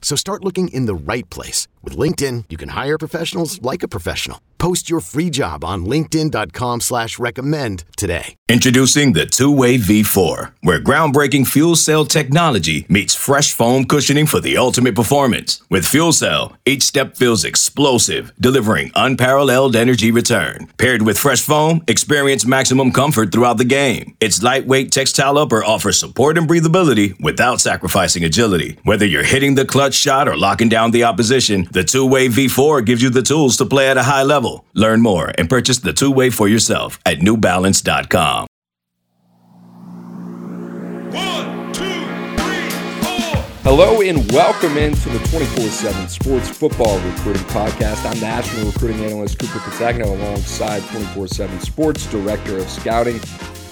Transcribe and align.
So 0.00 0.16
start 0.16 0.42
looking 0.42 0.68
in 0.68 0.86
the 0.86 0.94
right 0.94 1.28
place. 1.28 1.68
With 1.82 1.96
LinkedIn, 1.96 2.44
you 2.48 2.56
can 2.56 2.70
hire 2.70 2.96
professionals 2.96 3.60
like 3.60 3.82
a 3.82 3.88
professional. 3.88 4.40
Post 4.58 4.88
your 4.88 5.00
free 5.00 5.28
job 5.30 5.64
on 5.64 5.84
linkedin.com 5.84 6.80
slash 6.80 7.18
recommend 7.18 7.84
today. 7.96 8.34
Introducing 8.48 9.12
the 9.12 9.26
two-way 9.26 9.76
V4, 9.76 10.52
where 10.62 10.80
groundbreaking 10.80 11.46
fuel 11.46 11.76
cell 11.76 12.04
technology 12.04 12.86
meets 12.88 13.14
fresh 13.14 13.52
foam 13.52 13.84
cushioning 13.84 14.26
for 14.26 14.40
the 14.40 14.56
ultimate 14.56 14.94
performance. 14.94 15.62
With 15.68 15.86
fuel 15.86 16.12
cell, 16.12 16.54
each 16.64 16.82
step 16.82 17.16
feels 17.16 17.44
explosive, 17.44 18.32
delivering 18.40 18.90
unparalleled 18.96 19.76
energy 19.76 20.10
return. 20.10 20.68
Paired 20.78 21.02
with 21.02 21.18
fresh 21.18 21.42
foam, 21.42 21.82
experience 21.86 22.46
maximum 22.46 22.92
comfort 22.92 23.30
throughout 23.30 23.58
the 23.58 23.64
game. 23.64 24.16
Its 24.20 24.42
lightweight 24.42 24.90
textile 24.90 25.38
upper 25.38 25.62
offers 25.62 25.98
support 26.00 26.38
and 26.38 26.48
breathability 26.48 27.20
without 27.20 27.60
sacrificing 27.60 28.24
agility. 28.24 28.78
Whether 28.84 29.06
you're 29.06 29.22
hitting 29.22 29.54
the 29.54 29.66
clutch 29.66 29.85
shot 29.94 30.28
or 30.28 30.36
locking 30.36 30.68
down 30.68 30.90
the 30.90 31.04
opposition, 31.04 31.68
the 31.70 31.84
two-way 31.84 32.28
V4 32.28 32.84
gives 32.84 33.02
you 33.02 33.10
the 33.10 33.22
tools 33.22 33.56
to 33.58 33.66
play 33.66 33.88
at 33.88 33.96
a 33.96 34.02
high 34.02 34.22
level. 34.22 34.64
Learn 34.74 35.02
more 35.02 35.32
and 35.36 35.48
purchase 35.48 35.78
the 35.78 35.92
two-way 35.92 36.30
for 36.30 36.48
yourself 36.48 36.98
at 37.04 37.18
newbalance.com. 37.18 38.46
Hello 43.68 44.00
and 44.00 44.30
welcome 44.30 44.76
into 44.76 45.08
the 45.08 45.18
24-7 45.18 46.08
Sports 46.08 46.48
Football 46.48 47.00
Recruiting 47.00 47.42
Podcast. 47.46 48.08
I'm 48.08 48.20
National 48.20 48.66
Recruiting 48.66 49.04
Analyst 49.04 49.40
Cooper 49.40 49.58
Petagna 49.58 50.04
alongside 50.04 50.82
24-7 50.82 51.60
Sports 51.60 52.06
Director 52.06 52.58
of 52.58 52.70
Scouting 52.70 53.18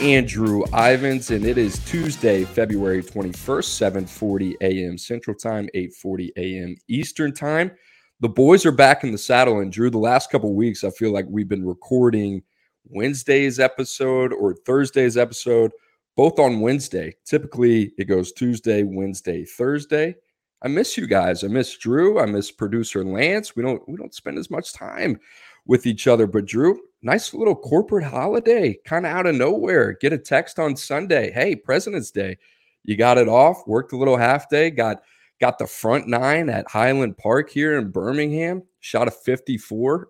Andrew 0.01 0.65
Ivins, 0.73 1.31
and 1.31 1.47
it 1.47 1.59
is 1.59 1.79
Tuesday, 1.85 2.43
February 2.43 3.05
21st, 3.05 4.09
7:40 4.09 4.55
a.m. 4.63 4.99
Central 4.99 5.37
Time, 5.37 5.69
8:40 5.77 6.31
a.m. 6.39 6.77
Eastern 6.89 7.33
Time. 7.33 7.71
The 8.19 8.29
boys 8.29 8.67
are 8.67 8.73
back 8.73 9.05
in 9.05 9.13
the 9.13 9.17
saddle, 9.17 9.61
and 9.61 9.71
Drew. 9.71 9.91
The 9.91 9.99
last 9.99 10.29
couple 10.29 10.53
weeks, 10.57 10.83
I 10.83 10.91
feel 10.91 11.13
like 11.13 11.27
we've 11.29 11.49
been 11.49 11.65
recording 11.65 12.43
Wednesday's 12.85 13.61
episode 13.61 14.33
or 14.33 14.57
Thursday's 14.67 15.17
episode, 15.17 15.71
both 16.17 16.39
on 16.39 16.61
Wednesday. 16.61 17.17
Typically, 17.25 17.93
it 17.99 18.05
goes 18.05 18.33
Tuesday, 18.33 18.83
Wednesday, 18.83 19.45
Thursday. 19.45 20.17
I 20.63 20.69
miss 20.69 20.97
you 20.97 21.07
guys. 21.07 21.45
I 21.45 21.49
miss 21.49 21.77
Drew. 21.77 22.19
I 22.19 22.27
miss 22.27 22.51
producer 22.51 23.05
Lance. 23.05 23.55
We 23.55 23.63
don't 23.63 23.87
we 23.89 23.97
don't 23.97 24.15
spend 24.15 24.39
as 24.39 24.51
much 24.51 24.73
time 24.73 25.21
with 25.67 25.87
each 25.87 26.07
other. 26.07 26.27
But 26.27 26.47
Drew, 26.47 26.81
nice 27.03 27.35
little 27.35 27.55
corporate 27.55 28.05
holiday, 28.05 28.79
kind 28.85 29.05
of 29.05 29.13
out 29.13 29.27
of 29.27 29.35
nowhere. 29.35 29.93
Get 30.01 30.13
a 30.13 30.19
text 30.19 30.59
on 30.59 30.77
Sunday. 30.77 31.31
Hey, 31.33 31.55
President's 31.55 32.11
Day. 32.11 32.39
You 32.85 32.97
got 32.97 33.19
it 33.19 33.29
off, 33.29 33.67
worked 33.67 33.93
a 33.93 33.97
little 33.97 34.17
half 34.17 34.49
day, 34.49 34.71
got 34.71 35.03
got 35.41 35.59
the 35.59 35.67
front 35.67 36.07
nine 36.07 36.49
at 36.49 36.69
Highland 36.69 37.19
Park 37.19 37.51
here 37.51 37.79
in 37.79 37.91
Birmingham, 37.91 38.63
shot 38.81 39.09
a 39.09 39.11
54. 39.11 40.09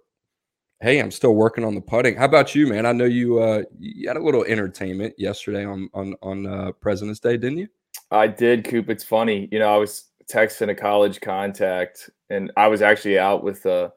Hey, 0.85 0.99
I'm 0.99 1.11
still 1.11 1.35
working 1.35 1.65
on 1.65 1.75
the 1.75 1.81
putting. 1.81 2.15
How 2.15 2.27
about 2.27 2.55
you, 2.55 2.67
man? 2.67 2.85
I 2.85 2.93
know 2.93 3.07
you 3.07 3.39
uh 3.39 3.63
you 3.81 4.07
had 4.07 4.19
a 4.19 4.23
little 4.23 4.45
entertainment 4.45 5.15
yesterday 5.17 5.65
on 5.65 5.89
on 5.95 6.15
on 6.21 6.47
uh, 6.47 6.73
President's 6.73 7.21
Day, 7.21 7.39
didn't 7.39 7.57
you? 7.57 7.69
I 8.11 8.27
did, 8.27 8.67
Coop. 8.67 8.91
It's 8.91 9.03
funny. 9.03 9.49
You 9.51 9.61
know, 9.61 9.75
I 9.75 9.79
was 9.79 10.11
texting 10.31 10.69
a 10.69 10.75
college 10.75 11.23
contact 11.23 12.11
and 12.29 12.53
I 12.59 12.67
was 12.67 12.83
actually 12.83 13.19
out 13.19 13.43
with 13.43 13.65
a 13.65 13.95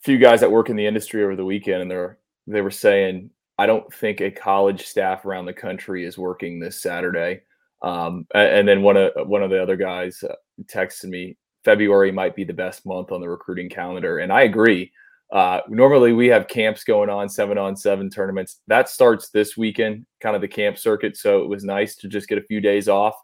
few 0.00 0.18
guys 0.18 0.40
that 0.40 0.52
work 0.52 0.68
in 0.68 0.76
the 0.76 0.86
industry 0.86 1.24
over 1.24 1.34
the 1.34 1.46
weekend 1.46 1.80
and 1.80 1.90
they're 1.90 2.18
they 2.46 2.60
were 2.60 2.70
saying, 2.70 3.30
I 3.56 3.64
don't 3.64 3.90
think 3.94 4.20
a 4.20 4.30
college 4.30 4.86
staff 4.86 5.24
around 5.24 5.46
the 5.46 5.54
country 5.54 6.04
is 6.04 6.18
working 6.18 6.60
this 6.60 6.78
Saturday. 6.78 7.40
Um, 7.80 8.26
and, 8.34 8.68
then 8.68 8.82
one 8.82 8.98
of 8.98 9.12
one 9.26 9.42
of 9.42 9.48
the 9.48 9.62
other 9.62 9.76
guys 9.76 10.22
uh, 10.22 10.34
texted 10.66 11.08
me, 11.08 11.38
February 11.64 12.12
might 12.12 12.36
be 12.36 12.44
the 12.44 12.52
best 12.52 12.84
month 12.84 13.12
on 13.12 13.22
the 13.22 13.28
recruiting 13.30 13.70
calendar, 13.70 14.18
and 14.18 14.30
I 14.30 14.42
agree. 14.42 14.92
Uh, 15.30 15.60
normally 15.68 16.12
we 16.12 16.26
have 16.28 16.48
camps 16.48 16.84
going 16.84 17.10
on, 17.10 17.28
seven 17.28 17.58
on 17.58 17.76
seven 17.76 18.08
tournaments. 18.08 18.60
That 18.66 18.88
starts 18.88 19.28
this 19.30 19.56
weekend, 19.56 20.06
kind 20.20 20.34
of 20.34 20.40
the 20.40 20.48
camp 20.48 20.78
circuit. 20.78 21.16
So 21.16 21.42
it 21.42 21.48
was 21.48 21.64
nice 21.64 21.96
to 21.96 22.08
just 22.08 22.28
get 22.28 22.38
a 22.38 22.42
few 22.42 22.60
days 22.60 22.88
off. 22.88 23.14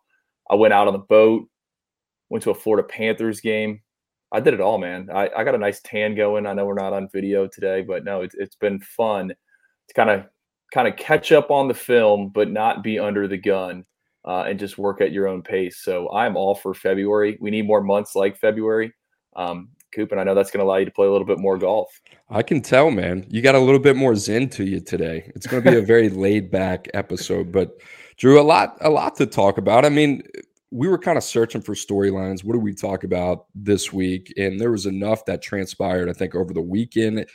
I 0.50 0.54
went 0.54 0.74
out 0.74 0.86
on 0.86 0.92
the 0.92 0.98
boat, 0.98 1.48
went 2.28 2.42
to 2.44 2.50
a 2.50 2.54
Florida 2.54 2.86
Panthers 2.86 3.40
game. 3.40 3.80
I 4.32 4.40
did 4.40 4.52
it 4.52 4.60
all, 4.60 4.78
man. 4.78 5.08
I, 5.14 5.30
I 5.34 5.44
got 5.44 5.54
a 5.54 5.58
nice 5.58 5.80
tan 5.80 6.14
going. 6.14 6.46
I 6.46 6.52
know 6.52 6.66
we're 6.66 6.74
not 6.74 6.92
on 6.92 7.08
video 7.12 7.46
today, 7.46 7.82
but 7.82 8.04
no, 8.04 8.20
it's, 8.22 8.34
it's 8.34 8.56
been 8.56 8.80
fun 8.80 9.28
to 9.28 9.94
kind 9.94 10.10
of 10.10 10.26
kind 10.72 10.88
of 10.88 10.96
catch 10.96 11.30
up 11.30 11.50
on 11.50 11.68
the 11.68 11.74
film, 11.74 12.30
but 12.30 12.50
not 12.50 12.82
be 12.82 12.98
under 12.98 13.28
the 13.28 13.36
gun 13.38 13.84
uh, 14.26 14.42
and 14.42 14.58
just 14.58 14.76
work 14.76 15.00
at 15.00 15.12
your 15.12 15.28
own 15.28 15.40
pace. 15.42 15.78
So 15.78 16.12
I'm 16.12 16.36
all 16.36 16.54
for 16.54 16.74
February. 16.74 17.38
We 17.40 17.50
need 17.50 17.66
more 17.66 17.80
months 17.80 18.14
like 18.16 18.36
February. 18.36 18.92
Um, 19.36 19.68
Coop, 19.94 20.12
and 20.12 20.20
I 20.20 20.24
know 20.24 20.34
that's 20.34 20.50
going 20.50 20.60
to 20.60 20.64
allow 20.64 20.76
you 20.76 20.84
to 20.84 20.90
play 20.90 21.06
a 21.06 21.10
little 21.10 21.26
bit 21.26 21.38
more 21.38 21.56
golf. 21.56 22.00
I 22.30 22.42
can 22.42 22.60
tell, 22.60 22.90
man. 22.90 23.26
You 23.28 23.42
got 23.42 23.54
a 23.54 23.60
little 23.60 23.80
bit 23.80 23.96
more 23.96 24.16
zen 24.16 24.48
to 24.50 24.64
you 24.64 24.80
today. 24.80 25.30
It's 25.34 25.46
going 25.46 25.62
to 25.62 25.70
be 25.70 25.76
a 25.76 25.82
very 25.82 26.08
laid 26.10 26.50
back 26.50 26.88
episode, 26.94 27.52
but 27.52 27.80
Drew, 28.16 28.40
a 28.40 28.42
lot, 28.42 28.76
a 28.80 28.90
lot 28.90 29.16
to 29.16 29.26
talk 29.26 29.58
about. 29.58 29.84
I 29.84 29.88
mean, 29.88 30.22
we 30.70 30.88
were 30.88 30.98
kind 30.98 31.16
of 31.16 31.24
searching 31.24 31.60
for 31.60 31.74
storylines. 31.74 32.42
What 32.42 32.54
do 32.54 32.58
we 32.58 32.74
talk 32.74 33.04
about 33.04 33.46
this 33.54 33.92
week? 33.92 34.32
And 34.36 34.58
there 34.58 34.72
was 34.72 34.86
enough 34.86 35.24
that 35.26 35.42
transpired, 35.42 36.08
I 36.08 36.12
think, 36.12 36.34
over 36.34 36.52
the 36.52 36.60
weekend, 36.60 37.26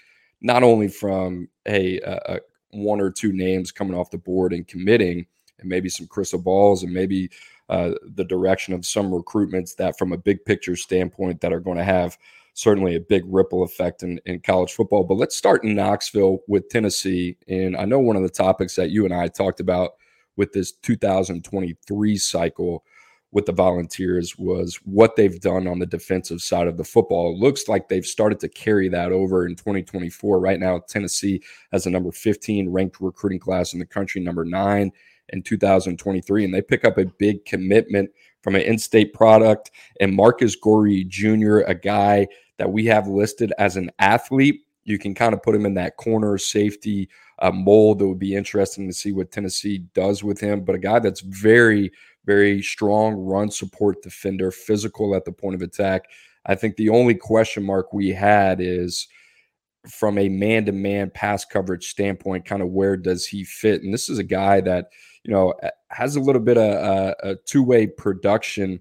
not 0.41 0.63
only 0.63 0.87
from 0.87 1.47
hey, 1.65 2.01
uh, 2.01 2.39
one 2.71 3.01
or 3.01 3.09
two 3.09 3.31
names 3.33 3.71
coming 3.71 3.97
off 3.97 4.11
the 4.11 4.17
board 4.17 4.53
and 4.53 4.67
committing, 4.67 5.25
and 5.59 5.69
maybe 5.69 5.89
some 5.89 6.07
crystal 6.07 6.39
balls, 6.39 6.83
and 6.83 6.93
maybe 6.93 7.29
uh, 7.69 7.91
the 8.15 8.23
direction 8.23 8.73
of 8.73 8.85
some 8.85 9.11
recruitments 9.11 9.75
that, 9.75 9.97
from 9.97 10.11
a 10.11 10.17
big 10.17 10.43
picture 10.45 10.75
standpoint, 10.75 11.39
that 11.41 11.53
are 11.53 11.59
going 11.59 11.77
to 11.77 11.83
have 11.83 12.17
certainly 12.59 12.95
a 12.95 12.99
big 12.99 13.23
ripple 13.25 13.63
effect 13.63 14.03
in, 14.03 14.19
in 14.25 14.41
college 14.41 14.73
football. 14.73 15.05
But 15.05 15.15
let's 15.15 15.35
start 15.35 15.63
in 15.63 15.75
Knoxville 15.75 16.39
with 16.45 16.67
Tennessee. 16.67 17.37
And 17.47 17.77
I 17.77 17.85
know 17.85 17.99
one 17.99 18.17
of 18.17 18.21
the 18.21 18.29
topics 18.29 18.75
that 18.75 18.91
you 18.91 19.05
and 19.05 19.13
I 19.13 19.29
talked 19.29 19.61
about 19.61 19.91
with 20.35 20.51
this 20.51 20.73
2023 20.73 22.17
cycle 22.17 22.83
with 23.31 23.45
the 23.45 23.53
Volunteers 23.53 24.37
was 24.37 24.77
what 24.83 25.15
they've 25.15 25.39
done 25.39 25.67
on 25.67 25.79
the 25.79 25.85
defensive 25.85 26.41
side 26.41 26.67
of 26.67 26.75
the 26.75 26.83
football. 26.83 27.31
It 27.31 27.39
looks 27.39 27.69
like 27.69 27.87
they've 27.87 28.05
started 28.05 28.41
to 28.41 28.49
carry 28.49 28.89
that 28.89 29.13
over 29.13 29.47
in 29.47 29.55
2024. 29.55 30.39
Right 30.39 30.59
now, 30.59 30.81
Tennessee 30.89 31.41
has 31.71 31.85
a 31.85 31.89
number 31.89 32.11
15 32.11 32.67
ranked 32.69 32.99
recruiting 32.99 33.39
class 33.39 33.71
in 33.71 33.79
the 33.79 33.85
country, 33.85 34.19
number 34.19 34.43
nine 34.43 34.91
in 35.29 35.43
2023, 35.43 36.43
and 36.43 36.53
they 36.53 36.61
pick 36.61 36.83
up 36.83 36.97
a 36.97 37.05
big 37.05 37.45
commitment 37.45 38.09
from 38.41 38.55
an 38.55 38.61
in-state 38.61 39.13
product 39.13 39.71
and 40.01 40.13
Marcus 40.13 40.59
Goree 40.59 41.07
Jr., 41.07 41.59
a 41.59 41.75
guy 41.75 42.27
that 42.59 42.71
we 42.71 42.85
have 42.85 43.07
listed 43.07 43.51
as 43.57 43.75
an 43.75 43.89
athlete. 43.97 44.61
You 44.83 44.99
can 44.99 45.15
kind 45.15 45.33
of 45.33 45.41
put 45.41 45.55
him 45.55 45.65
in 45.65 45.73
that 45.75 45.97
corner 45.97 46.37
safety 46.37 47.09
uh, 47.39 47.51
mold. 47.51 47.99
That 47.99 48.07
would 48.07 48.19
be 48.19 48.35
interesting 48.35 48.87
to 48.87 48.93
see 48.93 49.11
what 49.11 49.31
Tennessee 49.31 49.79
does 49.95 50.23
with 50.23 50.39
him. 50.39 50.61
But 50.63 50.75
a 50.75 50.79
guy 50.79 50.99
that's 50.99 51.21
very 51.21 51.91
very 52.25 52.61
strong 52.61 53.15
run 53.15 53.49
support 53.49 54.03
defender, 54.03 54.51
physical 54.51 55.15
at 55.15 55.25
the 55.25 55.31
point 55.31 55.55
of 55.55 55.63
attack. 55.63 56.05
I 56.45 56.53
think 56.53 56.75
the 56.75 56.89
only 56.89 57.15
question 57.15 57.63
mark 57.63 57.91
we 57.91 58.09
had 58.09 58.61
is 58.61 59.07
from 59.87 60.17
a 60.19 60.29
man 60.29 60.65
to 60.65 60.71
man 60.71 61.09
pass 61.09 61.45
coverage 61.45 61.87
standpoint, 61.89 62.45
kind 62.45 62.61
of 62.61 62.69
where 62.69 62.97
does 62.97 63.25
he 63.25 63.43
fit? 63.43 63.81
And 63.81 63.93
this 63.93 64.09
is 64.09 64.19
a 64.19 64.23
guy 64.23 64.61
that, 64.61 64.89
you 65.23 65.31
know, 65.33 65.53
has 65.89 66.15
a 66.17 66.19
little 66.19 66.41
bit 66.41 66.57
of 66.57 66.71
a, 66.71 67.15
a 67.23 67.35
two 67.45 67.63
way 67.63 67.87
production. 67.87 68.79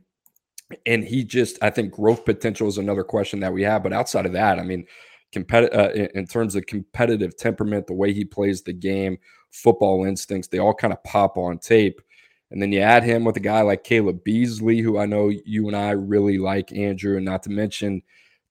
And 0.87 1.03
he 1.03 1.25
just, 1.25 1.59
I 1.63 1.71
think 1.71 1.93
growth 1.93 2.25
potential 2.25 2.69
is 2.69 2.79
another 2.79 3.05
question 3.05 3.41
that 3.41 3.53
we 3.53 3.63
have. 3.63 3.83
But 3.83 3.93
outside 3.93 4.27
of 4.27 4.33
that, 4.33 4.59
I 4.59 4.63
mean, 4.63 4.87
competitive 5.33 5.79
uh, 5.79 5.91
in, 5.93 6.09
in 6.15 6.27
terms 6.27 6.55
of 6.55 6.67
competitive 6.67 7.37
temperament, 7.37 7.87
the 7.87 7.95
way 7.95 8.13
he 8.13 8.25
plays 8.25 8.63
the 8.63 8.73
game, 8.73 9.19
football 9.51 10.05
instincts, 10.05 10.49
they 10.49 10.59
all 10.59 10.75
kind 10.75 10.93
of 10.93 11.03
pop 11.05 11.37
on 11.37 11.59
tape. 11.59 12.01
And 12.51 12.63
then 12.63 12.73
you 12.73 12.81
add 12.81 13.05
him 13.05 13.25
with 13.25 13.37
a 13.37 13.41
guy 13.41 13.61
like 13.61 13.85
Caleb 13.85 14.25
Beasley, 14.25 14.81
who 14.81 14.99
I 14.99 15.07
know 15.07 15.29
you 15.29 15.69
and 15.69 15.77
I 15.77 15.91
really 15.91 16.39
like, 16.39 16.73
Andrew, 16.73 17.17
and 17.17 17.25
not 17.25 17.43
to 17.43 17.51
mention 17.51 18.03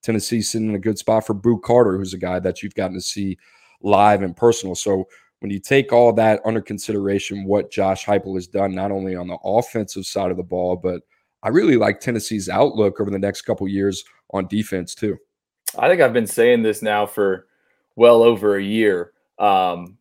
Tennessee 0.04 0.42
sitting 0.42 0.69
in 0.69 0.75
a 0.75 0.80
good 0.80 1.00
spot 1.00 1.25
for 1.25 1.34
Boo 1.34 1.60
Carter, 1.60 1.98
who's 1.98 2.14
a 2.14 2.19
guy 2.19 2.40
that 2.40 2.62
you've 2.62 2.75
gotten 2.75 2.96
to 2.96 3.02
see 3.02 3.38
live 3.81 4.22
and 4.22 4.38
personal. 4.38 4.75
So 4.75 5.08
when 5.40 5.52
you 5.52 5.60
take 5.60 5.92
all 5.92 6.14
that 6.14 6.42
under 6.46 6.62
consideration, 6.62 7.46
what 7.46 7.72
Josh 7.72 8.06
Heupel 8.06 8.36
has 8.36 8.48
done, 8.48 8.74
not 8.74 8.92
only 8.92 9.16
on 9.16 9.28
the 9.28 9.38
offensive 9.44 10.06
side 10.06 10.31
of 10.31 10.38
the 10.38 10.44
ball, 10.44 10.75
but 10.75 11.02
I 11.44 11.50
really 11.50 11.78
like 11.78 12.00
Tennessee's 12.00 12.50
outlook 12.50 13.00
over 13.00 13.12
the 13.12 13.19
next 13.19 13.44
couple 13.44 13.68
years 13.68 14.04
on 14.31 14.48
defense 14.48 14.95
too. 14.95 15.18
I 15.78 15.88
think 15.88 16.01
I've 16.01 16.13
been 16.13 16.28
saying 16.28 16.63
this 16.63 16.81
now 16.81 17.06
for 17.06 17.48
well 17.95 18.24
over 18.24 18.56
a 18.56 18.63
year. 18.63 19.12
Um, 19.39 19.98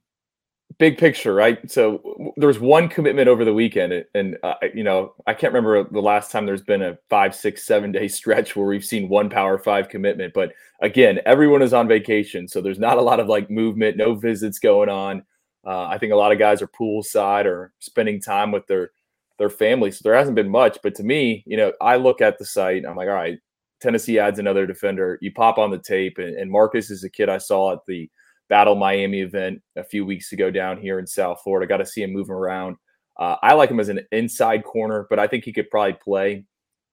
big 0.79 0.99
picture, 0.99 1.35
right? 1.35 1.71
So 1.71 1.99
w- 1.99 2.33
there 2.37 2.47
was 2.49 2.61
one 2.61 2.89
commitment 2.89 3.29
over 3.29 3.45
the 3.45 3.55
weekend, 3.55 4.05
and 4.15 4.37
uh, 4.43 4.55
you 4.75 4.85
know 4.85 5.15
I 5.27 5.35
can't 5.35 5.53
remember 5.53 5.85
the 5.91 6.01
last 6.01 6.31
time 6.31 6.47
there's 6.47 6.63
been 6.63 6.83
a 6.83 6.99
five, 7.09 7.35
six, 7.35 7.65
seven 7.65 7.93
day 7.93 8.09
stretch 8.09 8.57
where 8.57 8.67
we've 8.67 8.85
seen 8.85 9.09
one 9.09 9.29
Power 9.29 9.59
Five 9.59 9.89
commitment. 9.89 10.35
But 10.35 10.53
again, 10.81 11.21
everyone 11.27 11.63
is 11.63 11.73
on 11.73 11.89
vacation, 11.89 12.49
so 12.49 12.61
there's 12.61 12.79
not 12.79 12.99
a 12.99 13.03
lot 13.03 13.21
of 13.21 13.29
like 13.29 13.51
movement, 13.51 13.97
no 13.97 14.15
visits 14.15 14.59
going 14.59 14.89
on. 14.89 15.25
Uh, 15.67 15.87
I 15.87 15.99
think 15.99 16.13
a 16.13 16.17
lot 16.17 16.31
of 16.33 16.39
guys 16.39 16.63
are 16.63 16.69
poolside 16.69 17.45
or 17.45 17.73
spending 17.81 18.21
time 18.21 18.53
with 18.53 18.67
their 18.69 18.93
their 19.39 19.51
family. 19.51 19.91
So 19.91 20.01
there 20.03 20.15
hasn't 20.15 20.37
been 20.37 20.49
much. 20.49 20.79
But 20.83 20.95
to 20.97 21.03
me, 21.03 21.43
you 21.47 21.57
know, 21.57 21.73
I 21.81 21.97
look 21.97 22.21
at 22.21 22.39
the 22.39 22.45
site, 22.45 22.85
I'm 22.87 22.97
like, 22.97 23.09
all 23.09 23.15
right, 23.15 23.39
Tennessee 23.81 24.19
adds 24.19 24.39
another 24.39 24.67
defender. 24.67 25.19
You 25.21 25.33
pop 25.33 25.59
on 25.59 25.71
the 25.71 25.79
tape, 25.79 26.19
and, 26.19 26.37
and 26.37 26.51
Marcus 26.51 26.91
is 26.91 27.05
a 27.05 27.11
kid 27.11 27.29
I 27.29 27.39
saw 27.39 27.73
at 27.73 27.81
the 27.87 28.11
Battle 28.49 28.75
Miami 28.75 29.21
event 29.21 29.61
a 29.77 29.85
few 29.85 30.07
weeks 30.07 30.33
ago 30.33 30.51
down 30.51 30.79
here 30.79 30.99
in 30.99 31.07
South 31.07 31.41
Florida. 31.43 31.67
Got 31.67 31.79
to 31.79 31.87
see 31.87 32.03
him 32.03 32.13
moving 32.13 32.35
around. 32.35 32.77
Uh, 33.19 33.37
I 33.43 33.55
like 33.55 33.71
him 33.71 33.81
as 33.81 33.89
an 33.89 34.01
inside 34.13 34.65
corner, 34.65 35.07
but 35.11 35.19
I 35.19 35.27
think 35.27 35.45
he 35.45 35.53
could 35.53 35.71
probably 35.71 35.95
play 35.95 36.45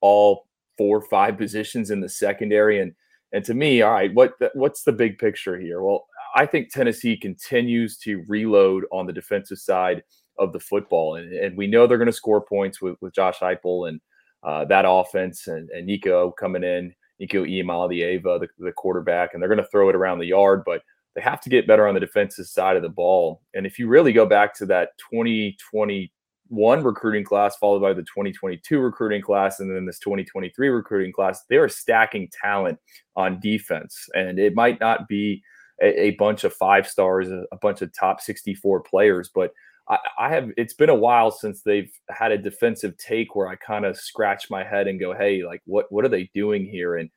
all 0.02 0.48
four, 0.78 0.98
or 0.98 1.02
five 1.02 1.38
positions 1.38 1.92
in 1.92 2.02
the 2.02 2.10
secondary. 2.10 2.82
And 2.82 2.94
and 3.34 3.44
to 3.46 3.54
me, 3.54 3.82
all 3.82 3.92
right, 3.92 4.14
what 4.14 4.34
what's 4.54 4.84
the 4.84 4.92
big 4.92 5.18
picture 5.18 5.60
here? 5.60 5.82
Well, 5.82 6.06
I 6.36 6.46
think 6.46 6.72
Tennessee 6.72 7.18
continues 7.18 7.98
to 8.00 8.24
reload 8.28 8.86
on 8.92 9.06
the 9.06 9.14
defensive 9.14 9.60
side 9.60 10.04
of 10.38 10.54
the 10.54 10.60
football, 10.60 11.16
and, 11.16 11.32
and 11.34 11.58
we 11.58 11.68
know 11.68 11.86
they're 11.86 11.98
going 11.98 12.06
to 12.08 12.14
score 12.14 12.42
points 12.42 12.82
with 12.82 12.96
with 13.02 13.14
Josh 13.14 13.40
Heupel 13.40 13.90
and 13.90 14.00
uh, 14.44 14.66
that 14.66 14.86
offense 14.88 15.48
and, 15.48 15.70
and 15.70 15.86
Nico 15.86 16.32
coming 16.32 16.64
in, 16.64 16.94
Nico 17.20 17.46
Iamaleava, 17.46 18.40
the, 18.42 18.48
the 18.60 18.72
quarterback, 18.74 19.34
and 19.34 19.42
they're 19.42 19.50
going 19.50 19.62
to 19.62 19.70
throw 19.70 19.90
it 19.90 19.96
around 19.96 20.20
the 20.20 20.26
yard, 20.26 20.64
but 20.66 20.82
they 21.16 21.22
have 21.22 21.40
to 21.42 21.50
get 21.50 21.68
better 21.68 21.88
on 21.88 21.94
the 21.94 22.00
defensive 22.00 22.48
side 22.48 22.76
of 22.76 22.82
the 22.82 22.90
ball. 22.90 23.42
And 23.54 23.66
if 23.66 23.78
you 23.78 23.88
really 23.88 24.12
go 24.12 24.26
back 24.26 24.54
to 24.56 24.66
that 24.68 24.90
2021 25.12 26.84
recruiting 26.84 27.24
class, 27.24 27.56
followed 27.58 27.82
by 27.82 27.94
the 27.94 28.02
2022 28.02 28.80
recruiting 28.80 29.22
class, 29.22 29.60
and 29.60 29.74
then 29.74 29.86
this 29.86 30.00
2023 30.00 30.70
recruiting 30.70 31.14
class, 31.14 31.44
they 31.50 31.58
are 31.58 31.70
stacking 31.70 32.30
talent 32.42 32.80
on 33.16 33.40
defense. 33.40 34.10
And 34.16 34.40
it 34.40 34.56
might 34.56 34.80
not 34.80 35.08
be 35.08 35.44
a, 35.82 36.08
a 36.08 36.12
bunch 36.12 36.44
of 36.44 36.54
five 36.54 36.88
stars, 36.88 37.30
a, 37.30 37.46
a 37.52 37.58
bunch 37.58 37.82
of 37.82 37.94
top 37.98 38.20
64 38.20 38.82
players, 38.82 39.30
but 39.34 39.54
I, 39.90 39.98
I, 40.18 40.30
have 40.30 40.50
it's 40.56 40.74
been 40.74 40.90
a 40.90 40.96
while 40.96 41.32
since 41.32 41.62
they've 41.62 41.92
had 42.10 42.32
a 42.32 42.38
defensive 42.38 42.98
take 42.98 43.36
where 43.36 43.48
I 43.48 43.56
kind 43.56 43.86
of 43.86 43.98
scratch 43.98 44.50
my 44.50 44.64
head 44.64 44.88
and 44.88 45.00
go, 45.00 45.14
hey, 45.14 45.44
like 45.44 45.62
what 45.66 45.92
what 45.92 46.06
are 46.06 46.10
they 46.10 46.30
doing 46.34 46.66
here? 46.66 46.96
And 46.96 47.10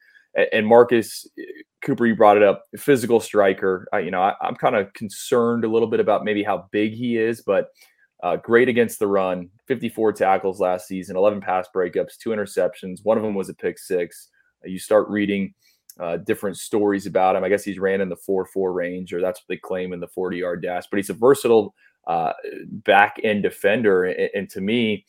and 0.52 0.66
Marcus 0.66 1.26
Cooper, 1.82 2.06
you 2.06 2.16
brought 2.16 2.36
it 2.36 2.42
up, 2.42 2.64
physical 2.76 3.20
striker. 3.20 3.86
I, 3.92 4.00
you 4.00 4.10
know, 4.10 4.20
I, 4.20 4.34
am 4.42 4.56
kind 4.56 4.76
of 4.76 4.92
concerned 4.92 5.64
a 5.64 5.68
little 5.68 5.88
bit 5.88 6.00
about 6.00 6.24
maybe 6.24 6.42
how 6.42 6.68
big 6.72 6.92
he 6.92 7.16
is, 7.16 7.42
but 7.42 7.68
uh, 8.22 8.36
great 8.36 8.69
against 8.69 8.98
the 8.98 9.06
run. 9.06 9.48
54 9.69 10.12
tackles 10.12 10.60
last 10.60 10.88
season, 10.88 11.16
11 11.16 11.40
pass 11.40 11.69
breakups, 11.74 12.19
two 12.19 12.30
interceptions. 12.30 13.04
One 13.04 13.16
of 13.16 13.22
them 13.22 13.34
was 13.34 13.48
a 13.48 13.54
pick 13.54 13.78
six. 13.78 14.28
You 14.64 14.78
start 14.78 15.08
reading 15.08 15.54
uh, 16.00 16.19
different 16.19 16.56
stories 16.56 17.06
about 17.06 17.36
him. 17.36 17.44
I 17.44 17.48
guess 17.48 17.64
he's 17.64 17.78
ran 17.78 18.00
in 18.00 18.08
the 18.08 18.16
4 18.16 18.46
4 18.46 18.72
range, 18.72 19.12
or 19.12 19.20
that's 19.20 19.40
what 19.40 19.46
they 19.48 19.56
claim 19.56 19.92
in 19.92 20.00
the 20.00 20.08
40 20.08 20.38
yard 20.38 20.62
dash, 20.62 20.84
but 20.90 20.98
he's 20.98 21.10
a 21.10 21.14
versatile 21.14 21.74
uh, 22.06 22.32
back 22.67 23.20
end 23.23 23.43
defender. 23.43 24.05
And, 24.05 24.31
and 24.35 24.50
to 24.50 24.61
me, 24.61 25.05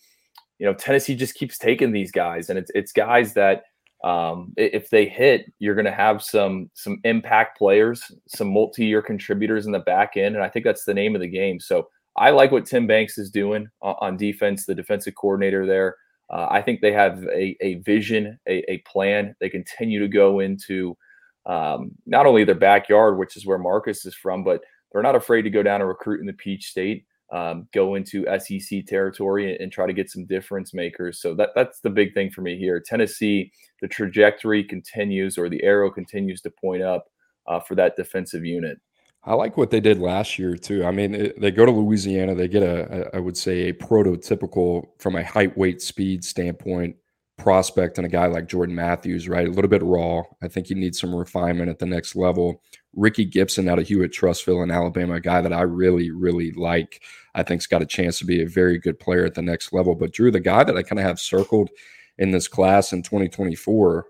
you 0.59 0.65
know, 0.65 0.73
Tennessee 0.73 1.15
just 1.15 1.35
keeps 1.35 1.57
taking 1.57 1.91
these 1.91 2.11
guys, 2.11 2.49
and 2.49 2.57
it's, 2.57 2.71
it's 2.73 2.91
guys 2.91 3.33
that 3.33 3.63
um, 4.03 4.53
if 4.57 4.89
they 4.89 5.07
hit, 5.07 5.51
you're 5.59 5.75
going 5.75 5.85
to 5.85 5.91
have 5.91 6.23
some 6.23 6.69
some 6.73 6.99
impact 7.03 7.57
players, 7.57 8.03
some 8.27 8.51
multi-year 8.51 9.01
contributors 9.01 9.65
in 9.65 9.71
the 9.71 9.79
back 9.79 10.17
end, 10.17 10.35
and 10.35 10.43
I 10.43 10.49
think 10.49 10.65
that's 10.65 10.85
the 10.85 10.93
name 10.93 11.15
of 11.15 11.21
the 11.21 11.27
game. 11.27 11.59
So 11.59 11.87
I 12.15 12.31
like 12.31 12.51
what 12.51 12.65
Tim 12.65 12.87
Banks 12.87 13.17
is 13.17 13.29
doing 13.29 13.69
on 13.81 14.17
defense, 14.17 14.65
the 14.65 14.73
defensive 14.73 15.15
coordinator 15.15 15.65
there. 15.65 15.95
Uh, 16.29 16.47
I 16.49 16.61
think 16.61 16.81
they 16.81 16.91
have 16.91 17.23
a, 17.25 17.55
a 17.61 17.75
vision, 17.75 18.37
a, 18.47 18.69
a, 18.71 18.79
plan. 18.79 19.35
They 19.39 19.49
continue 19.49 19.99
to 19.99 20.09
go 20.09 20.39
into 20.39 20.97
um, 21.45 21.91
not 22.05 22.25
only 22.25 22.43
their 22.43 22.55
backyard, 22.55 23.17
which 23.17 23.37
is 23.37 23.45
where 23.45 23.57
Marcus 23.57 24.05
is 24.05 24.15
from, 24.15 24.43
but 24.43 24.61
they're 24.91 25.01
not 25.01 25.15
afraid 25.15 25.43
to 25.43 25.49
go 25.49 25.63
down 25.63 25.81
and 25.81 25.87
recruit 25.87 26.19
in 26.19 26.25
the 26.25 26.33
Peach 26.33 26.69
State 26.69 27.05
um, 27.31 27.67
go 27.73 27.95
into 27.95 28.25
SEC 28.39 28.85
territory 28.85 29.51
and, 29.51 29.61
and, 29.61 29.71
try 29.71 29.85
to 29.85 29.93
get 29.93 30.09
some 30.09 30.25
difference 30.25 30.73
makers. 30.73 31.19
So 31.19 31.33
that 31.35 31.49
that's 31.55 31.81
the 31.81 31.89
big 31.89 32.13
thing 32.13 32.31
for 32.31 32.41
me 32.41 32.57
here. 32.57 32.79
Tennessee, 32.79 33.51
the 33.81 33.87
trajectory 33.87 34.63
continues 34.63 35.37
or 35.37 35.49
the 35.49 35.61
arrow 35.63 35.91
continues 35.91 36.41
to 36.41 36.49
point 36.49 36.83
up 36.83 37.07
uh, 37.47 37.59
for 37.59 37.75
that 37.75 37.97
defensive 37.97 38.45
unit. 38.45 38.79
I 39.25 39.33
like 39.33 39.57
what 39.57 39.71
they 39.71 39.81
did 39.81 39.99
last 39.99 40.39
year 40.39 40.55
too. 40.55 40.85
I 40.85 40.91
mean, 40.91 41.33
they 41.37 41.51
go 41.51 41.65
to 41.65 41.71
Louisiana, 41.71 42.33
they 42.33 42.47
get 42.47 42.63
a, 42.63 43.09
a, 43.13 43.17
I 43.17 43.19
would 43.19 43.35
say, 43.35 43.69
a 43.69 43.73
prototypical 43.73 44.87
from 44.99 45.17
a 45.17 45.23
height, 45.23 45.57
weight, 45.57 45.81
speed 45.81 46.23
standpoint 46.23 46.95
prospect 47.37 47.97
and 47.97 48.05
a 48.05 48.09
guy 48.09 48.25
like 48.25 48.47
Jordan 48.47 48.75
Matthews, 48.75 49.29
right? 49.29 49.47
A 49.47 49.51
little 49.51 49.69
bit 49.69 49.83
raw. 49.83 50.23
I 50.41 50.47
think 50.47 50.67
he 50.67 50.75
needs 50.75 50.99
some 50.99 51.15
refinement 51.15 51.69
at 51.69 51.79
the 51.79 51.85
next 51.85 52.15
level. 52.15 52.61
Ricky 52.95 53.25
Gibson 53.25 53.69
out 53.69 53.79
of 53.79 53.87
Hewitt-Trussville 53.87 54.63
in 54.63 54.71
Alabama, 54.71 55.15
a 55.15 55.21
guy 55.21 55.41
that 55.41 55.53
I 55.53 55.61
really, 55.61 56.09
really 56.09 56.51
like. 56.51 57.03
I 57.35 57.43
think's 57.43 57.67
got 57.67 57.83
a 57.83 57.85
chance 57.85 58.17
to 58.19 58.25
be 58.25 58.41
a 58.41 58.47
very 58.47 58.79
good 58.79 58.99
player 58.99 59.23
at 59.23 59.35
the 59.35 59.43
next 59.43 59.71
level. 59.71 59.93
But 59.93 60.13
Drew, 60.13 60.31
the 60.31 60.39
guy 60.39 60.63
that 60.63 60.75
I 60.75 60.81
kind 60.81 60.99
of 60.99 61.05
have 61.05 61.19
circled 61.19 61.69
in 62.17 62.31
this 62.31 62.47
class 62.47 62.91
in 62.91 63.03
2024, 63.03 64.07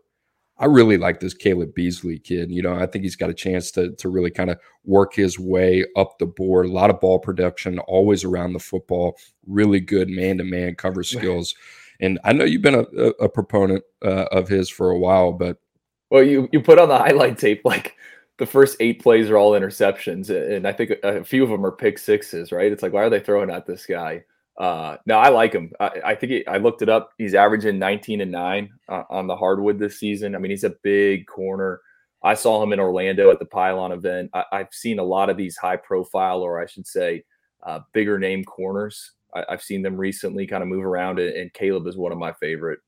I 0.59 0.65
really 0.65 0.97
like 0.97 1.19
this 1.19 1.33
Caleb 1.33 1.75
Beasley 1.75 2.17
kid. 2.17 2.49
You 2.49 2.63
know, 2.63 2.73
I 2.73 2.87
think 2.87 3.03
he's 3.03 3.15
got 3.15 3.29
a 3.29 3.33
chance 3.33 3.69
to 3.71 3.91
to 3.95 4.09
really 4.09 4.31
kind 4.31 4.49
of 4.49 4.57
work 4.85 5.13
his 5.13 5.37
way 5.37 5.85
up 5.95 6.17
the 6.17 6.25
board. 6.25 6.65
A 6.65 6.71
lot 6.71 6.89
of 6.89 6.99
ball 6.99 7.19
production, 7.19 7.77
always 7.79 8.23
around 8.23 8.53
the 8.53 8.59
football. 8.59 9.17
Really 9.45 9.79
good 9.79 10.09
man 10.09 10.37
to 10.39 10.43
man 10.43 10.75
cover 10.75 11.03
skills. 11.03 11.53
And 11.99 12.19
I 12.23 12.33
know 12.33 12.45
you've 12.45 12.61
been 12.61 12.75
a, 12.75 12.83
a 13.21 13.29
proponent 13.29 13.83
uh, 14.03 14.25
of 14.31 14.47
his 14.47 14.69
for 14.69 14.91
a 14.91 14.99
while, 14.99 15.31
but 15.31 15.57
well, 16.09 16.23
you 16.23 16.47
you 16.51 16.61
put 16.61 16.79
on 16.79 16.89
the 16.89 16.97
highlight 16.97 17.37
tape 17.37 17.61
like 17.65 17.95
the 18.37 18.45
first 18.45 18.77
eight 18.79 19.01
plays 19.01 19.29
are 19.29 19.37
all 19.37 19.53
interceptions, 19.53 20.29
and 20.29 20.67
I 20.67 20.71
think 20.71 20.91
a, 21.03 21.23
few 21.23 21.43
of 21.43 21.49
them 21.49 21.65
are 21.65 21.71
pick 21.71 21.97
sixes. 21.97 22.51
Right? 22.51 22.71
It's 22.71 22.83
like 22.83 22.93
why 22.93 23.03
are 23.03 23.09
they 23.09 23.19
throwing 23.19 23.49
at 23.49 23.65
this 23.65 23.85
guy? 23.85 24.23
Uh, 24.57 24.97
no, 25.05 25.17
I 25.19 25.29
like 25.29 25.53
him. 25.53 25.71
I, 25.79 25.91
I 26.03 26.15
think 26.15 26.31
he, 26.31 26.47
I 26.47 26.57
looked 26.57 26.81
it 26.81 26.89
up. 26.89 27.11
He's 27.19 27.35
averaging 27.35 27.77
19 27.77 28.21
and 28.21 28.31
nine 28.31 28.71
uh, 28.89 29.03
on 29.07 29.27
the 29.27 29.35
hardwood 29.35 29.77
this 29.77 29.99
season. 29.99 30.33
I 30.33 30.39
mean, 30.39 30.49
he's 30.49 30.63
a 30.63 30.75
big 30.81 31.27
corner. 31.27 31.79
I 32.23 32.33
saw 32.33 32.63
him 32.63 32.73
in 32.73 32.79
Orlando 32.79 33.29
at 33.29 33.37
the 33.37 33.45
Pylon 33.45 33.91
event. 33.91 34.31
I, 34.33 34.45
have 34.51 34.69
seen 34.71 34.97
a 34.97 35.03
lot 35.03 35.29
of 35.29 35.37
these 35.37 35.57
high 35.57 35.77
profile, 35.77 36.41
or 36.41 36.59
I 36.59 36.65
should 36.65 36.87
say, 36.87 37.23
uh, 37.61 37.81
bigger 37.93 38.17
name 38.17 38.43
corners 38.43 39.11
I, 39.47 39.51
have 39.51 39.61
seen 39.61 39.81
them 39.81 39.97
recently 39.97 40.47
kind 40.47 40.63
of 40.63 40.69
move 40.69 40.85
around, 40.85 41.19
and 41.19 41.53
Caleb 41.53 41.87
is 41.87 41.97
one 41.97 42.11
of 42.11 42.17
my 42.17 42.33
favorite. 42.33 42.79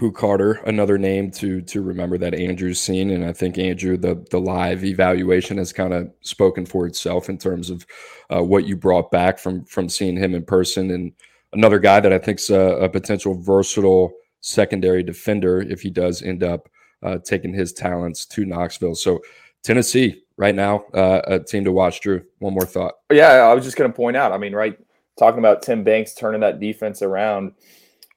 Boo 0.00 0.10
Carter, 0.10 0.52
another 0.64 0.96
name 0.96 1.30
to 1.32 1.60
to 1.60 1.82
remember 1.82 2.16
that 2.16 2.34
Andrew's 2.34 2.80
seen, 2.80 3.10
and 3.10 3.22
I 3.22 3.34
think 3.34 3.58
Andrew, 3.58 3.98
the 3.98 4.24
the 4.30 4.40
live 4.40 4.82
evaluation 4.82 5.58
has 5.58 5.74
kind 5.74 5.92
of 5.92 6.10
spoken 6.22 6.64
for 6.64 6.86
itself 6.86 7.28
in 7.28 7.36
terms 7.36 7.68
of 7.68 7.86
uh, 8.34 8.42
what 8.42 8.66
you 8.66 8.76
brought 8.76 9.10
back 9.10 9.38
from 9.38 9.62
from 9.66 9.90
seeing 9.90 10.16
him 10.16 10.34
in 10.34 10.42
person, 10.42 10.90
and 10.90 11.12
another 11.52 11.78
guy 11.78 12.00
that 12.00 12.14
I 12.14 12.18
think's 12.18 12.48
a, 12.48 12.58
a 12.58 12.88
potential 12.88 13.34
versatile 13.34 14.12
secondary 14.40 15.02
defender 15.02 15.60
if 15.60 15.82
he 15.82 15.90
does 15.90 16.22
end 16.22 16.42
up 16.42 16.70
uh, 17.02 17.18
taking 17.18 17.52
his 17.52 17.74
talents 17.74 18.24
to 18.24 18.46
Knoxville. 18.46 18.94
So 18.94 19.20
Tennessee 19.62 20.22
right 20.38 20.54
now, 20.54 20.84
uh, 20.94 21.20
a 21.26 21.40
team 21.40 21.64
to 21.64 21.72
watch. 21.72 22.00
Drew, 22.00 22.22
one 22.38 22.54
more 22.54 22.64
thought. 22.64 22.94
Yeah, 23.12 23.32
I 23.32 23.52
was 23.52 23.64
just 23.64 23.76
going 23.76 23.90
to 23.90 23.94
point 23.94 24.16
out. 24.16 24.32
I 24.32 24.38
mean, 24.38 24.54
right 24.54 24.78
talking 25.20 25.38
about 25.38 25.60
Tim 25.60 25.84
Banks 25.84 26.14
turning 26.14 26.40
that 26.40 26.58
defense 26.58 27.02
around. 27.02 27.52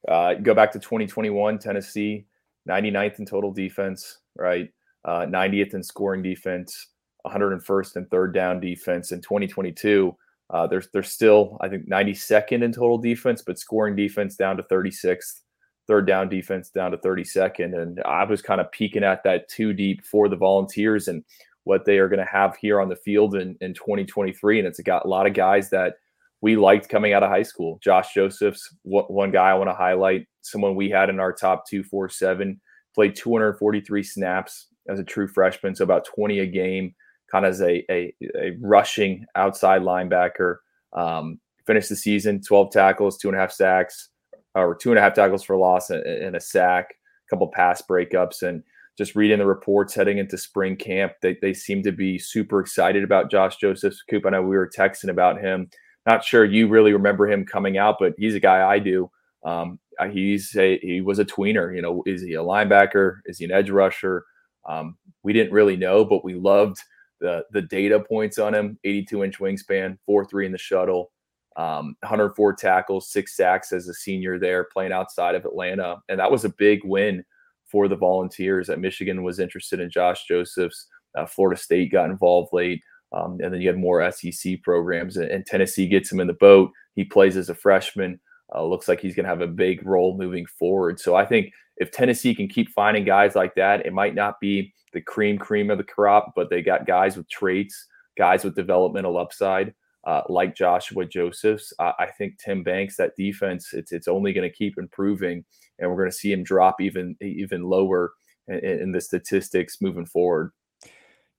Uh, 0.08 0.36
go 0.36 0.54
back 0.54 0.72
to 0.72 0.80
2021, 0.80 1.60
Tennessee, 1.60 2.26
99th 2.68 3.20
in 3.20 3.26
total 3.26 3.52
defense, 3.52 4.20
right? 4.38 4.70
Uh, 5.04 5.26
90th 5.26 5.74
in 5.74 5.84
scoring 5.84 6.24
defense, 6.24 6.88
101st 7.28 7.98
in 7.98 8.06
third 8.06 8.34
down 8.34 8.62
defense. 8.62 9.12
In 9.12 9.22
2022, 9.22 10.16
uh, 10.50 10.66
there's 10.68 10.88
there's 10.94 11.12
still 11.12 11.58
I 11.60 11.68
think 11.68 11.90
92nd 11.90 12.64
in 12.64 12.72
total 12.72 12.98
defense, 12.98 13.42
but 13.42 13.60
scoring 13.60 13.98
defense 13.98 14.38
down 14.38 14.56
to 14.56 14.64
36th, 14.64 15.42
third 15.88 16.08
down 16.08 16.30
defense 16.30 16.70
down 16.70 16.92
to 16.92 16.98
32nd. 16.98 17.78
And 17.82 18.02
I 18.06 18.24
was 18.24 18.42
kind 18.42 18.62
of 18.62 18.72
peeking 18.72 19.04
at 19.04 19.24
that 19.26 19.50
too 19.50 19.74
deep 19.74 20.06
for 20.06 20.30
the 20.30 20.38
Volunteers 20.38 21.10
and 21.10 21.22
what 21.66 21.84
they 21.84 21.98
are 21.98 22.08
going 22.08 22.20
to 22.20 22.32
have 22.32 22.56
here 22.56 22.80
on 22.80 22.88
the 22.88 22.96
field 22.96 23.36
in, 23.36 23.58
in 23.60 23.74
2023. 23.74 24.60
And 24.60 24.68
it's 24.68 24.80
got 24.82 25.06
a 25.06 25.08
lot 25.10 25.28
of 25.28 25.34
guys 25.34 25.70
that 25.70 25.96
we 26.44 26.58
liked 26.58 26.90
coming 26.90 27.14
out 27.14 27.24
of 27.24 27.30
high 27.30 27.42
school. 27.42 27.80
Josh 27.82 28.14
Josephs, 28.14 28.76
one 28.84 29.32
guy 29.32 29.52
I 29.52 29.54
want 29.54 29.70
to 29.70 29.74
highlight, 29.74 30.28
someone 30.42 30.76
we 30.76 30.90
had 30.90 31.10
in 31.10 31.22
our 31.22 31.32
top 31.32 31.66
247, 31.70 32.60
played 32.94 33.16
243 33.16 34.04
snaps 34.04 34.68
as 34.90 35.00
a 35.00 35.06
true 35.06 35.30
freshman, 35.30 35.74
so 35.74 35.86
about 35.86 36.04
20 36.04 36.40
a 36.40 36.46
game, 36.46 36.94
kind 37.32 37.46
of 37.46 37.52
as 37.52 37.62
a, 37.62 37.90
a, 37.90 38.14
a 38.38 38.58
rushing 38.62 39.26
outside 39.36 39.84
linebacker. 39.84 40.58
Um, 40.92 41.40
finished 41.66 41.88
the 41.88 41.96
season 41.96 42.42
12 42.42 42.72
tackles, 42.72 43.18
two 43.18 43.30
and 43.30 43.38
a 43.38 43.40
half 43.40 43.54
sacks, 43.54 44.10
or 44.54 44.76
two 44.76 44.90
and 44.90 45.00
a 45.00 45.02
half 45.02 45.14
tackles 45.14 45.44
for 45.44 45.56
loss 45.56 45.92
and, 45.92 46.06
and 46.06 46.36
a 46.36 46.42
sack, 46.42 46.90
a 46.92 47.30
couple 47.30 47.48
pass 47.48 47.82
breakups. 47.90 48.42
And 48.42 48.64
just 48.98 49.16
reading 49.16 49.40
the 49.40 49.46
reports 49.46 49.96
heading 49.96 50.18
into 50.18 50.38
spring 50.38 50.76
camp, 50.76 51.14
they, 51.22 51.38
they 51.42 51.54
seem 51.54 51.84
to 51.84 51.94
be 51.94 52.20
super 52.20 52.60
excited 52.60 53.02
about 53.02 53.32
Josh 53.32 53.56
Josephs. 53.56 54.04
Coop, 54.10 54.26
I 54.26 54.32
know 54.32 54.42
we 54.42 54.58
were 54.58 54.70
texting 54.70 55.10
about 55.10 55.40
him. 55.40 55.70
Not 56.06 56.24
sure 56.24 56.44
you 56.46 56.68
really 56.68 56.94
remember 56.94 57.30
him 57.30 57.46
coming 57.46 57.78
out, 57.78 57.96
but 58.00 58.14
he's 58.18 58.36
a 58.36 58.40
guy 58.40 58.68
I 58.70 58.80
do. 58.80 59.10
Um, 59.44 59.80
he's 60.12 60.56
a 60.56 60.80
he 60.80 61.02
was 61.02 61.20
a 61.20 61.26
tweener. 61.26 61.74
You 61.76 61.82
know, 61.82 62.04
is 62.06 62.22
he 62.22 62.34
a 62.34 62.44
linebacker? 62.44 63.20
Is 63.26 63.38
he 63.38 63.46
an 63.46 63.52
edge 63.52 63.70
rusher? 63.70 64.26
Um, 64.68 64.98
we 65.24 65.34
didn't 65.34 65.54
really 65.54 65.78
know, 65.78 66.06
but 66.06 66.24
we 66.24 66.36
loved 66.36 66.78
the 67.22 67.46
the 67.52 67.62
data 67.62 68.00
points 68.00 68.38
on 68.38 68.54
him. 68.54 68.78
82 68.84 69.24
inch 69.24 69.40
wingspan, 69.40 69.98
four 70.06 70.26
three 70.26 70.46
in 70.46 70.52
the 70.52 70.58
shuttle, 70.58 71.12
um, 71.56 71.96
104 72.02 72.54
tackles, 72.54 73.10
six 73.12 73.36
sacks 73.36 73.72
as 73.72 73.88
a 73.88 73.94
senior 73.94 74.40
there, 74.40 74.66
playing 74.66 74.92
outside 74.92 75.36
of 75.36 75.46
Atlanta, 75.46 75.98
and 76.10 76.20
that 76.20 76.32
was 76.32 76.46
a 76.46 76.50
big 76.58 76.82
win 76.84 77.24
for 77.66 77.88
the 77.88 77.96
Volunteers. 77.96 78.68
That 78.68 78.80
Michigan 78.80 79.24
was 79.24 79.40
interested 79.40 79.80
in 79.80 79.90
Josh 79.90 80.26
Josephs. 80.28 80.88
Uh, 81.18 81.26
Florida 81.26 81.60
State 81.60 81.92
got 81.92 82.10
involved 82.10 82.50
late. 82.54 82.82
Um, 83.14 83.38
and 83.42 83.54
then 83.54 83.62
you 83.62 83.68
have 83.68 83.78
more 83.78 84.10
SEC 84.12 84.62
programs, 84.64 85.18
and, 85.18 85.46
Tennessee 85.46 85.88
gets 85.88 86.12
him 86.12 86.20
in 86.20 86.28
the 86.28 86.34
boat. 86.34 86.72
He 86.96 87.04
plays 87.04 87.38
as 87.38 87.50
a 87.50 87.56
freshman. 87.56 88.20
Uh, 88.54 88.64
looks 88.66 88.88
like 88.88 89.00
he's 89.00 89.16
going 89.16 89.24
to 89.24 89.30
have 89.30 89.42
a 89.42 89.48
big 89.48 89.86
role 89.86 90.18
moving 90.18 90.46
forward. 90.46 91.00
So 91.00 91.16
I 91.16 91.26
think 91.26 91.52
if 91.78 91.92
Tennessee 91.92 92.36
can 92.36 92.48
keep 92.48 92.70
finding 92.70 93.04
guys 93.04 93.36
like 93.36 93.56
that, 93.56 93.86
it 93.86 93.94
might 93.94 94.16
not 94.16 94.40
be 94.40 94.74
the 94.94 95.02
cream 95.02 95.38
cream 95.38 95.72
of 95.72 95.78
the 95.78 95.84
crop, 95.84 96.34
but 96.36 96.50
they 96.50 96.62
got 96.62 96.86
guys 96.86 97.18
with 97.18 97.30
traits, 97.30 97.88
guys 98.18 98.44
with 98.44 98.56
developmental 98.56 99.18
upside, 99.18 99.74
uh, 100.06 100.22
like 100.30 100.56
Joshua 100.56 101.06
Josephs. 101.06 101.74
I 101.80 102.10
think 102.18 102.38
Tim 102.38 102.64
Banks, 102.64 102.98
that 102.98 103.16
defense, 103.18 103.74
it's 103.74 103.92
it's 103.92 104.08
only 104.08 104.34
going 104.34 104.48
to 104.48 104.56
keep 104.56 104.78
improving, 104.78 105.44
and 105.80 105.90
we're 105.90 105.98
going 105.98 106.12
to 106.12 106.16
see 106.16 106.32
him 106.32 106.44
drop 106.44 106.80
even 106.80 107.16
even 107.22 107.64
lower 107.64 108.14
in, 108.48 108.60
in 108.60 108.92
the 108.92 109.02
statistics 109.02 109.82
moving 109.82 110.06
forward. 110.06 110.52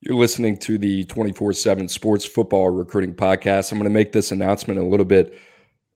You're 0.07 0.17
listening 0.17 0.59
to 0.59 0.77
the 0.77 1.05
24 1.05 1.55
7 1.55 1.89
Sports 1.89 2.27
Football 2.27 2.69
Recruiting 2.69 3.15
Podcast. 3.15 3.73
I'm 3.73 3.79
going 3.79 3.91
to 3.91 3.95
make 3.95 4.13
this 4.13 4.33
announcement 4.33 4.79
a 4.79 4.85
little 4.85 5.07
bit 5.07 5.41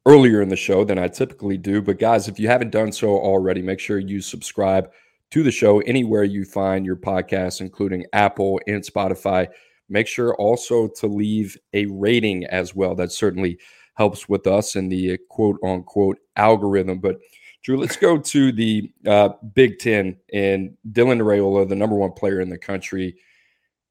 earlier 0.07 0.41
in 0.41 0.49
the 0.49 0.57
show 0.57 0.83
than 0.83 0.99
I 0.99 1.09
typically 1.09 1.59
do. 1.59 1.83
But 1.83 1.99
guys, 1.99 2.27
if 2.27 2.41
you 2.41 2.49
haven't 2.49 2.71
done 2.71 2.91
so 2.91 3.11
already, 3.11 3.61
make 3.61 3.79
sure 3.79 3.99
you 3.99 4.23
subscribe 4.23 4.91
to 5.33 5.43
the 5.43 5.51
show 5.51 5.81
anywhere 5.81 6.25
you 6.25 6.47
find 6.47 6.87
your 6.87 6.97
podcasts, 6.97 7.61
including 7.61 8.07
Apple 8.15 8.59
and 8.67 8.83
Spotify. 8.83 9.47
Make 9.91 10.07
sure 10.07 10.35
also 10.37 10.89
to 10.89 11.07
leave 11.07 11.59
a 11.75 11.85
rating 11.85 12.47
as 12.47 12.75
well. 12.75 12.95
That 12.95 13.13
certainly 13.13 13.59
helps 13.93 14.27
with 14.27 14.47
us 14.47 14.75
in 14.75 14.89
the 14.89 15.19
quote 15.29 15.59
unquote 15.63 16.17
algorithm. 16.35 17.01
But 17.01 17.19
Drew, 17.63 17.77
let's 17.77 17.97
go 17.99 18.17
to 18.17 18.53
the 18.53 18.91
uh, 19.07 19.29
Big 19.53 19.79
Ten 19.79 20.17
and 20.33 20.79
Dylan 20.93 21.21
Raiola, 21.21 21.69
the 21.69 21.77
number 21.77 21.97
one 21.97 22.13
player 22.13 22.41
in 22.41 22.49
the 22.49 22.57
country. 22.57 23.15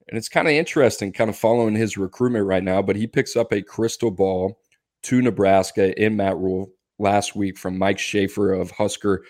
And 0.08 0.18
it's 0.18 0.30
kind 0.30 0.48
of 0.48 0.54
interesting, 0.54 1.12
kind 1.12 1.30
of 1.30 1.38
following 1.38 1.76
his 1.76 1.98
recruitment 1.98 2.46
right 2.46 2.64
now, 2.64 2.82
but 2.82 2.96
he 2.96 3.08
picks 3.08 3.36
up 3.36 3.52
a 3.52 3.62
crystal 3.62 4.12
ball 4.12 4.60
to 5.04 5.22
Nebraska 5.22 6.00
in 6.02 6.16
Matt 6.16 6.38
Rhule 6.38 6.72
last 6.98 7.36
week 7.36 7.58
from 7.58 7.78
Mike 7.78 8.00
Schaefer 8.00 8.54
of 8.54 8.72
Husker 8.72 9.24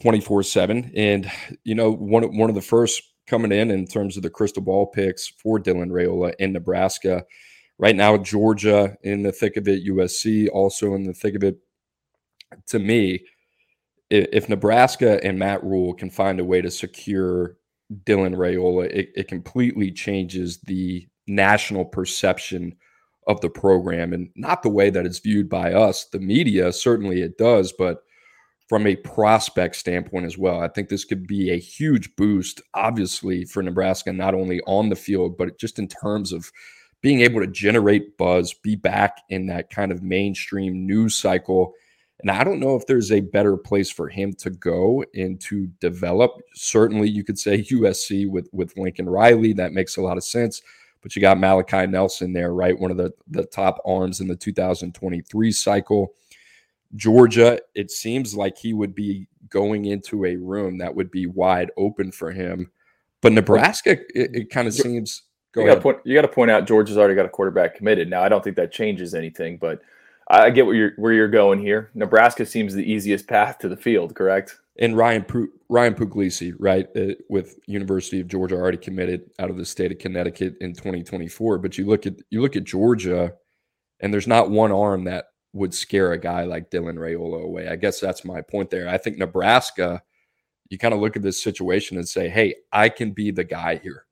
24 0.00 0.42
7. 0.42 0.92
And, 0.96 1.30
you 1.64 1.74
know, 1.74 1.92
one, 1.92 2.36
one 2.36 2.48
of 2.48 2.56
the 2.56 2.62
first 2.62 3.02
coming 3.26 3.52
in 3.52 3.70
in 3.70 3.86
terms 3.86 4.16
of 4.16 4.22
the 4.22 4.30
crystal 4.30 4.62
ball 4.62 4.86
picks 4.86 5.28
for 5.28 5.60
Dylan 5.60 5.90
Raiola 5.90 6.34
in 6.38 6.52
Nebraska. 6.52 7.24
Right 7.78 7.94
now, 7.94 8.16
Georgia 8.16 8.96
in 9.02 9.22
the 9.22 9.32
thick 9.32 9.56
of 9.56 9.68
it, 9.68 9.86
USC 9.86 10.48
also 10.52 10.94
in 10.94 11.04
the 11.04 11.14
thick 11.14 11.36
of 11.36 11.44
it. 11.44 11.58
To 12.68 12.78
me, 12.78 13.24
if 14.10 14.48
Nebraska 14.48 15.22
and 15.22 15.38
Matt 15.38 15.62
Rhule 15.62 15.94
can 15.94 16.10
find 16.10 16.40
a 16.40 16.44
way 16.44 16.62
to 16.62 16.70
secure 16.70 17.56
Dylan 18.04 18.36
Raiola, 18.36 18.86
it, 18.86 19.10
it 19.14 19.28
completely 19.28 19.90
changes 19.90 20.58
the 20.58 21.08
national 21.26 21.84
perception 21.84 22.74
of 23.26 23.40
the 23.40 23.50
program 23.50 24.12
and 24.12 24.30
not 24.36 24.62
the 24.62 24.68
way 24.68 24.90
that 24.90 25.06
it's 25.06 25.18
viewed 25.18 25.48
by 25.48 25.72
us, 25.72 26.06
the 26.06 26.18
media. 26.18 26.72
Certainly 26.72 27.20
it 27.20 27.36
does, 27.38 27.72
but 27.72 28.02
from 28.68 28.86
a 28.86 28.96
prospect 28.96 29.76
standpoint 29.76 30.26
as 30.26 30.36
well. 30.36 30.60
I 30.60 30.68
think 30.68 30.88
this 30.88 31.04
could 31.04 31.26
be 31.26 31.50
a 31.50 31.58
huge 31.58 32.14
boost, 32.16 32.60
obviously, 32.74 33.44
for 33.44 33.62
Nebraska, 33.62 34.12
not 34.12 34.34
only 34.34 34.60
on 34.66 34.90
the 34.90 34.96
field, 34.96 35.38
but 35.38 35.58
just 35.58 35.78
in 35.78 35.88
terms 35.88 36.32
of 36.32 36.52
being 37.00 37.20
able 37.20 37.40
to 37.40 37.46
generate 37.46 38.18
buzz, 38.18 38.52
be 38.52 38.76
back 38.76 39.22
in 39.30 39.46
that 39.46 39.70
kind 39.70 39.92
of 39.92 40.02
mainstream 40.02 40.86
news 40.86 41.16
cycle. 41.16 41.72
And 42.20 42.30
I 42.30 42.42
don't 42.42 42.58
know 42.58 42.74
if 42.74 42.86
there's 42.86 43.12
a 43.12 43.20
better 43.20 43.56
place 43.56 43.90
for 43.90 44.08
him 44.08 44.32
to 44.34 44.50
go 44.50 45.04
and 45.14 45.40
to 45.42 45.68
develop. 45.80 46.32
Certainly, 46.54 47.10
you 47.10 47.22
could 47.22 47.38
say 47.38 47.62
USC 47.70 48.28
with 48.28 48.48
with 48.52 48.76
Lincoln 48.76 49.08
Riley. 49.08 49.52
That 49.52 49.72
makes 49.72 49.96
a 49.96 50.02
lot 50.02 50.16
of 50.16 50.24
sense 50.24 50.62
but 51.02 51.14
you 51.14 51.22
got 51.22 51.38
Malachi 51.38 51.86
Nelson 51.86 52.32
there, 52.32 52.52
right? 52.52 52.78
One 52.78 52.90
of 52.90 52.96
the, 52.96 53.12
the 53.28 53.46
top 53.46 53.80
arms 53.86 54.20
in 54.20 54.28
the 54.28 54.36
2023 54.36 55.52
cycle. 55.52 56.12
Georgia, 56.94 57.60
it 57.74 57.90
seems 57.90 58.34
like 58.34 58.56
he 58.56 58.72
would 58.72 58.94
be 58.94 59.28
going 59.48 59.86
into 59.86 60.24
a 60.24 60.36
room 60.36 60.78
that 60.78 60.94
would 60.94 61.10
be 61.10 61.26
wide 61.26 61.70
open 61.76 62.10
for 62.10 62.30
him. 62.30 62.70
But 63.20 63.32
Nebraska, 63.32 63.92
it, 64.14 64.34
it 64.34 64.50
kind 64.50 64.66
of 64.66 64.74
seems. 64.74 65.22
Go 65.52 65.64
you 65.64 65.76
point. 65.76 65.98
You 66.04 66.14
got 66.14 66.22
to 66.22 66.28
point 66.28 66.50
out 66.50 66.66
Georgia's 66.66 66.96
already 66.96 67.14
got 67.14 67.26
a 67.26 67.30
quarterback 67.30 67.74
committed. 67.74 68.08
Now, 68.08 68.22
I 68.22 68.28
don't 68.28 68.42
think 68.42 68.56
that 68.56 68.72
changes 68.72 69.14
anything, 69.14 69.58
but 69.58 69.80
I 70.30 70.50
get 70.50 70.66
where 70.66 70.74
you're 70.74 70.92
where 70.96 71.12
you're 71.12 71.28
going 71.28 71.60
here. 71.60 71.90
Nebraska 71.94 72.44
seems 72.44 72.74
the 72.74 72.90
easiest 72.90 73.26
path 73.26 73.58
to 73.58 73.68
the 73.68 73.76
field, 73.76 74.14
correct? 74.14 74.58
and 74.78 74.96
Ryan 74.96 75.24
Ryan 75.68 75.94
Puglisi, 75.94 76.54
right, 76.58 76.88
uh, 76.96 77.14
with 77.28 77.58
University 77.66 78.20
of 78.20 78.28
Georgia 78.28 78.54
already 78.54 78.78
committed 78.78 79.30
out 79.38 79.50
of 79.50 79.56
the 79.56 79.64
state 79.64 79.92
of 79.92 79.98
Connecticut 79.98 80.56
in 80.60 80.72
2024. 80.72 81.58
But 81.58 81.76
you 81.76 81.86
look 81.86 82.06
at 82.06 82.14
you 82.30 82.40
look 82.40 82.56
at 82.56 82.64
Georgia, 82.64 83.34
and 84.00 84.14
there's 84.14 84.26
not 84.28 84.50
one 84.50 84.72
arm 84.72 85.04
that 85.04 85.26
would 85.52 85.74
scare 85.74 86.12
a 86.12 86.20
guy 86.20 86.44
like 86.44 86.70
Dylan 86.70 86.96
Raiola 86.96 87.42
away. 87.42 87.68
I 87.68 87.76
guess 87.76 88.00
that's 88.00 88.24
my 88.24 88.40
point 88.40 88.70
there. 88.70 88.88
I 88.88 88.98
think 88.98 89.18
Nebraska, 89.18 90.02
you 90.68 90.78
kind 90.78 90.94
of 90.94 91.00
look 91.00 91.16
at 91.16 91.22
this 91.22 91.42
situation 91.42 91.96
and 91.96 92.08
say, 92.08 92.28
hey, 92.28 92.54
I 92.72 92.88
can 92.88 93.12
be 93.12 93.30
the 93.30 93.44
guy 93.44 93.76
here. 93.76 94.04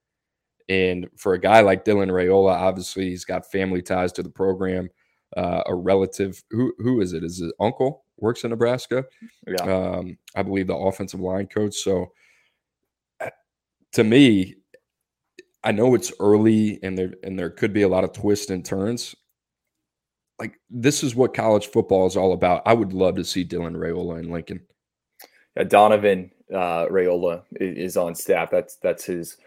And 0.68 1.08
for 1.16 1.34
a 1.34 1.40
guy 1.40 1.60
like 1.60 1.84
Dylan 1.84 2.10
Raiola, 2.10 2.52
obviously 2.52 3.10
he's 3.10 3.24
got 3.24 3.50
family 3.52 3.82
ties 3.82 4.12
to 4.12 4.22
the 4.22 4.30
program. 4.30 4.88
Uh, 5.36 5.62
a 5.66 5.74
relative, 5.74 6.42
who 6.50 6.72
who 6.78 7.00
is 7.00 7.12
it? 7.12 7.22
Is 7.22 7.40
it 7.40 7.52
uncle? 7.60 8.06
works 8.18 8.44
in 8.44 8.50
Nebraska. 8.50 9.04
Yeah. 9.46 9.62
Um, 9.62 10.18
I 10.34 10.42
believe 10.42 10.66
the 10.66 10.76
offensive 10.76 11.20
line 11.20 11.46
coach. 11.46 11.76
So 11.76 12.12
uh, 13.20 13.30
to 13.92 14.04
me, 14.04 14.56
I 15.64 15.72
know 15.72 15.94
it's 15.94 16.12
early 16.20 16.78
and 16.82 16.96
there 16.96 17.14
and 17.22 17.38
there 17.38 17.50
could 17.50 17.72
be 17.72 17.82
a 17.82 17.88
lot 17.88 18.04
of 18.04 18.12
twists 18.12 18.50
and 18.50 18.64
turns. 18.64 19.14
Like 20.38 20.60
this 20.70 21.02
is 21.02 21.14
what 21.14 21.34
college 21.34 21.68
football 21.68 22.06
is 22.06 22.16
all 22.16 22.32
about. 22.32 22.62
I 22.66 22.74
would 22.74 22.92
love 22.92 23.16
to 23.16 23.24
see 23.24 23.44
Dylan 23.44 23.74
Raiola 23.74 24.18
in 24.18 24.30
Lincoln. 24.30 24.60
Yeah, 25.56 25.64
Donovan 25.64 26.30
uh, 26.52 26.86
Raiola 26.86 27.42
is 27.58 27.96
on 27.96 28.14
staff. 28.14 28.50
That's 28.50 28.76
that's 28.76 29.04
his 29.04 29.38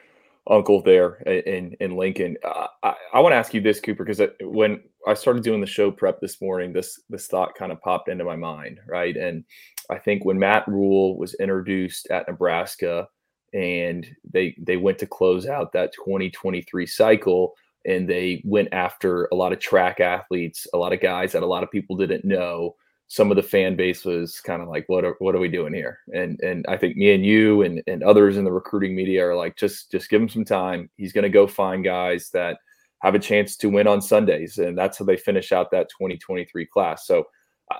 uncle 0.47 0.81
there 0.81 1.15
in 1.21 1.75
in 1.79 1.95
Lincoln. 1.95 2.37
Uh, 2.43 2.67
I, 2.83 2.95
I 3.13 3.19
want 3.19 3.33
to 3.33 3.37
ask 3.37 3.53
you 3.53 3.61
this, 3.61 3.79
Cooper, 3.79 4.03
because 4.03 4.27
when 4.41 4.81
I 5.07 5.13
started 5.13 5.43
doing 5.43 5.61
the 5.61 5.67
show 5.67 5.91
prep 5.91 6.19
this 6.19 6.41
morning, 6.41 6.73
this 6.73 7.01
this 7.09 7.27
thought 7.27 7.55
kind 7.55 7.71
of 7.71 7.81
popped 7.81 8.09
into 8.09 8.23
my 8.23 8.35
mind, 8.35 8.79
right? 8.87 9.15
And 9.15 9.43
I 9.89 9.97
think 9.97 10.25
when 10.25 10.39
Matt 10.39 10.67
Rhule 10.67 11.17
was 11.17 11.33
introduced 11.35 12.09
at 12.11 12.27
Nebraska, 12.27 13.07
and 13.53 14.07
they 14.29 14.55
they 14.59 14.77
went 14.77 14.97
to 14.99 15.07
close 15.07 15.47
out 15.47 15.71
that 15.73 15.93
2023 15.93 16.85
cycle, 16.85 17.55
and 17.85 18.09
they 18.09 18.41
went 18.45 18.69
after 18.71 19.27
a 19.31 19.35
lot 19.35 19.53
of 19.53 19.59
track 19.59 19.99
athletes, 19.99 20.67
a 20.73 20.77
lot 20.77 20.93
of 20.93 21.01
guys 21.01 21.31
that 21.31 21.43
a 21.43 21.47
lot 21.47 21.63
of 21.63 21.71
people 21.71 21.95
didn't 21.95 22.25
know 22.25 22.75
some 23.09 23.31
of 23.31 23.35
the 23.35 23.43
fan 23.43 23.75
base 23.75 24.05
was 24.05 24.39
kind 24.39 24.61
of 24.61 24.67
like, 24.67 24.87
what 24.87 25.03
are, 25.03 25.15
what 25.17 25.33
are 25.33 25.39
we 25.39 25.49
doing 25.49 25.73
here? 25.73 25.99
And 26.13 26.39
and 26.41 26.63
I 26.69 26.77
think 26.77 26.95
me 26.95 27.13
and 27.13 27.25
you 27.25 27.63
and, 27.63 27.81
and 27.87 28.03
others 28.03 28.37
in 28.37 28.43
the 28.43 28.51
recruiting 28.51 28.95
media 28.95 29.25
are 29.27 29.35
like, 29.35 29.57
just 29.57 29.91
just 29.91 30.09
give 30.09 30.21
him 30.21 30.29
some 30.29 30.45
time. 30.45 30.89
He's 30.95 31.11
to 31.13 31.29
go 31.29 31.47
find 31.47 31.83
guys 31.83 32.29
that 32.31 32.59
have 33.01 33.15
a 33.15 33.19
chance 33.19 33.55
to 33.57 33.69
win 33.69 33.87
on 33.87 34.01
Sundays, 34.01 34.57
and 34.57 34.77
that's 34.77 34.97
how 34.97 35.05
they 35.05 35.17
finish 35.17 35.51
out 35.51 35.71
that 35.71 35.89
2023 35.89 36.65
class. 36.65 37.05
So 37.07 37.25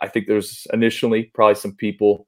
I 0.02 0.08
think 0.08 0.28
there's 0.28 0.66
initially 0.72 1.32
probably 1.34 1.56
some 1.56 1.76
people 1.76 2.28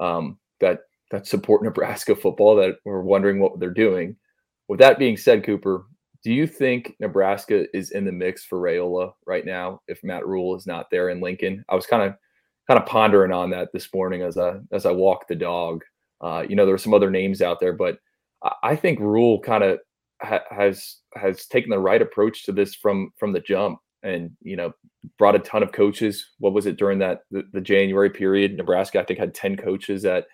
um, 0.00 0.38
that 0.60 0.80
that 1.10 1.26
support 1.26 1.62
Nebraska 1.64 2.16
football 2.16 2.56
that 2.56 2.76
are 2.86 3.02
wondering 3.02 3.40
what 3.40 3.58
they're 3.60 3.70
doing. 3.70 4.16
With 4.68 4.80
that 4.80 4.98
being 4.98 5.16
said, 5.16 5.44
Cooper, 5.44 5.84
do 6.24 6.32
you 6.32 6.46
think 6.46 6.94
Nebraska 7.00 7.66
is 7.76 7.90
in 7.90 8.04
the 8.04 8.12
mix 8.12 8.44
for 8.44 8.58
Raiola 8.58 9.12
right 9.26 9.44
now 9.44 9.80
if 9.88 10.02
Matt 10.04 10.26
Rhule 10.26 10.56
is 10.56 10.66
not 10.66 10.86
there 10.90 11.10
in 11.10 11.20
Lincoln? 11.20 11.64
I 11.68 11.74
was 11.74 11.86
kind 11.86 12.02
of 12.02 12.14
kind 12.68 12.80
of 12.80 12.86
pondering 12.86 13.32
on 13.32 13.50
that 13.50 13.68
this 13.72 13.92
morning 13.92 14.22
as 14.22 14.38
I 14.38 14.58
as 14.72 14.86
I 14.86 14.92
walked 14.92 15.28
the 15.28 15.36
dog. 15.36 15.82
Uh, 16.20 16.44
you 16.48 16.54
know, 16.54 16.64
there 16.64 16.74
are 16.74 16.78
some 16.78 16.94
other 16.94 17.10
names 17.10 17.42
out 17.42 17.58
there, 17.58 17.72
but 17.72 17.98
I 18.62 18.76
think 18.76 18.98
Rhule 19.00 19.40
kind 19.40 19.64
of 19.64 19.80
ha- 20.22 20.44
has 20.50 20.98
has 21.14 21.46
taken 21.46 21.70
the 21.70 21.78
right 21.78 22.02
approach 22.02 22.44
to 22.44 22.52
this 22.52 22.74
from 22.74 23.10
from 23.18 23.32
the 23.32 23.40
jump, 23.40 23.78
and 24.02 24.30
you 24.40 24.56
know, 24.56 24.72
brought 25.18 25.34
a 25.34 25.40
ton 25.40 25.62
of 25.62 25.72
coaches. 25.72 26.30
What 26.38 26.52
was 26.52 26.66
it 26.66 26.76
during 26.76 26.98
that 27.00 27.20
the, 27.30 27.44
the 27.52 27.60
January 27.60 28.10
period? 28.10 28.56
Nebraska, 28.56 29.00
I 29.00 29.04
think, 29.04 29.18
had 29.18 29.34
ten 29.34 29.56
coaches 29.56 30.04
at 30.04 30.26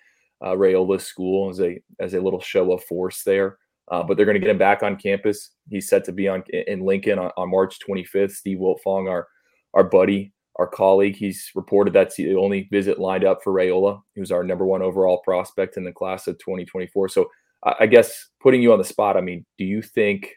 uh, 0.45 0.53
Raiola's 0.53 1.05
school 1.05 1.51
as 1.51 1.61
a 1.61 1.81
as 2.01 2.15
a 2.15 2.21
little 2.21 2.41
show 2.41 2.73
of 2.73 2.85
force 2.85 3.23
there. 3.25 3.59
Uh, 3.91 4.03
but 4.03 4.17
they're 4.17 4.27
going 4.27 4.35
to 4.35 4.41
get 4.41 4.51
him 4.51 4.59
back 4.59 4.83
on 4.83 4.97
campus. 4.97 5.53
He's 5.71 5.89
set 5.89 6.05
to 6.05 6.13
be 6.13 6.29
on 6.29 6.43
in 6.53 6.81
Lincoln 6.81 7.19
on, 7.19 7.31
on 7.39 7.51
March 7.51 7.79
25th. 7.89 8.33
Steve 8.33 8.59
Wiltfong, 8.59 9.09
our 9.09 9.27
our 9.75 9.85
buddy, 9.85 10.33
our 10.57 10.67
colleague, 10.67 11.17
he's 11.17 11.51
reported 11.55 11.95
that's 11.95 12.17
the 12.17 12.35
only 12.35 12.69
visit 12.71 12.99
lined 12.99 13.25
up 13.25 13.43
for 13.43 13.53
Raiola, 13.53 14.01
who's 14.15 14.33
our 14.33 14.45
number 14.45 14.67
one 14.67 14.83
overall 14.83 15.19
prospect 15.25 15.77
in 15.77 15.85
the 15.85 15.93
class 15.93 16.27
of 16.27 16.39
2024. 16.39 17.09
So 17.09 17.31
I 17.63 17.87
guess 17.87 18.29
putting 18.41 18.63
you 18.63 18.73
on 18.73 18.79
the 18.79 18.85
spot, 18.85 19.17
I 19.17 19.21
mean, 19.21 19.45
do 19.57 19.65
you 19.65 19.83
think 19.83 20.35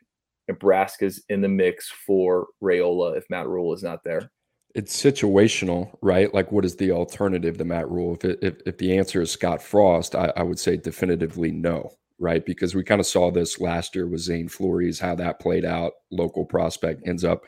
Nebraska's 0.48 1.24
in 1.30 1.42
the 1.42 1.48
mix 1.48 1.90
for 1.90 2.48
Raiola 2.62 3.18
if 3.18 3.30
Matt 3.30 3.48
Rhule 3.48 3.74
is 3.74 3.84
not 3.84 4.04
there? 4.04 4.32
It's 4.74 5.01
situational, 5.01 5.96
right? 6.01 6.34
Like, 6.34 6.51
what 6.51 6.66
is 6.66 6.78
the 6.78 6.92
alternative 6.92 7.58
to 7.58 7.66
Matt 7.66 7.90
Rhule? 7.90 8.16
If, 8.16 8.25
it, 8.25 8.40
if, 8.42 8.56
if 8.66 8.78
the 8.78 8.98
answer 8.98 9.22
is 9.22 9.30
Scott 9.30 9.62
Frost, 9.62 10.16
I, 10.16 10.32
I 10.36 10.44
would 10.44 10.60
say 10.60 10.78
definitively 10.78 11.51
no, 11.51 11.92
right? 12.20 12.46
Because 12.46 12.74
we 12.74 12.84
kind 12.84 13.01
of 13.01 13.06
saw 13.06 13.32
this 13.32 13.60
last 13.60 13.96
year 13.96 14.08
with 14.08 14.22
Zane 14.22 14.48
Flores, 14.48 15.00
how 15.00 15.13
that 15.16 15.42
played 15.42 15.66
out. 15.66 15.94
Local 16.10 16.46
prospect 16.46 17.06
ends 17.06 17.24
up 17.25 17.44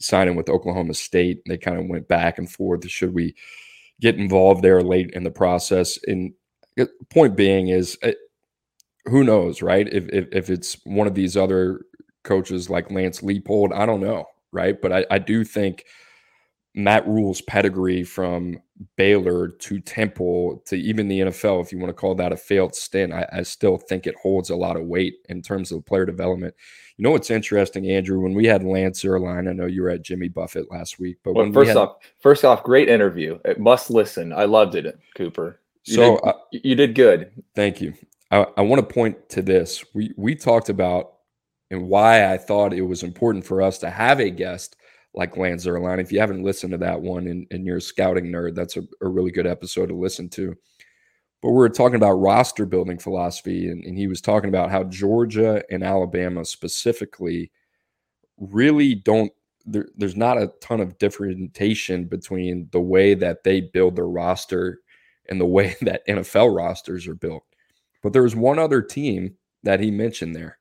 signing 0.00 0.36
with 0.36 0.48
Oklahoma 0.48 0.94
State. 0.94 1.42
They 1.46 1.58
kind 1.58 1.78
of 1.78 1.86
went 1.86 2.06
back 2.06 2.38
and 2.38 2.50
forth. 2.50 2.88
Should 2.88 3.12
we 3.12 3.34
get 4.00 4.16
involved 4.16 4.62
there 4.62 4.80
late 4.80 5.10
in 5.10 5.24
the 5.24 5.30
process? 5.30 5.98
And 6.06 6.32
uh, 6.78 6.86
point 7.10 7.36
being 7.36 7.68
is, 7.68 7.98
uh, 8.04 8.12
who 9.08 9.24
knows, 9.24 9.62
right? 9.62 9.88
If, 9.88 10.08
if, 10.10 10.26
if 10.32 10.50
it's 10.50 10.76
one 10.84 11.06
of 11.06 11.14
these 11.14 11.36
other 11.36 11.82
coaches 12.28 12.68
like 12.68 12.90
Lance 12.90 13.20
Leipold. 13.20 13.72
I 13.72 13.86
don't 13.86 14.00
know, 14.00 14.26
right? 14.52 14.80
But 14.80 14.92
I, 14.92 15.06
I 15.10 15.18
do 15.18 15.44
think 15.44 15.84
Matt 16.74 17.08
Rhule's 17.08 17.40
pedigree 17.40 18.04
from 18.04 18.60
Baylor 18.96 19.48
to 19.48 19.80
Temple 19.80 20.62
to 20.66 20.76
even 20.76 21.08
the 21.08 21.20
NFL, 21.20 21.62
if 21.62 21.72
you 21.72 21.78
want 21.78 21.88
to 21.88 21.94
call 21.94 22.14
that 22.16 22.32
a 22.32 22.36
failed 22.36 22.74
stint, 22.74 23.12
I, 23.12 23.26
I 23.32 23.42
still 23.42 23.78
think 23.78 24.06
it 24.06 24.14
holds 24.22 24.50
a 24.50 24.56
lot 24.56 24.76
of 24.76 24.84
weight 24.84 25.14
in 25.28 25.42
terms 25.42 25.72
of 25.72 25.84
player 25.86 26.06
development. 26.06 26.54
You 26.96 27.04
know 27.04 27.10
what's 27.12 27.30
interesting, 27.30 27.90
Andrew? 27.90 28.20
When 28.20 28.34
we 28.34 28.46
had 28.46 28.62
Lance 28.62 29.02
Zierlein, 29.02 29.48
I 29.48 29.52
know 29.52 29.66
you 29.66 29.82
were 29.82 29.90
at 29.90 30.02
Jimmy 30.02 30.28
Buffett 30.28 30.70
last 30.70 31.00
week, 31.00 31.16
but 31.24 31.34
well, 31.34 31.44
when 31.44 31.52
first 31.52 31.68
had, 31.68 31.76
off, 31.76 31.96
first 32.20 32.44
off, 32.44 32.62
great 32.62 32.88
interview. 32.88 33.38
It 33.44 33.58
must 33.58 33.88
listen. 33.90 34.32
I 34.32 34.44
loved 34.44 34.74
it, 34.74 34.98
Cooper. 35.16 35.60
You 35.84 35.94
so 35.94 36.16
did, 36.16 36.28
uh, 36.28 36.32
you 36.50 36.74
did 36.74 36.94
good. 36.94 37.30
Thank 37.54 37.80
you. 37.80 37.94
I, 38.30 38.46
I 38.56 38.60
want 38.62 38.86
to 38.86 38.94
point 38.94 39.28
to 39.30 39.42
this. 39.42 39.84
We 39.94 40.12
we 40.16 40.34
talked 40.34 40.68
about 40.68 41.12
and 41.70 41.88
why 41.88 42.32
I 42.32 42.38
thought 42.38 42.72
it 42.72 42.82
was 42.82 43.02
important 43.02 43.44
for 43.44 43.60
us 43.60 43.78
to 43.78 43.90
have 43.90 44.20
a 44.20 44.30
guest 44.30 44.76
like 45.14 45.36
Lance 45.36 45.66
Zierlein. 45.66 46.00
If 46.00 46.12
you 46.12 46.20
haven't 46.20 46.42
listened 46.42 46.72
to 46.72 46.78
that 46.78 47.00
one 47.00 47.26
and, 47.26 47.46
and 47.50 47.66
you're 47.66 47.78
a 47.78 47.82
scouting 47.82 48.26
nerd, 48.26 48.54
that's 48.54 48.76
a, 48.76 48.82
a, 49.02 49.08
really 49.08 49.30
good 49.30 49.46
episode 49.46 49.86
to 49.86 49.94
listen 49.94 50.28
to. 50.30 50.54
But 51.42 51.50
we 51.50 51.56
were 51.56 51.68
talking 51.68 51.96
about 51.96 52.12
roster 52.12 52.66
building 52.66 52.98
philosophy, 52.98 53.68
and, 53.68 53.84
and 53.84 53.96
he 53.96 54.06
was 54.06 54.20
talking 54.20 54.48
about 54.48 54.70
how 54.70 54.84
Georgia 54.84 55.62
and 55.70 55.82
Alabama 55.82 56.44
specifically 56.44 57.52
really 58.38 58.94
don't. 58.94 59.32
There, 59.64 59.88
there's 59.96 60.16
not 60.16 60.38
a 60.38 60.52
ton 60.60 60.80
of 60.80 60.98
differentiation 60.98 62.06
between 62.06 62.68
the 62.72 62.80
way 62.80 63.14
that 63.14 63.44
they 63.44 63.60
build 63.60 63.96
their 63.96 64.08
roster 64.08 64.80
and 65.28 65.40
the 65.40 65.46
way 65.46 65.76
that 65.82 66.06
NFL 66.08 66.56
rosters 66.56 67.06
are 67.06 67.14
built. 67.14 67.44
But 68.02 68.12
there 68.12 68.22
was 68.22 68.36
one 68.36 68.58
other 68.58 68.82
team 68.82 69.36
that 69.64 69.80
he 69.80 69.90
mentioned 69.90 70.36
there, 70.36 70.58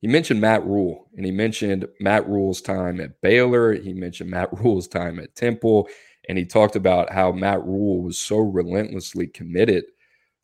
he 0.00 0.06
mentioned 0.06 0.40
Matt 0.40 0.64
Rhule, 0.64 1.08
and 1.16 1.26
he 1.26 1.32
mentioned 1.32 1.86
Matt 2.00 2.28
Rhule's 2.28 2.60
time 2.60 3.00
at 3.00 3.20
Baylor. 3.20 3.72
He 3.72 3.92
mentioned 3.92 4.30
Matt 4.30 4.48
Rhule's 4.60 4.88
time 4.88 5.18
at 5.18 5.34
Temple. 5.34 5.88
And 6.28 6.38
he 6.38 6.44
talked 6.44 6.76
about 6.76 7.12
how 7.12 7.32
Matt 7.32 7.64
Rhule 7.64 8.02
was 8.02 8.18
so 8.18 8.38
relentlessly 8.38 9.26
committed 9.26 9.84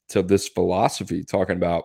to 0.09 0.23
this 0.23 0.49
philosophy, 0.49 1.23
talking 1.23 1.57
about 1.57 1.85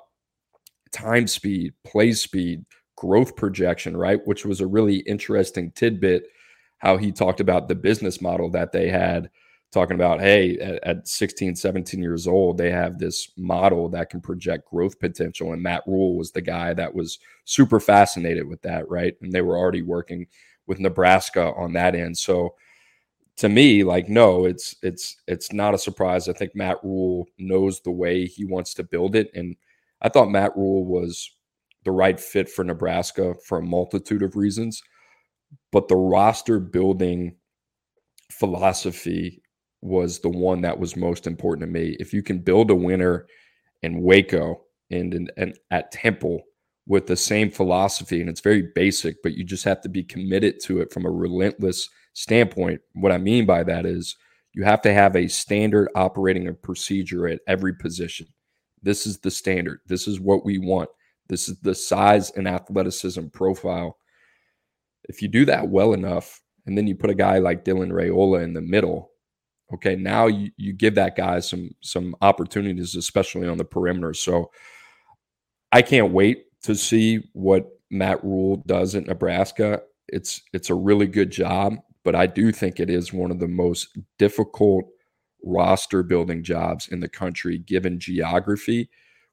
time 0.91 1.27
speed, 1.27 1.73
play 1.85 2.13
speed, 2.13 2.65
growth 2.95 3.35
projection, 3.35 3.95
right? 3.95 4.19
Which 4.25 4.45
was 4.45 4.61
a 4.61 4.67
really 4.67 4.97
interesting 4.97 5.71
tidbit 5.71 6.23
how 6.79 6.95
he 6.95 7.11
talked 7.11 7.41
about 7.41 7.67
the 7.67 7.75
business 7.75 8.21
model 8.21 8.49
that 8.51 8.71
they 8.71 8.87
had 8.89 9.29
talking 9.71 9.95
about 9.95 10.19
hey 10.19 10.57
at, 10.57 10.83
at, 10.83 11.07
16 11.07 11.55
17 11.55 12.01
years 12.01 12.27
old 12.27 12.57
they 12.57 12.71
have 12.71 12.97
this 12.97 13.31
model 13.37 13.87
that 13.89 14.09
can 14.09 14.21
project 14.21 14.69
growth 14.69 14.99
potential. 14.99 15.53
And 15.53 15.61
matt 15.61 15.83
rhule 15.85 16.17
was 16.17 16.31
the 16.31 16.41
guy 16.41 16.73
that 16.73 16.93
was 16.93 17.19
super 17.45 17.79
fascinated 17.79 18.47
with 18.47 18.61
that 18.63 18.89
right? 18.89 19.15
And 19.21 19.31
they 19.31 19.41
were 19.41 19.57
already 19.57 19.81
working 19.81 20.27
with 20.67 20.79
nebraska 20.79 21.53
on 21.55 21.73
that 21.73 21.95
end. 21.95 22.17
So 22.17 22.55
to 23.37 23.49
me 23.49 23.83
like 23.83 24.09
no 24.09 24.45
it's 24.45 24.75
it's 24.81 25.17
it's 25.27 25.53
not 25.53 25.73
a 25.73 25.79
surprise. 25.79 26.27
I 26.27 26.33
think 26.33 26.55
matt 26.55 26.77
rhule 26.83 27.27
knows 27.37 27.81
the 27.81 27.91
way 27.91 28.25
he 28.25 28.45
wants 28.45 28.73
to 28.75 28.83
build 28.83 29.15
it. 29.15 29.29
And 29.35 29.55
i 30.01 30.09
thought 30.09 30.31
matt 30.31 30.55
rhule 30.55 30.85
was 30.85 31.31
the 31.85 31.91
right 31.91 32.19
fit 32.19 32.49
for 32.49 32.63
nebraska 32.63 33.35
for 33.45 33.59
a 33.59 33.63
multitude 33.63 34.23
of 34.23 34.35
reasons. 34.35 34.81
But 35.71 35.87
the 35.87 35.95
roster 35.95 36.59
building 36.59 37.35
philosophy 38.31 39.41
was 39.81 40.19
the 40.19 40.29
one 40.29 40.61
that 40.61 40.79
was 40.79 40.95
most 40.95 41.27
important 41.27 41.61
to 41.67 41.71
me. 41.71 41.95
If 41.99 42.13
you 42.13 42.21
can 42.21 42.39
build 42.39 42.69
a 42.69 42.75
winner 42.75 43.27
in 43.81 44.01
Waco 44.01 44.61
and, 44.91 45.13
and, 45.13 45.31
and 45.37 45.57
at 45.71 45.91
Temple 45.91 46.41
with 46.87 47.07
the 47.07 47.15
same 47.15 47.51
philosophy, 47.51 48.19
and 48.19 48.29
it's 48.29 48.41
very 48.41 48.69
basic, 48.75 49.21
but 49.23 49.35
you 49.35 49.43
just 49.43 49.63
have 49.63 49.81
to 49.81 49.89
be 49.89 50.03
committed 50.03 50.59
to 50.63 50.81
it 50.81 50.91
from 50.91 51.05
a 51.05 51.11
relentless 51.11 51.89
standpoint. 52.13 52.81
What 52.93 53.11
I 53.11 53.17
mean 53.17 53.45
by 53.45 53.63
that 53.63 53.85
is 53.85 54.15
you 54.53 54.63
have 54.63 54.81
to 54.81 54.93
have 54.93 55.15
a 55.15 55.27
standard 55.27 55.89
operating 55.95 56.53
procedure 56.61 57.27
at 57.27 57.41
every 57.47 57.73
position. 57.73 58.27
This 58.81 59.05
is 59.05 59.19
the 59.19 59.31
standard. 59.31 59.79
This 59.85 60.07
is 60.07 60.19
what 60.19 60.43
we 60.43 60.57
want. 60.57 60.89
This 61.27 61.47
is 61.47 61.59
the 61.59 61.75
size 61.75 62.31
and 62.31 62.47
athleticism 62.47 63.27
profile. 63.27 63.97
If 65.07 65.21
you 65.21 65.27
do 65.27 65.45
that 65.45 65.69
well 65.69 65.93
enough, 65.93 66.41
and 66.65 66.77
then 66.77 66.87
you 66.87 66.95
put 66.95 67.09
a 67.09 67.15
guy 67.15 67.39
like 67.39 67.63
Dylan 67.63 67.91
Raiola 67.91 68.43
in 68.43 68.53
the 68.53 68.61
middle, 68.61 69.11
Okay, 69.73 69.95
now 69.95 70.27
you, 70.27 70.51
you 70.57 70.73
give 70.73 70.95
that 70.95 71.15
guy 71.15 71.39
some 71.39 71.71
some 71.81 72.15
opportunities, 72.21 72.95
especially 72.95 73.47
on 73.47 73.57
the 73.57 73.65
perimeter. 73.65 74.13
So 74.13 74.51
I 75.71 75.81
can't 75.81 76.11
wait 76.11 76.45
to 76.63 76.75
see 76.75 77.29
what 77.33 77.67
Matt 77.91 78.23
Rhule 78.23 78.63
does 78.65 78.95
at 78.95 79.05
Nebraska. 79.05 79.81
It's 80.07 80.41
it's 80.53 80.69
a 80.69 80.75
really 80.75 81.07
good 81.07 81.31
job, 81.31 81.75
but 82.03 82.15
I 82.15 82.25
do 82.25 82.51
think 82.51 82.79
it 82.79 82.89
is 82.89 83.13
one 83.13 83.31
of 83.31 83.39
the 83.39 83.47
most 83.47 83.97
difficult 84.17 84.85
roster 85.43 86.03
building 86.03 86.43
jobs 86.43 86.87
in 86.87 86.99
the 86.99 87.09
country 87.09 87.57
given 87.57 87.99
geography 87.99 88.89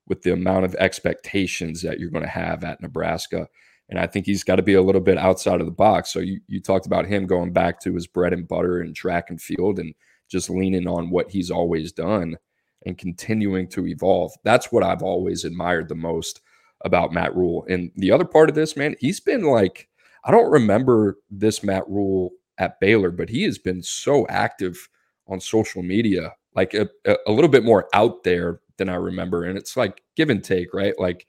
with 0.06 0.22
the 0.22 0.32
amount 0.32 0.64
of 0.64 0.74
expectations 0.76 1.82
that 1.82 1.98
you're 1.98 2.10
going 2.10 2.22
to 2.22 2.28
have 2.28 2.62
at 2.62 2.80
Nebraska. 2.80 3.48
And 3.88 3.98
I 3.98 4.06
think 4.06 4.26
he's 4.26 4.44
got 4.44 4.56
to 4.56 4.62
be 4.62 4.74
a 4.74 4.82
little 4.82 5.00
bit 5.00 5.18
outside 5.18 5.60
of 5.60 5.66
the 5.66 5.72
box. 5.72 6.12
So 6.12 6.20
you, 6.20 6.40
you 6.48 6.60
talked 6.60 6.86
about 6.86 7.06
him 7.06 7.26
going 7.26 7.52
back 7.52 7.80
to 7.80 7.94
his 7.94 8.06
bread 8.06 8.32
and 8.32 8.46
butter 8.46 8.80
and 8.80 8.94
track 8.94 9.30
and 9.30 9.40
field 9.40 9.78
and 9.78 9.94
just 10.28 10.50
leaning 10.50 10.86
on 10.88 11.10
what 11.10 11.30
he's 11.30 11.50
always 11.50 11.92
done 11.92 12.36
and 12.84 12.98
continuing 12.98 13.68
to 13.68 13.86
evolve. 13.86 14.32
That's 14.44 14.70
what 14.70 14.82
I've 14.82 15.02
always 15.02 15.44
admired 15.44 15.88
the 15.88 15.94
most 15.94 16.40
about 16.84 17.12
Matt 17.12 17.34
Rhule. 17.34 17.66
And 17.68 17.90
the 17.96 18.12
other 18.12 18.24
part 18.24 18.48
of 18.48 18.54
this, 18.54 18.76
man, 18.76 18.94
he's 19.00 19.20
been 19.20 19.44
like, 19.44 19.88
I 20.24 20.30
don't 20.30 20.50
remember 20.50 21.18
this 21.30 21.62
Matt 21.62 21.88
Rhule 21.88 22.30
at 22.58 22.80
Baylor, 22.80 23.10
but 23.10 23.28
he 23.28 23.42
has 23.44 23.58
been 23.58 23.82
so 23.82 24.26
active 24.28 24.88
on 25.28 25.40
social 25.40 25.82
media, 25.82 26.32
like 26.54 26.74
a, 26.74 26.88
a 27.26 27.32
little 27.32 27.50
bit 27.50 27.64
more 27.64 27.88
out 27.94 28.22
there 28.24 28.60
than 28.76 28.88
I 28.88 28.96
remember. 28.96 29.44
And 29.44 29.58
it's 29.58 29.76
like 29.76 30.02
give 30.16 30.30
and 30.30 30.42
take, 30.42 30.72
right? 30.74 30.94
Like 30.98 31.26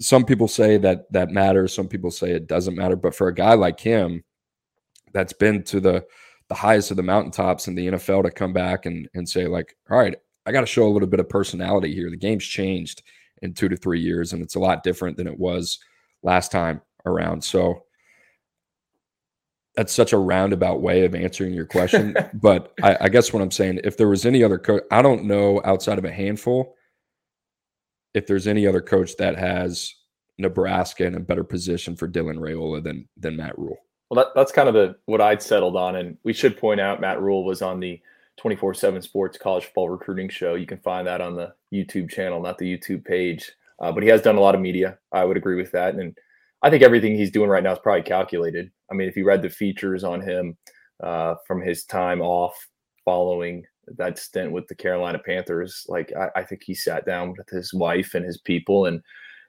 some 0.00 0.24
people 0.24 0.48
say 0.48 0.78
that 0.78 1.10
that 1.12 1.30
matters, 1.30 1.74
some 1.74 1.88
people 1.88 2.10
say 2.10 2.32
it 2.32 2.46
doesn't 2.46 2.76
matter. 2.76 2.96
But 2.96 3.14
for 3.14 3.28
a 3.28 3.34
guy 3.34 3.54
like 3.54 3.80
him 3.80 4.24
that's 5.12 5.32
been 5.32 5.62
to 5.64 5.80
the 5.80 6.04
the 6.48 6.54
highest 6.54 6.90
of 6.90 6.96
the 6.96 7.02
mountaintops 7.02 7.68
in 7.68 7.74
the 7.74 7.88
NFL 7.88 8.24
to 8.24 8.30
come 8.30 8.52
back 8.52 8.86
and 8.86 9.08
and 9.14 9.28
say 9.28 9.46
like, 9.46 9.76
all 9.90 9.98
right, 9.98 10.16
I 10.46 10.52
got 10.52 10.60
to 10.60 10.66
show 10.66 10.86
a 10.86 10.90
little 10.90 11.08
bit 11.08 11.20
of 11.20 11.28
personality 11.28 11.94
here. 11.94 12.10
The 12.10 12.16
game's 12.16 12.44
changed 12.44 13.02
in 13.42 13.54
two 13.54 13.68
to 13.68 13.76
three 13.76 14.00
years, 14.00 14.32
and 14.32 14.42
it's 14.42 14.54
a 14.54 14.60
lot 14.60 14.82
different 14.82 15.16
than 15.16 15.26
it 15.26 15.38
was 15.38 15.78
last 16.22 16.52
time 16.52 16.80
around. 17.06 17.42
So 17.42 17.84
that's 19.74 19.92
such 19.92 20.12
a 20.12 20.18
roundabout 20.18 20.82
way 20.82 21.04
of 21.04 21.14
answering 21.14 21.54
your 21.54 21.66
question. 21.66 22.16
but 22.34 22.72
I, 22.82 22.96
I, 23.02 23.08
guess 23.08 23.32
what 23.32 23.42
I'm 23.42 23.50
saying, 23.50 23.80
if 23.84 23.96
there 23.96 24.08
was 24.08 24.26
any 24.26 24.44
other 24.44 24.58
coach, 24.58 24.82
I 24.90 25.00
don't 25.02 25.24
know 25.24 25.62
outside 25.64 25.98
of 25.98 26.04
a 26.04 26.12
handful, 26.12 26.76
if 28.14 28.26
there's 28.26 28.46
any 28.46 28.66
other 28.66 28.82
coach 28.82 29.16
that 29.16 29.38
has 29.38 29.94
Nebraska 30.38 31.06
in 31.06 31.14
a 31.14 31.20
better 31.20 31.44
position 31.44 31.96
for 31.96 32.08
Dylan 32.08 32.38
Raiola 32.38 32.82
than 32.82 33.08
than 33.16 33.36
Matt 33.36 33.58
Rhule. 33.58 33.78
Well, 34.12 34.26
that, 34.26 34.34
that's 34.34 34.52
kind 34.52 34.68
of 34.68 34.74
the 34.74 34.94
what 35.06 35.22
I'd 35.22 35.40
settled 35.40 35.74
on, 35.74 35.96
and 35.96 36.18
we 36.22 36.34
should 36.34 36.58
point 36.58 36.80
out 36.80 37.00
Matt 37.00 37.22
Rhule 37.22 37.46
was 37.46 37.62
on 37.62 37.80
the 37.80 37.98
24/7 38.38 39.02
Sports 39.02 39.38
College 39.38 39.64
Football 39.64 39.88
Recruiting 39.88 40.28
Show. 40.28 40.54
You 40.54 40.66
can 40.66 40.80
find 40.80 41.06
that 41.06 41.22
on 41.22 41.34
the 41.34 41.54
YouTube 41.72 42.10
channel, 42.10 42.42
not 42.42 42.58
the 42.58 42.76
YouTube 42.76 43.06
page. 43.06 43.50
Uh, 43.80 43.90
but 43.90 44.02
he 44.02 44.10
has 44.10 44.20
done 44.20 44.36
a 44.36 44.40
lot 44.40 44.54
of 44.54 44.60
media. 44.60 44.98
I 45.12 45.24
would 45.24 45.38
agree 45.38 45.56
with 45.56 45.72
that, 45.72 45.94
and 45.94 46.14
I 46.62 46.68
think 46.68 46.82
everything 46.82 47.16
he's 47.16 47.30
doing 47.30 47.48
right 47.48 47.62
now 47.62 47.72
is 47.72 47.78
probably 47.78 48.02
calculated. 48.02 48.70
I 48.90 48.94
mean, 48.94 49.08
if 49.08 49.16
you 49.16 49.24
read 49.24 49.40
the 49.40 49.48
features 49.48 50.04
on 50.04 50.20
him 50.20 50.58
uh, 51.02 51.36
from 51.46 51.62
his 51.62 51.84
time 51.84 52.20
off 52.20 52.68
following 53.06 53.64
that 53.96 54.18
stint 54.18 54.52
with 54.52 54.68
the 54.68 54.74
Carolina 54.74 55.20
Panthers, 55.24 55.86
like 55.88 56.12
I, 56.14 56.40
I 56.40 56.44
think 56.44 56.64
he 56.66 56.74
sat 56.74 57.06
down 57.06 57.30
with 57.30 57.48
his 57.48 57.72
wife 57.72 58.12
and 58.12 58.26
his 58.26 58.36
people, 58.36 58.84
and 58.84 59.00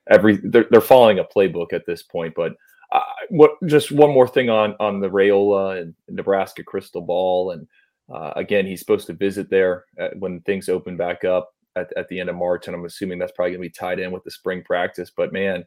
every 0.10 0.38
they're, 0.42 0.68
they're 0.72 0.80
following 0.80 1.20
a 1.20 1.26
playbook 1.26 1.74
at 1.74 1.86
this 1.86 2.02
point. 2.02 2.34
But 2.34 2.54
uh, 2.94 3.02
what 3.30 3.52
just 3.66 3.92
one 3.92 4.12
more 4.12 4.28
thing 4.28 4.50
on 4.50 4.76
on 4.80 5.02
the 5.02 5.10
Raiola 5.10 5.82
and 5.82 5.96
Nebraska 6.08 6.64
crystal 6.64 7.02
ball, 7.02 7.52
and 7.52 7.68
uh, 8.14 8.34
again, 8.36 8.66
he's 8.66 8.80
supposed 8.80 9.08
to 9.08 9.14
visit 9.14 9.50
there 9.50 9.86
at, 9.98 10.18
when 10.20 10.40
things 10.42 10.70
open 10.70 10.96
back 10.96 11.26
up 11.26 11.52
at, 11.76 11.92
at 11.98 12.08
the 12.10 12.20
end 12.20 12.30
of 12.30 12.36
March, 12.36 12.68
and 12.68 12.76
I'm 12.76 12.86
assuming 12.86 13.18
that's 13.18 13.32
probably 13.32 13.52
going 13.52 13.64
to 13.64 13.70
be 13.70 13.74
tied 13.74 14.00
in 14.00 14.12
with 14.12 14.24
the 14.24 14.32
spring 14.32 14.64
practice. 14.64 15.12
But 15.16 15.34
man, 15.34 15.66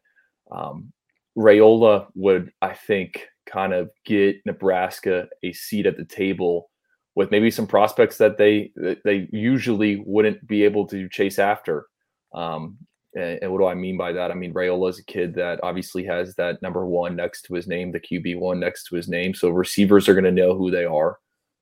um, 0.52 0.92
Raiola 1.36 2.06
would, 2.14 2.52
I 2.62 2.72
think, 2.72 3.26
kind 3.46 3.72
of 3.72 3.90
get 4.04 4.36
Nebraska 4.46 5.28
a 5.42 5.52
seat 5.52 5.86
at 5.86 5.96
the 5.96 6.04
table 6.04 6.70
with 7.16 7.30
maybe 7.30 7.50
some 7.50 7.66
prospects 7.66 8.18
that 8.18 8.38
they 8.38 8.72
that 8.76 9.02
they 9.04 9.28
usually 9.32 10.02
wouldn't 10.06 10.46
be 10.46 10.62
able 10.62 10.86
to 10.86 11.08
chase 11.08 11.38
after. 11.38 11.86
Um, 12.34 12.78
and, 13.16 13.38
and, 13.42 13.50
what 13.50 13.58
do 13.58 13.66
I 13.66 13.74
mean 13.74 13.96
by 13.96 14.12
that? 14.12 14.30
I 14.30 14.34
mean 14.34 14.54
Raiola 14.54 14.90
is 14.90 14.98
a 14.98 15.04
kid 15.04 15.34
that 15.34 15.58
obviously 15.62 16.04
has 16.04 16.34
that 16.36 16.62
number 16.62 16.86
one 16.86 17.16
next 17.16 17.42
to 17.42 17.54
his 17.54 17.66
name, 17.66 17.90
the 17.90 18.00
QB 18.00 18.38
one 18.38 18.60
next 18.60 18.84
to 18.84 18.96
his 18.96 19.08
name. 19.08 19.34
So 19.34 19.50
receivers 19.50 20.08
are 20.08 20.14
going 20.14 20.24
to 20.24 20.30
know 20.30 20.56
who 20.56 20.70
they 20.70 20.84
are, 20.84 21.18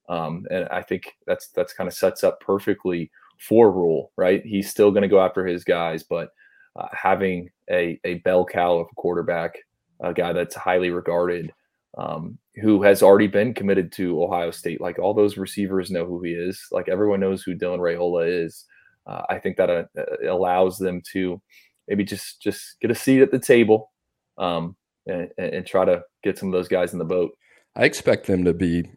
um, 0.09 0.47
and 0.51 0.69
I 0.69 0.83
think 0.83 1.13
that's 1.27 1.49
that's 1.49 1.73
kind 1.73 1.89
of 1.89 1.95
sets 1.95 2.25
up 2.25 2.41
perfectly 2.41 3.11
for 3.39 3.71
Rhule, 3.71 4.13
Right, 4.17 4.45
he's 4.45 4.71
still 4.71 4.91
going 4.91 5.03
to 5.03 5.09
go 5.09 5.21
after 5.21 5.47
his 5.47 5.65
guys, 5.65 6.03
but 6.03 6.31
uh, 6.77 6.89
having 6.93 7.51
a 7.71 7.99
a 8.05 8.15
bell 8.15 8.45
cow 8.45 8.79
of 8.79 8.89
a 8.91 8.95
quarterback, 8.95 9.57
a 10.01 10.13
guy 10.13 10.33
that's 10.33 10.55
highly 10.55 10.91
regarded 10.91 11.53
um, 11.99 12.39
who 12.57 12.83
has 12.83 13.03
already 13.03 13.27
been 13.27 13.55
committed 13.55 13.93
to 13.93 14.23
Ohio 14.23 14.51
State. 14.51 14.81
Like 14.81 14.99
all 14.99 15.15
those 15.15 15.37
receivers 15.37 15.91
know 15.91 16.05
who 16.05 16.23
he 16.23 16.33
is. 16.33 16.67
Like 16.73 16.89
everyone 16.89 17.21
knows 17.21 17.43
who 17.43 17.55
Dylan 17.55 17.79
Raiola 17.79 18.45
is. 18.45 18.65
Uh, 19.07 19.23
I 19.29 19.39
think 19.39 19.57
that 19.57 19.71
uh, 19.71 19.85
uh, 19.99 20.33
allows 20.33 20.79
them 20.79 21.03
to 21.13 21.41
maybe 21.89 22.05
just 22.05 22.41
just 22.41 22.81
get 22.81 22.91
a 22.91 22.95
seat 22.95 23.23
at 23.23 23.31
the 23.31 23.39
table 23.39 23.93
um, 24.39 24.77
and, 25.07 25.31
and 25.39 25.67
try 25.67 25.85
to 25.85 26.03
get 26.23 26.39
some 26.39 26.49
of 26.49 26.53
those 26.53 26.69
guys 26.69 26.93
in 26.93 26.99
the 26.99 27.05
boat. 27.05 27.33
I 27.77 27.85
expect 27.85 28.27
them 28.27 28.45
to 28.45 28.55
be 28.55 28.91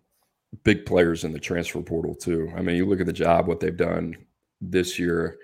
big 0.63 0.85
players 0.85 1.23
in 1.23 1.33
the 1.33 1.39
transfer 1.39 1.81
portal 1.81 2.15
too. 2.15 2.51
I 2.55 2.61
mean, 2.61 2.77
you 2.77 2.85
look 2.85 3.01
at 3.01 3.05
the 3.05 3.13
job 3.13 3.47
what 3.47 3.59
they've 3.59 3.75
done 3.75 4.15
this 4.61 4.97
year 4.97 5.37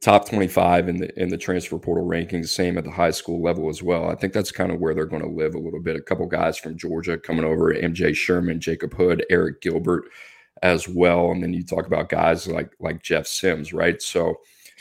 top 0.00 0.28
25 0.28 0.88
in 0.88 0.96
the 0.96 1.20
in 1.20 1.28
the 1.28 1.36
transfer 1.36 1.78
portal 1.78 2.06
rankings 2.06 2.48
same 2.48 2.78
at 2.78 2.84
the 2.84 2.90
high 2.90 3.10
school 3.10 3.42
level 3.42 3.68
as 3.68 3.82
well 3.82 4.08
i 4.08 4.14
think 4.14 4.32
that's 4.32 4.50
kind 4.50 4.72
of 4.72 4.80
where 4.80 4.94
they're 4.94 5.04
going 5.04 5.22
to 5.22 5.28
live 5.28 5.54
a 5.54 5.58
little 5.58 5.80
bit 5.80 5.96
a 5.96 6.02
couple 6.02 6.26
guys 6.26 6.56
from 6.56 6.76
georgia 6.76 7.18
coming 7.18 7.44
over 7.44 7.72
mj 7.74 8.14
sherman 8.14 8.60
jacob 8.60 8.94
hood 8.94 9.24
Arik 9.30 9.60
gilbert 9.60 10.04
as 10.64 10.88
well 10.88 11.30
and 11.30 11.42
then 11.42 11.52
you 11.52 11.62
talk 11.62 11.86
about 11.86 12.08
guys 12.08 12.48
like 12.48 12.72
like 12.80 13.02
jeff 13.02 13.26
sims 13.26 13.74
right 13.74 14.00
so 14.00 14.34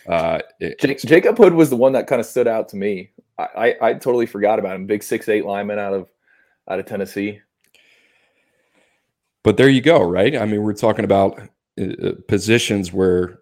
uh 0.07 0.39
it, 0.61 0.79
jacob 1.05 1.37
hood 1.37 1.53
was 1.53 1.69
the 1.69 1.75
one 1.75 1.91
that 1.91 2.07
kind 2.07 2.21
of 2.21 2.25
stood 2.25 2.47
out 2.47 2.69
to 2.69 2.77
me 2.77 3.11
I, 3.37 3.43
I, 3.43 3.89
I 3.89 3.93
totally 3.93 4.25
forgot 4.25 4.59
about 4.59 4.77
him 4.77 4.87
big 4.87 5.03
six 5.03 5.27
eight 5.27 5.45
lineman 5.45 5.79
out 5.79 5.93
of 5.93 6.09
out 6.69 6.79
of 6.79 6.85
tennessee 6.85 7.41
but 9.43 9.57
there 9.57 9.67
you 9.67 9.81
go 9.81 10.01
right 10.01 10.37
i 10.37 10.45
mean 10.45 10.63
we're 10.63 10.73
talking 10.73 11.03
about 11.03 11.37
uh, 11.77 11.83
uh 11.83 12.11
positions 12.29 12.93
where 12.93 13.39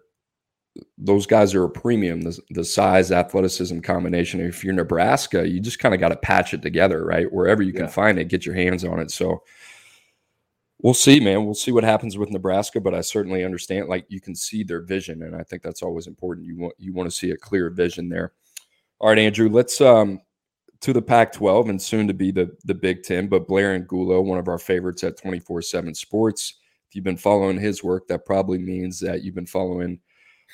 those 0.96 1.26
guys 1.26 1.54
are 1.54 1.64
a 1.64 1.68
premium. 1.68 2.22
The, 2.22 2.38
the 2.48 2.64
size, 2.64 3.12
athleticism 3.12 3.80
combination. 3.80 4.40
If 4.40 4.64
you're 4.64 4.72
Nebraska, 4.72 5.46
you 5.46 5.60
just 5.60 5.78
kind 5.78 5.94
of 5.94 6.00
got 6.00 6.08
to 6.08 6.16
patch 6.16 6.54
it 6.54 6.62
together, 6.62 7.04
right? 7.04 7.30
Wherever 7.30 7.62
you 7.62 7.74
can 7.74 7.84
yeah. 7.84 7.90
find 7.90 8.18
it, 8.18 8.28
get 8.28 8.46
your 8.46 8.54
hands 8.54 8.82
on 8.82 8.98
it. 8.98 9.10
So 9.10 9.42
we'll 10.82 10.94
see, 10.94 11.20
man. 11.20 11.44
We'll 11.44 11.54
see 11.54 11.72
what 11.72 11.84
happens 11.84 12.18
with 12.18 12.30
Nebraska, 12.30 12.80
but 12.80 12.94
I 12.94 13.00
certainly 13.00 13.44
understand. 13.44 13.88
Like 13.88 14.04
you 14.08 14.20
can 14.20 14.34
see 14.34 14.62
their 14.62 14.80
vision, 14.80 15.22
and 15.22 15.34
I 15.34 15.42
think 15.42 15.62
that's 15.62 15.82
always 15.82 16.06
important. 16.06 16.46
You 16.46 16.58
want 16.58 16.74
you 16.78 16.92
want 16.92 17.10
to 17.10 17.16
see 17.16 17.30
a 17.30 17.36
clear 17.36 17.70
vision 17.70 18.08
there. 18.08 18.32
All 19.00 19.08
right, 19.08 19.18
Andrew. 19.18 19.48
Let's 19.48 19.80
um 19.80 20.20
to 20.80 20.92
the 20.92 21.02
Pac-12 21.02 21.70
and 21.70 21.80
soon 21.80 22.08
to 22.08 22.14
be 22.14 22.30
the 22.30 22.54
the 22.64 22.74
Big 22.74 23.02
Ten. 23.02 23.28
But 23.28 23.48
Blair 23.48 23.74
Angulo, 23.74 24.20
one 24.20 24.38
of 24.38 24.48
our 24.48 24.58
favorites 24.58 25.04
at 25.04 25.16
24/7 25.16 25.96
Sports. 25.96 26.54
If 26.88 26.96
you've 26.96 27.04
been 27.04 27.16
following 27.16 27.58
his 27.58 27.82
work, 27.82 28.06
that 28.08 28.26
probably 28.26 28.58
means 28.58 29.00
that 29.00 29.22
you've 29.22 29.34
been 29.34 29.46
following 29.46 29.98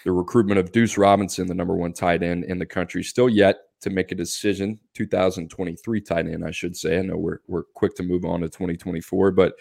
the 0.05 0.13
recruitment 0.13 0.61
of 0.61 0.71
Deuce 0.71 0.97
Robinson, 0.97 1.49
the 1.49 1.55
number 1.55 1.75
one 1.75 1.93
tight 1.93 2.23
end 2.23 2.45
in 2.45 2.59
the 2.59 2.67
country, 2.67 3.03
still 3.03 3.29
yet 3.29 3.57
to 3.81 3.91
make 3.91 4.13
a 4.13 4.15
decision. 4.15 4.79
2023 4.95 6.01
tight 6.01 6.27
end, 6.27 6.45
I 6.45 6.53
should 6.53 6.77
say. 6.77 6.99
I 6.99 7.03
know 7.03 7.17
we're 7.17 7.41
we're 7.49 7.65
quick 7.65 7.97
to 7.97 8.05
move 8.05 8.25
on 8.25 8.41
to 8.43 8.49
2024, 8.49 9.33
but 9.33 9.55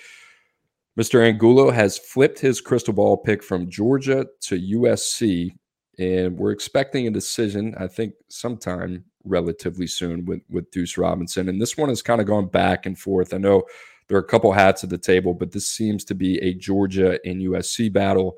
Mr. 0.98 1.24
Angulo 1.24 1.70
has 1.72 1.98
flipped 1.98 2.40
his 2.40 2.60
crystal 2.60 2.94
ball 2.94 3.18
pick 3.18 3.44
from 3.44 3.70
Georgia 3.70 4.26
to 4.42 4.60
USC, 4.60 5.52
and 6.00 6.38
we're 6.38 6.52
expecting 6.52 7.08
a 7.08 7.12
decision. 7.12 7.76
I 7.78 7.88
think 7.88 8.14
sometime 8.30 9.06
relatively 9.24 9.88
soon 9.88 10.26
with 10.26 10.42
with 10.50 10.72
Deuce 10.72 10.98
Robinson, 10.98 11.50
and 11.50 11.62
this 11.62 11.78
one 11.78 11.90
has 11.90 12.02
kind 12.02 12.22
of 12.22 12.28
gone 12.28 12.48
back 12.48 12.86
and 12.86 12.98
forth. 12.98 13.34
I 13.34 13.38
know 13.38 13.64
there 14.08 14.18
are 14.18 14.22
a 14.22 14.28
couple 14.28 14.52
hats 14.52 14.84
at 14.84 14.90
the 14.90 14.98
table, 14.98 15.34
but 15.34 15.52
this 15.52 15.68
seems 15.68 16.04
to 16.06 16.16
be 16.16 16.40
a 16.40 16.54
Georgia 16.54 17.20
and 17.26 17.42
USC 17.42 17.92
battle 17.92 18.38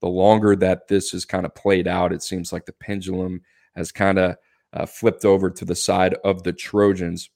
the 0.00 0.08
longer 0.08 0.56
that 0.56 0.88
this 0.88 1.14
is 1.14 1.24
kind 1.24 1.46
of 1.46 1.54
played 1.54 1.86
out, 1.86 2.12
it 2.12 2.22
seems 2.22 2.52
like 2.52 2.66
the 2.66 2.72
pendulum 2.72 3.42
has 3.76 3.92
kind 3.92 4.18
of 4.18 4.36
uh, 4.72 4.86
flipped 4.86 5.24
over 5.24 5.50
to 5.50 5.64
the 5.64 5.74
side 5.74 6.14
of 6.24 6.42
the 6.42 6.52
Trojans. 6.52 7.30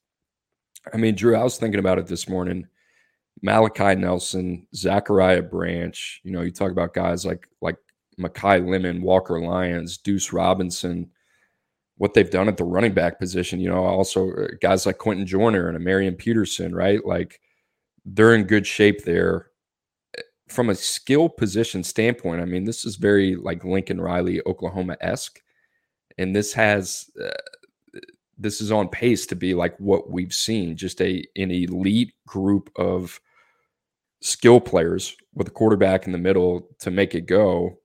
I 0.92 0.96
mean, 0.96 1.14
Drew, 1.14 1.36
I 1.36 1.44
was 1.44 1.58
thinking 1.58 1.78
about 1.78 1.98
it 1.98 2.06
this 2.06 2.28
morning. 2.28 2.66
Malachi 3.42 3.94
Nelson, 3.94 4.66
Zachariah 4.74 5.42
Branch, 5.42 6.20
you 6.24 6.32
know, 6.32 6.42
you 6.42 6.50
talk 6.50 6.70
about 6.70 6.94
guys 6.94 7.26
like 7.26 7.48
like 7.60 7.76
Makai 8.18 8.66
Lemon, 8.66 9.02
Walker 9.02 9.40
Lyons, 9.40 9.98
Deuce 9.98 10.32
Robinson, 10.32 11.10
what 11.96 12.14
they've 12.14 12.30
done 12.30 12.48
at 12.48 12.56
the 12.56 12.64
running 12.64 12.94
back 12.94 13.18
position. 13.18 13.60
You 13.60 13.70
know, 13.70 13.84
also 13.84 14.30
uh, 14.32 14.48
guys 14.60 14.86
like 14.86 14.98
Quentin 14.98 15.26
Joyner 15.26 15.68
and 15.68 15.84
Marion 15.84 16.14
Peterson, 16.14 16.74
right? 16.74 17.04
Like 17.04 17.40
they're 18.04 18.34
in 18.34 18.44
good 18.44 18.66
shape 18.66 19.04
there 19.04 19.50
from 20.48 20.70
a 20.70 20.74
skill 20.74 21.28
position 21.28 21.82
standpoint, 21.82 22.42
I 22.42 22.44
mean, 22.44 22.64
this 22.64 22.84
is 22.84 22.96
very 22.96 23.36
like 23.36 23.64
Lincoln 23.64 24.00
Riley, 24.00 24.40
Oklahoma 24.46 24.96
esque, 25.00 25.40
and 26.18 26.34
this 26.34 26.52
has 26.52 27.10
uh, 27.22 27.30
this 28.38 28.60
is 28.60 28.70
on 28.70 28.88
pace 28.88 29.26
to 29.26 29.36
be 29.36 29.54
like 29.54 29.76
what 29.78 30.10
we've 30.10 30.34
seen, 30.34 30.76
just 30.76 31.00
a 31.00 31.24
an 31.36 31.50
elite 31.50 32.12
group 32.26 32.70
of 32.76 33.20
skill 34.24 34.58
players 34.58 35.14
with 35.34 35.46
a 35.48 35.50
quarterback 35.50 36.06
in 36.06 36.12
the 36.12 36.18
middle 36.18 36.66
to 36.78 36.90
make 36.90 37.14
it 37.14 37.26
go. 37.26 37.78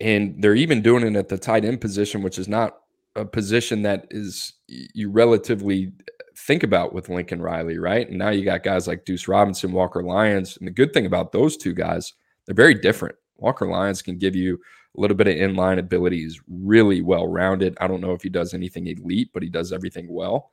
And 0.00 0.42
they're 0.42 0.54
even 0.54 0.82
doing 0.82 1.06
it 1.06 1.16
at 1.16 1.30
the 1.30 1.38
tight 1.38 1.64
end 1.64 1.80
position, 1.80 2.22
which 2.22 2.38
is 2.38 2.46
not 2.46 2.76
a 3.16 3.24
position 3.24 3.82
that 3.82 4.06
is 4.10 4.52
you 4.68 5.10
relatively 5.10 5.86
uh, 5.86 6.24
think 6.36 6.62
about 6.62 6.92
with 6.92 7.08
Lincoln 7.08 7.40
Riley, 7.40 7.78
right? 7.78 8.06
And 8.06 8.18
now 8.18 8.28
you 8.28 8.44
got 8.44 8.64
guys 8.64 8.86
like 8.86 9.06
Deuce 9.06 9.28
Robinson, 9.28 9.72
Walker 9.72 10.02
Lyons. 10.02 10.58
And 10.58 10.66
the 10.66 10.72
good 10.72 10.92
thing 10.92 11.06
about 11.06 11.32
those 11.32 11.56
two 11.56 11.72
guys, 11.72 12.12
they're 12.44 12.54
very 12.54 12.74
different. 12.74 13.16
Walker 13.36 13.66
Lyons 13.66 14.02
can 14.02 14.18
give 14.18 14.36
you 14.36 14.60
a 14.96 15.00
little 15.00 15.16
bit 15.16 15.28
of 15.28 15.36
inline 15.36 15.78
ability. 15.78 16.18
He's 16.18 16.40
really 16.48 17.00
well 17.00 17.26
rounded. 17.26 17.78
I 17.80 17.86
don't 17.86 18.02
know 18.02 18.12
if 18.12 18.22
he 18.22 18.28
does 18.28 18.52
anything 18.52 18.88
elite, 18.88 19.30
but 19.32 19.42
he 19.42 19.48
does 19.48 19.72
everything 19.72 20.12
well. 20.12 20.50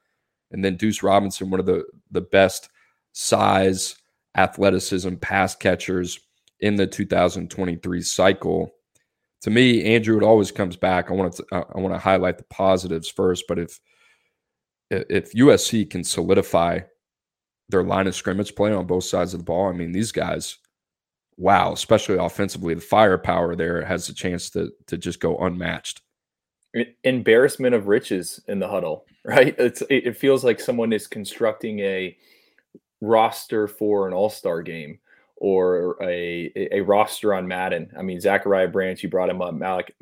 And 0.52 0.63
then 0.63 0.78
Deuce 0.78 1.04
Robinson, 1.04 1.49
one 1.49 1.60
of 1.60 1.65
the 1.65 1.84
the 2.12 2.21
best 2.21 2.69
size, 3.12 3.95
athleticism 4.35 5.15
pass 5.15 5.55
catchers 5.55 6.19
in 6.59 6.75
the 6.75 6.87
2023 6.87 8.01
cycle. 8.01 8.71
To 9.41 9.49
me, 9.49 9.95
Andrew, 9.95 10.17
it 10.17 10.23
always 10.23 10.51
comes 10.51 10.75
back. 10.75 11.09
I 11.09 11.13
want 11.13 11.33
to 11.35 11.45
uh, 11.51 11.63
I 11.73 11.79
want 11.79 11.93
to 11.93 11.99
highlight 11.99 12.37
the 12.37 12.43
positives 12.45 13.09
first, 13.09 13.45
but 13.47 13.59
if 13.59 13.79
if 14.89 15.33
USC 15.33 15.89
can 15.89 16.03
solidify 16.03 16.79
their 17.69 17.83
line 17.83 18.07
of 18.07 18.15
scrimmage 18.15 18.55
play 18.55 18.73
on 18.73 18.87
both 18.87 19.03
sides 19.03 19.33
of 19.33 19.39
the 19.39 19.43
ball, 19.45 19.69
I 19.69 19.73
mean, 19.73 19.91
these 19.91 20.11
guys, 20.11 20.57
wow, 21.37 21.73
especially 21.73 22.17
offensively, 22.17 22.73
the 22.73 22.81
firepower 22.81 23.55
there 23.55 23.85
has 23.85 24.09
a 24.09 24.13
chance 24.13 24.49
to 24.51 24.71
to 24.87 24.97
just 24.97 25.19
go 25.19 25.37
unmatched. 25.37 26.01
Embarrassment 27.03 27.73
of 27.73 27.87
riches 27.87 28.41
in 28.47 28.59
the 28.59 28.67
huddle, 28.67 29.05
right? 29.25 29.55
It's 29.57 29.83
it 29.89 30.17
feels 30.17 30.43
like 30.43 30.59
someone 30.59 30.91
is 30.91 31.07
constructing 31.07 31.79
a 31.79 32.17
roster 33.01 33.67
for 33.67 34.07
an 34.07 34.13
all-star 34.13 34.62
game 34.62 34.99
or 35.38 35.97
a, 36.01 36.51
a 36.55 36.81
roster 36.81 37.33
on 37.33 37.47
Madden. 37.47 37.89
I 37.97 38.01
mean, 38.01 38.19
Zachariah 38.19 38.67
Branch, 38.67 39.01
you 39.01 39.09
brought 39.09 39.29
him 39.29 39.41
up, 39.41 39.53
Malik, 39.53 39.95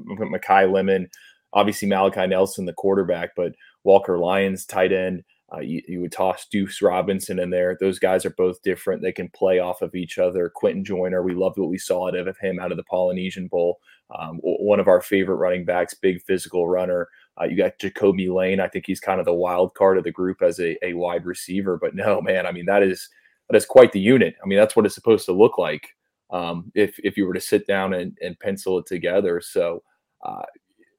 Makai 0.00 0.70
Lemon, 0.70 1.08
obviously 1.52 1.88
Malachi 1.88 2.26
Nelson, 2.26 2.66
the 2.66 2.72
quarterback, 2.74 3.30
but 3.34 3.54
Walker 3.84 4.18
Lyons, 4.18 4.66
tight 4.66 4.92
end. 4.92 5.24
Uh, 5.54 5.60
you, 5.60 5.82
you, 5.86 6.00
would 6.00 6.12
toss 6.12 6.46
Deuce 6.46 6.80
Robinson 6.80 7.38
in 7.38 7.50
there. 7.50 7.76
Those 7.78 7.98
guys 7.98 8.24
are 8.24 8.30
both 8.30 8.62
different. 8.62 9.02
They 9.02 9.12
can 9.12 9.28
play 9.30 9.58
off 9.58 9.82
of 9.82 9.94
each 9.94 10.16
other. 10.16 10.50
Quentin 10.54 10.82
Joyner, 10.82 11.22
we 11.22 11.34
loved 11.34 11.58
what 11.58 11.68
we 11.68 11.76
saw 11.76 12.08
out 12.08 12.16
of 12.16 12.38
him 12.38 12.58
out 12.58 12.70
of 12.70 12.78
the 12.78 12.84
Polynesian 12.84 13.48
Bowl. 13.48 13.78
Um, 14.18 14.38
one 14.42 14.80
of 14.80 14.88
our 14.88 15.02
favorite 15.02 15.36
running 15.36 15.66
backs, 15.66 15.92
big 15.92 16.22
physical 16.22 16.68
runner. 16.68 17.06
Uh, 17.40 17.44
you 17.44 17.56
got 17.56 17.78
Jacoby 17.78 18.28
Lane. 18.28 18.60
I 18.60 18.68
think 18.68 18.84
he's 18.86 19.00
kind 19.00 19.20
of 19.20 19.26
the 19.26 19.32
wild 19.32 19.74
card 19.74 19.98
of 19.98 20.04
the 20.04 20.10
group 20.12 20.42
as 20.42 20.60
a, 20.60 20.76
a 20.84 20.92
wide 20.94 21.24
receiver. 21.24 21.78
But 21.80 21.94
no, 21.94 22.20
man, 22.20 22.46
I 22.46 22.52
mean 22.52 22.66
that 22.66 22.82
is 22.82 23.08
that 23.48 23.56
is 23.56 23.66
quite 23.66 23.92
the 23.92 24.00
unit. 24.00 24.34
I 24.42 24.46
mean 24.46 24.58
that's 24.58 24.76
what 24.76 24.86
it's 24.86 24.94
supposed 24.94 25.26
to 25.26 25.32
look 25.32 25.58
like. 25.58 25.88
um, 26.32 26.72
if 26.74 26.98
if 27.04 27.16
you 27.16 27.26
were 27.26 27.34
to 27.34 27.40
sit 27.40 27.66
down 27.66 27.94
and, 27.94 28.16
and 28.22 28.38
pencil 28.40 28.78
it 28.78 28.86
together. 28.86 29.40
So, 29.40 29.82
uh, 30.24 30.42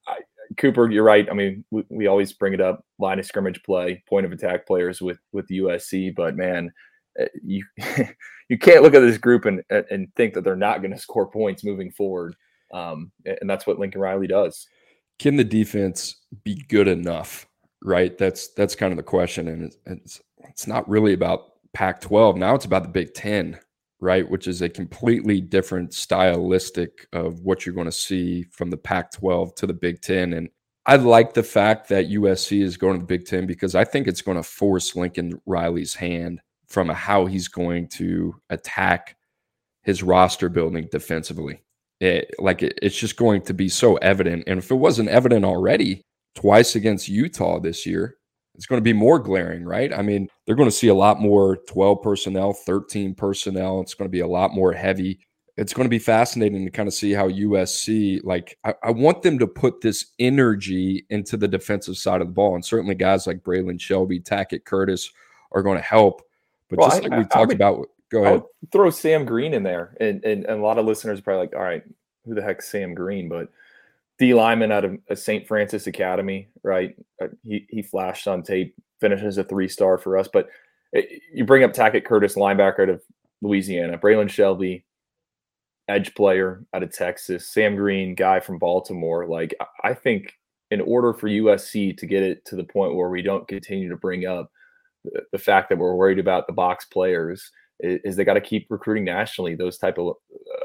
I, 0.08 0.18
Cooper, 0.58 0.90
you're 0.92 1.04
right. 1.04 1.28
I 1.30 1.34
mean, 1.34 1.66
we, 1.72 1.84
we 1.90 2.08
always 2.08 2.34
bring 2.34 2.54
it 2.54 2.62
up: 2.62 2.86
line 3.00 3.20
of 3.20 3.26
scrimmage 3.26 3.62
play, 3.64 4.04
point 4.08 4.26
of 4.26 4.32
attack 4.32 4.68
players 4.68 5.02
with 5.02 5.18
with 5.32 5.48
USC. 5.50 6.16
But 6.16 6.36
man, 6.38 6.72
eh, 7.20 7.28
you 7.44 7.66
you 8.50 8.58
can't 8.60 8.84
look 8.84 8.94
at 8.94 9.00
this 9.02 9.18
group 9.18 9.46
and 9.46 9.64
and 9.70 10.08
think 10.16 10.34
that 10.36 10.44
they're 10.44 10.56
not 10.56 10.82
going 10.82 10.94
to 10.94 11.00
score 11.00 11.30
points 11.30 11.64
moving 11.64 11.92
forward. 11.92 12.36
Um, 12.72 13.12
and 13.26 13.50
that's 13.50 13.68
what 13.68 13.80
Lincoln 13.80 14.02
Riley 14.02 14.28
does. 14.28 14.68
Can 15.20 15.36
the 15.36 15.44
defense 15.44 16.18
be 16.44 16.56
good 16.68 16.88
enough? 16.88 17.48
Right. 17.84 18.18
That's 18.18 18.50
that's 18.50 18.76
kind 18.76 18.94
of 18.94 18.98
the 18.98 19.04
question, 19.04 19.48
and 19.48 19.64
it's 19.64 19.78
it's, 19.86 20.22
it's 20.50 20.68
not 20.68 20.88
really 20.88 21.14
about 21.14 21.52
Pac-12. 21.74 22.38
Now 22.38 22.56
it's 22.56 22.66
about 22.66 22.84
the 22.84 22.90
Big 22.90 23.14
Ten 23.14 23.60
right? 24.04 24.30
Which 24.30 24.50
is 24.50 24.62
a 24.62 24.68
completely 24.68 25.40
different 25.40 25.94
stylistic 25.94 27.08
of 27.14 27.40
what 27.40 27.66
you're 27.66 27.74
going 27.74 27.86
to 27.86 27.92
see 27.92 28.44
from 28.52 28.70
the 28.70 28.76
Pac 28.76 29.14
12 29.14 29.56
to 29.56 29.66
the 29.66 29.74
Big 29.74 30.02
Ten. 30.02 30.34
And 30.34 30.50
I 30.86 30.98
like 30.98 31.34
the 31.34 31.42
fact 31.42 31.88
that 31.88 32.10
USC 32.10 32.62
is 32.62 32.76
going 32.76 32.96
to 32.96 33.00
the 33.00 33.06
Big 33.06 33.26
Ten 33.26 33.48
because 33.48 33.76
I 33.76 33.86
think 33.86 34.08
it's 34.08 34.22
going 34.22 34.36
to 34.36 34.44
force 34.44 34.98
Lincoln 34.98 35.42
Riley's 35.46 35.96
hand 35.96 36.42
from 36.68 36.90
how 36.90 37.28
he's 37.28 37.48
going 37.48 37.88
to 37.90 38.36
attack 38.50 39.16
his 39.84 40.04
roster 40.04 40.50
building 40.50 40.90
defensively. 40.92 41.62
It, 42.04 42.36
like 42.38 42.62
it, 42.62 42.78
it's 42.82 42.98
just 42.98 43.16
going 43.16 43.44
to 43.44 43.54
be 43.54 43.70
so 43.70 43.96
evident. 43.96 44.44
And 44.46 44.60
if 44.60 44.70
it 44.72 44.76
wasn't 44.76 45.08
evident 45.08 45.46
already 45.46 46.02
twice 46.36 46.76
against 46.76 47.08
Utah 47.08 47.62
this 47.62 47.86
year, 47.86 48.18
it's 48.56 48.66
going 48.66 48.78
to 48.78 48.84
be 48.84 48.92
more 48.92 49.20
glaring, 49.20 49.64
right? 49.64 49.94
I 49.94 50.02
mean, 50.02 50.28
they're 50.46 50.58
going 50.58 50.68
to 50.68 50.76
see 50.76 50.90
a 50.90 50.94
lot 50.94 51.22
more 51.22 51.60
12 51.70 52.02
personnel, 52.02 52.52
13 52.52 53.16
personnel. 53.16 53.80
It's 53.80 53.94
going 53.94 54.10
to 54.10 54.12
be 54.12 54.20
a 54.20 54.28
lot 54.28 54.54
more 54.54 54.74
heavy. 54.74 55.26
It's 55.56 55.74
going 55.74 55.86
to 55.86 55.90
be 55.90 55.98
fascinating 55.98 56.66
to 56.66 56.72
kind 56.72 56.90
of 56.90 56.94
see 56.94 57.14
how 57.14 57.30
USC, 57.30 58.20
like, 58.26 58.58
I, 58.66 58.74
I 58.84 58.92
want 58.92 59.22
them 59.22 59.40
to 59.40 59.48
put 59.48 59.80
this 59.80 60.08
energy 60.20 61.06
into 61.10 61.38
the 61.38 61.48
defensive 61.48 61.96
side 61.96 62.20
of 62.20 62.28
the 62.28 62.34
ball. 62.34 62.56
And 62.56 62.66
certainly 62.66 62.96
guys 62.96 63.28
like 63.28 63.44
Braylon 63.44 63.80
Shelby, 63.80 64.20
Tackett 64.20 64.66
Curtis 64.66 65.10
are 65.54 65.64
going 65.64 65.78
to 65.78 65.84
help. 65.84 66.22
But 66.70 66.80
well, 66.80 66.90
just 66.90 67.04
like 67.04 67.14
I, 67.14 67.20
we 67.20 67.26
talked 67.26 67.54
about, 67.54 67.88
go 68.14 68.24
ahead. 68.24 68.44
throw 68.72 68.90
Sam 68.90 69.26
Green 69.26 69.54
in 69.54 69.64
there. 69.64 69.98
And, 70.00 70.24
and, 70.24 70.46
and 70.46 70.60
a 70.60 70.64
lot 70.64 70.78
of 70.78 70.86
listeners 70.86 71.20
are 71.20 71.24
probably 71.24 71.48
like, 71.48 71.56
all 71.56 71.64
right, 71.64 71.84
who 72.26 72.36
the 72.36 72.42
heck's 72.42 72.70
Sam 72.70 72.94
Green? 72.94 73.28
But 73.28 73.50
D 74.20 74.34
Lyman 74.34 74.72
out 74.72 74.86
of 74.86 75.00
St. 75.16 75.48
Francis 75.48 75.88
Academy, 75.88 76.48
right? 76.62 76.96
Uh, 77.22 77.28
he 77.44 77.66
he 77.70 77.82
flashed 77.82 78.28
on 78.28 78.44
tape, 78.44 78.76
finishes 79.02 79.38
a 79.38 79.44
three 79.44 79.68
star 79.68 79.98
for 79.98 80.18
us. 80.18 80.30
But 80.32 80.50
eh, 80.96 81.02
you 81.34 81.44
bring 81.44 81.64
up 81.64 81.74
Tackett 81.74 82.06
Curtis, 82.06 82.36
linebacker 82.36 82.84
out 82.84 82.90
of 82.90 83.02
Louisiana, 83.42 83.98
Braylon 83.98 84.30
Shelby, 84.30 84.86
edge 85.90 86.14
player 86.14 86.64
out 86.74 86.84
of 86.84 86.94
Texas, 86.94 87.50
Sam 87.50 87.76
Green, 87.76 88.14
guy 88.14 88.40
from 88.40 88.60
Baltimore. 88.60 89.28
Like 89.28 89.56
I 89.84 89.94
think 89.96 90.34
in 90.70 90.80
order 90.82 91.14
for 91.14 91.28
USC 91.28 91.98
to 91.98 92.06
get 92.06 92.24
it 92.24 92.46
to 92.46 92.56
the 92.56 92.64
point 92.64 92.96
where 92.96 93.10
we 93.10 93.22
don't 93.22 93.48
continue 93.48 93.90
to 93.90 93.98
bring 93.98 94.26
up 94.26 94.52
the 95.32 95.38
fact 95.38 95.70
that 95.70 95.78
we're 95.78 95.96
worried 95.96 96.20
about 96.20 96.48
the 96.48 96.54
box 96.54 96.86
players 96.86 97.52
is 97.84 98.16
they 98.16 98.24
got 98.24 98.36
to 98.36 98.42
keep 98.42 98.66
recruiting 98.70 99.04
nationally 99.04 99.56
those 99.56 99.78
type 99.78 99.98
of, 99.98 100.16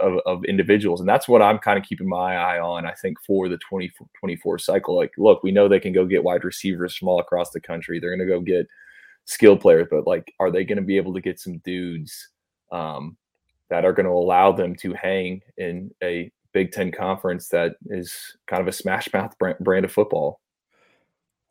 of, 0.01 0.21
of 0.25 0.45
individuals. 0.45 1.01
And 1.01 1.09
that's 1.09 1.29
what 1.29 1.43
i'm 1.43 1.59
kind 1.59 1.79
of 1.79 1.85
keeping 1.85 2.09
my 2.09 2.37
eye 2.37 2.61
on 2.61 2.87
i 2.87 2.93
think 3.03 3.17
for 3.27 3.49
the 3.49 3.57
2024 3.57 4.59
cycle. 4.59 4.97
Like 4.97 5.13
look 5.19 5.43
we 5.43 5.51
know 5.51 5.69
they 5.69 5.81
can 5.81 5.93
go 5.93 6.07
get 6.07 6.25
wide 6.25 6.45
receivers 6.45 6.97
from 6.97 7.09
all 7.09 7.21
across 7.21 7.51
the 7.51 7.61
country. 7.61 7.99
They're 7.99 8.17
going 8.17 8.27
to 8.27 8.35
go 8.35 8.41
get 8.41 8.67
skilled 9.25 9.61
players 9.61 9.89
but 9.91 10.07
like 10.07 10.33
are 10.41 10.51
they 10.51 10.65
going 10.65 10.79
to 10.79 10.83
be 10.83 10.97
able 10.97 11.13
to 11.13 11.21
get 11.21 11.39
some 11.39 11.59
dudes 11.59 12.31
um, 12.73 13.17
that 13.69 13.85
are 13.85 13.93
going 13.93 14.07
to 14.07 14.13
allow 14.13 14.53
them 14.53 14.75
to 14.77 14.95
hang 14.95 15.43
in 15.59 15.91
a 16.03 16.31
big 16.55 16.73
ten 16.73 16.91
conference 16.91 17.49
that 17.49 17.75
is 17.87 18.37
kind 18.47 18.63
of 18.63 18.69
a 18.69 18.73
smash 18.73 19.13
mouth 19.13 19.35
brand 19.61 19.85
of 19.85 19.93
football 19.93 20.41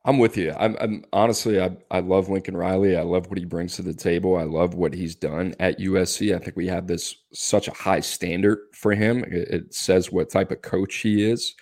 I'm 0.08 0.20
with 0.20 0.38
you. 0.38 0.56
I'm, 0.58 0.78
I'm, 0.80 1.04
honestly, 1.12 1.62
I, 1.62 1.76
I 1.91 2.00
love 2.00 2.30
Lincoln 2.30 2.56
Riley. 2.56 2.96
I 2.96 3.02
love 3.02 3.28
what 3.28 3.38
he 3.38 3.43
brings 3.43 3.76
to 3.76 3.82
the 3.82 3.93
table. 3.93 4.38
I 4.38 4.43
love 4.43 4.74
what 4.74 4.93
he's 4.93 5.15
done 5.15 5.54
at 5.60 5.80
USC. 5.80 6.34
I 6.34 6.39
think 6.39 6.56
we 6.56 6.65
have 6.67 6.88
this 6.88 7.13
such 7.34 7.67
a 7.67 7.74
high 7.74 8.00
standard 8.00 8.60
for 8.74 8.93
him. 8.93 9.26
It, 9.26 9.50
it 9.50 9.74
says 9.74 10.10
what 10.10 10.30
type 10.30 10.52
of 10.52 10.62
coach 10.62 10.96
he 10.96 11.30
is. 11.30 11.54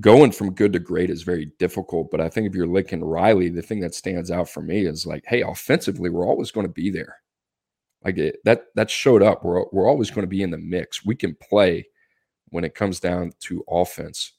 Going 0.00 0.32
from 0.32 0.54
good 0.54 0.72
to 0.72 0.78
great 0.78 1.10
is 1.10 1.22
very 1.22 1.52
difficult, 1.58 2.10
but 2.10 2.22
I 2.22 2.30
think 2.30 2.48
if 2.48 2.54
you're 2.54 2.66
Lincoln 2.66 3.04
Riley, 3.04 3.50
the 3.50 3.60
thing 3.60 3.80
that 3.80 3.94
stands 3.94 4.30
out 4.30 4.48
for 4.48 4.62
me 4.62 4.86
is 4.86 5.04
like, 5.04 5.24
hey, 5.26 5.42
offensively, 5.42 6.08
we're 6.08 6.26
always 6.26 6.50
going 6.50 6.66
to 6.66 6.72
be 6.72 6.90
there. 6.90 7.18
Like 8.02 8.16
it, 8.16 8.36
that 8.44 8.68
that 8.74 8.88
showed 8.88 9.22
up. 9.22 9.44
We're 9.44 9.66
we're 9.70 9.88
always 9.88 10.10
going 10.10 10.24
to 10.24 10.28
be 10.28 10.42
in 10.42 10.50
the 10.50 10.58
mix. 10.58 11.04
We 11.04 11.14
can 11.14 11.36
play 11.42 11.86
when 12.48 12.64
it 12.64 12.74
comes 12.74 13.00
down 13.00 13.32
to 13.40 13.62
offense. 13.68 14.32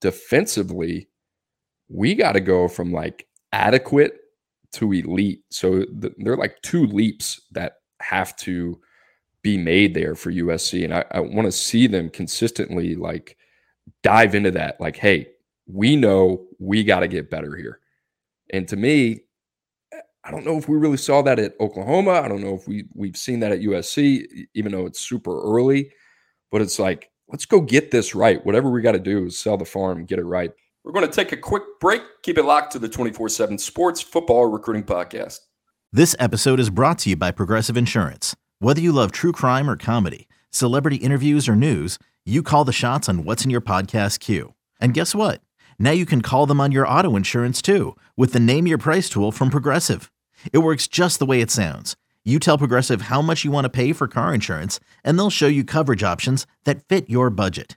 Defensively, 0.00 1.09
we 1.90 2.14
got 2.14 2.32
to 2.32 2.40
go 2.40 2.68
from 2.68 2.92
like 2.92 3.26
adequate 3.52 4.16
to 4.72 4.92
elite. 4.92 5.42
So 5.50 5.80
the, 5.80 6.14
there 6.18 6.32
are 6.32 6.38
like 6.38 6.62
two 6.62 6.86
leaps 6.86 7.40
that 7.52 7.74
have 8.00 8.36
to 8.36 8.80
be 9.42 9.58
made 9.58 9.94
there 9.94 10.14
for 10.14 10.30
USC. 10.30 10.84
And 10.84 10.94
I, 10.94 11.04
I 11.10 11.20
want 11.20 11.46
to 11.46 11.52
see 11.52 11.86
them 11.86 12.08
consistently 12.08 12.94
like 12.94 13.36
dive 14.02 14.34
into 14.34 14.52
that. 14.52 14.80
Like, 14.80 14.96
hey, 14.96 15.28
we 15.66 15.96
know 15.96 16.46
we 16.58 16.84
got 16.84 17.00
to 17.00 17.08
get 17.08 17.30
better 17.30 17.56
here. 17.56 17.80
And 18.52 18.68
to 18.68 18.76
me, 18.76 19.22
I 20.22 20.30
don't 20.30 20.44
know 20.44 20.58
if 20.58 20.68
we 20.68 20.76
really 20.76 20.98
saw 20.98 21.22
that 21.22 21.38
at 21.38 21.54
Oklahoma. 21.60 22.12
I 22.12 22.28
don't 22.28 22.42
know 22.42 22.54
if 22.54 22.68
we 22.68 22.84
we've 22.94 23.16
seen 23.16 23.40
that 23.40 23.52
at 23.52 23.60
USC, 23.60 24.46
even 24.54 24.72
though 24.72 24.86
it's 24.86 25.00
super 25.00 25.40
early. 25.42 25.90
But 26.52 26.60
it's 26.60 26.78
like, 26.78 27.10
let's 27.28 27.46
go 27.46 27.60
get 27.60 27.90
this 27.90 28.14
right. 28.14 28.44
Whatever 28.44 28.70
we 28.70 28.82
got 28.82 28.92
to 28.92 28.98
do 28.98 29.26
is 29.26 29.38
sell 29.38 29.56
the 29.56 29.64
farm 29.64 30.04
get 30.04 30.18
it 30.18 30.24
right. 30.24 30.50
We're 30.84 30.92
going 30.92 31.06
to 31.06 31.12
take 31.12 31.32
a 31.32 31.36
quick 31.36 31.62
break. 31.78 32.02
Keep 32.22 32.38
it 32.38 32.44
locked 32.44 32.72
to 32.72 32.78
the 32.78 32.88
24 32.88 33.28
7 33.28 33.58
Sports 33.58 34.00
Football 34.00 34.46
Recruiting 34.46 34.84
Podcast. 34.84 35.40
This 35.92 36.16
episode 36.18 36.58
is 36.58 36.70
brought 36.70 37.00
to 37.00 37.10
you 37.10 37.16
by 37.16 37.32
Progressive 37.32 37.76
Insurance. 37.76 38.34
Whether 38.60 38.80
you 38.80 38.92
love 38.92 39.12
true 39.12 39.32
crime 39.32 39.68
or 39.68 39.76
comedy, 39.76 40.26
celebrity 40.50 40.96
interviews 40.96 41.48
or 41.48 41.54
news, 41.56 41.98
you 42.24 42.42
call 42.42 42.64
the 42.64 42.72
shots 42.72 43.08
on 43.08 43.24
What's 43.24 43.44
in 43.44 43.50
Your 43.50 43.60
Podcast 43.60 44.20
queue. 44.20 44.54
And 44.80 44.94
guess 44.94 45.14
what? 45.14 45.42
Now 45.78 45.90
you 45.90 46.06
can 46.06 46.22
call 46.22 46.46
them 46.46 46.60
on 46.60 46.72
your 46.72 46.88
auto 46.88 47.14
insurance 47.14 47.60
too 47.60 47.94
with 48.16 48.32
the 48.32 48.40
Name 48.40 48.66
Your 48.66 48.78
Price 48.78 49.10
tool 49.10 49.32
from 49.32 49.50
Progressive. 49.50 50.10
It 50.50 50.58
works 50.58 50.86
just 50.86 51.18
the 51.18 51.26
way 51.26 51.42
it 51.42 51.50
sounds. 51.50 51.94
You 52.24 52.38
tell 52.38 52.56
Progressive 52.56 53.02
how 53.02 53.20
much 53.20 53.44
you 53.44 53.50
want 53.50 53.64
to 53.66 53.70
pay 53.70 53.92
for 53.92 54.08
car 54.08 54.32
insurance, 54.32 54.78
and 55.04 55.18
they'll 55.18 55.30
show 55.30 55.46
you 55.46 55.64
coverage 55.64 56.02
options 56.02 56.46
that 56.64 56.86
fit 56.88 57.10
your 57.10 57.28
budget. 57.30 57.76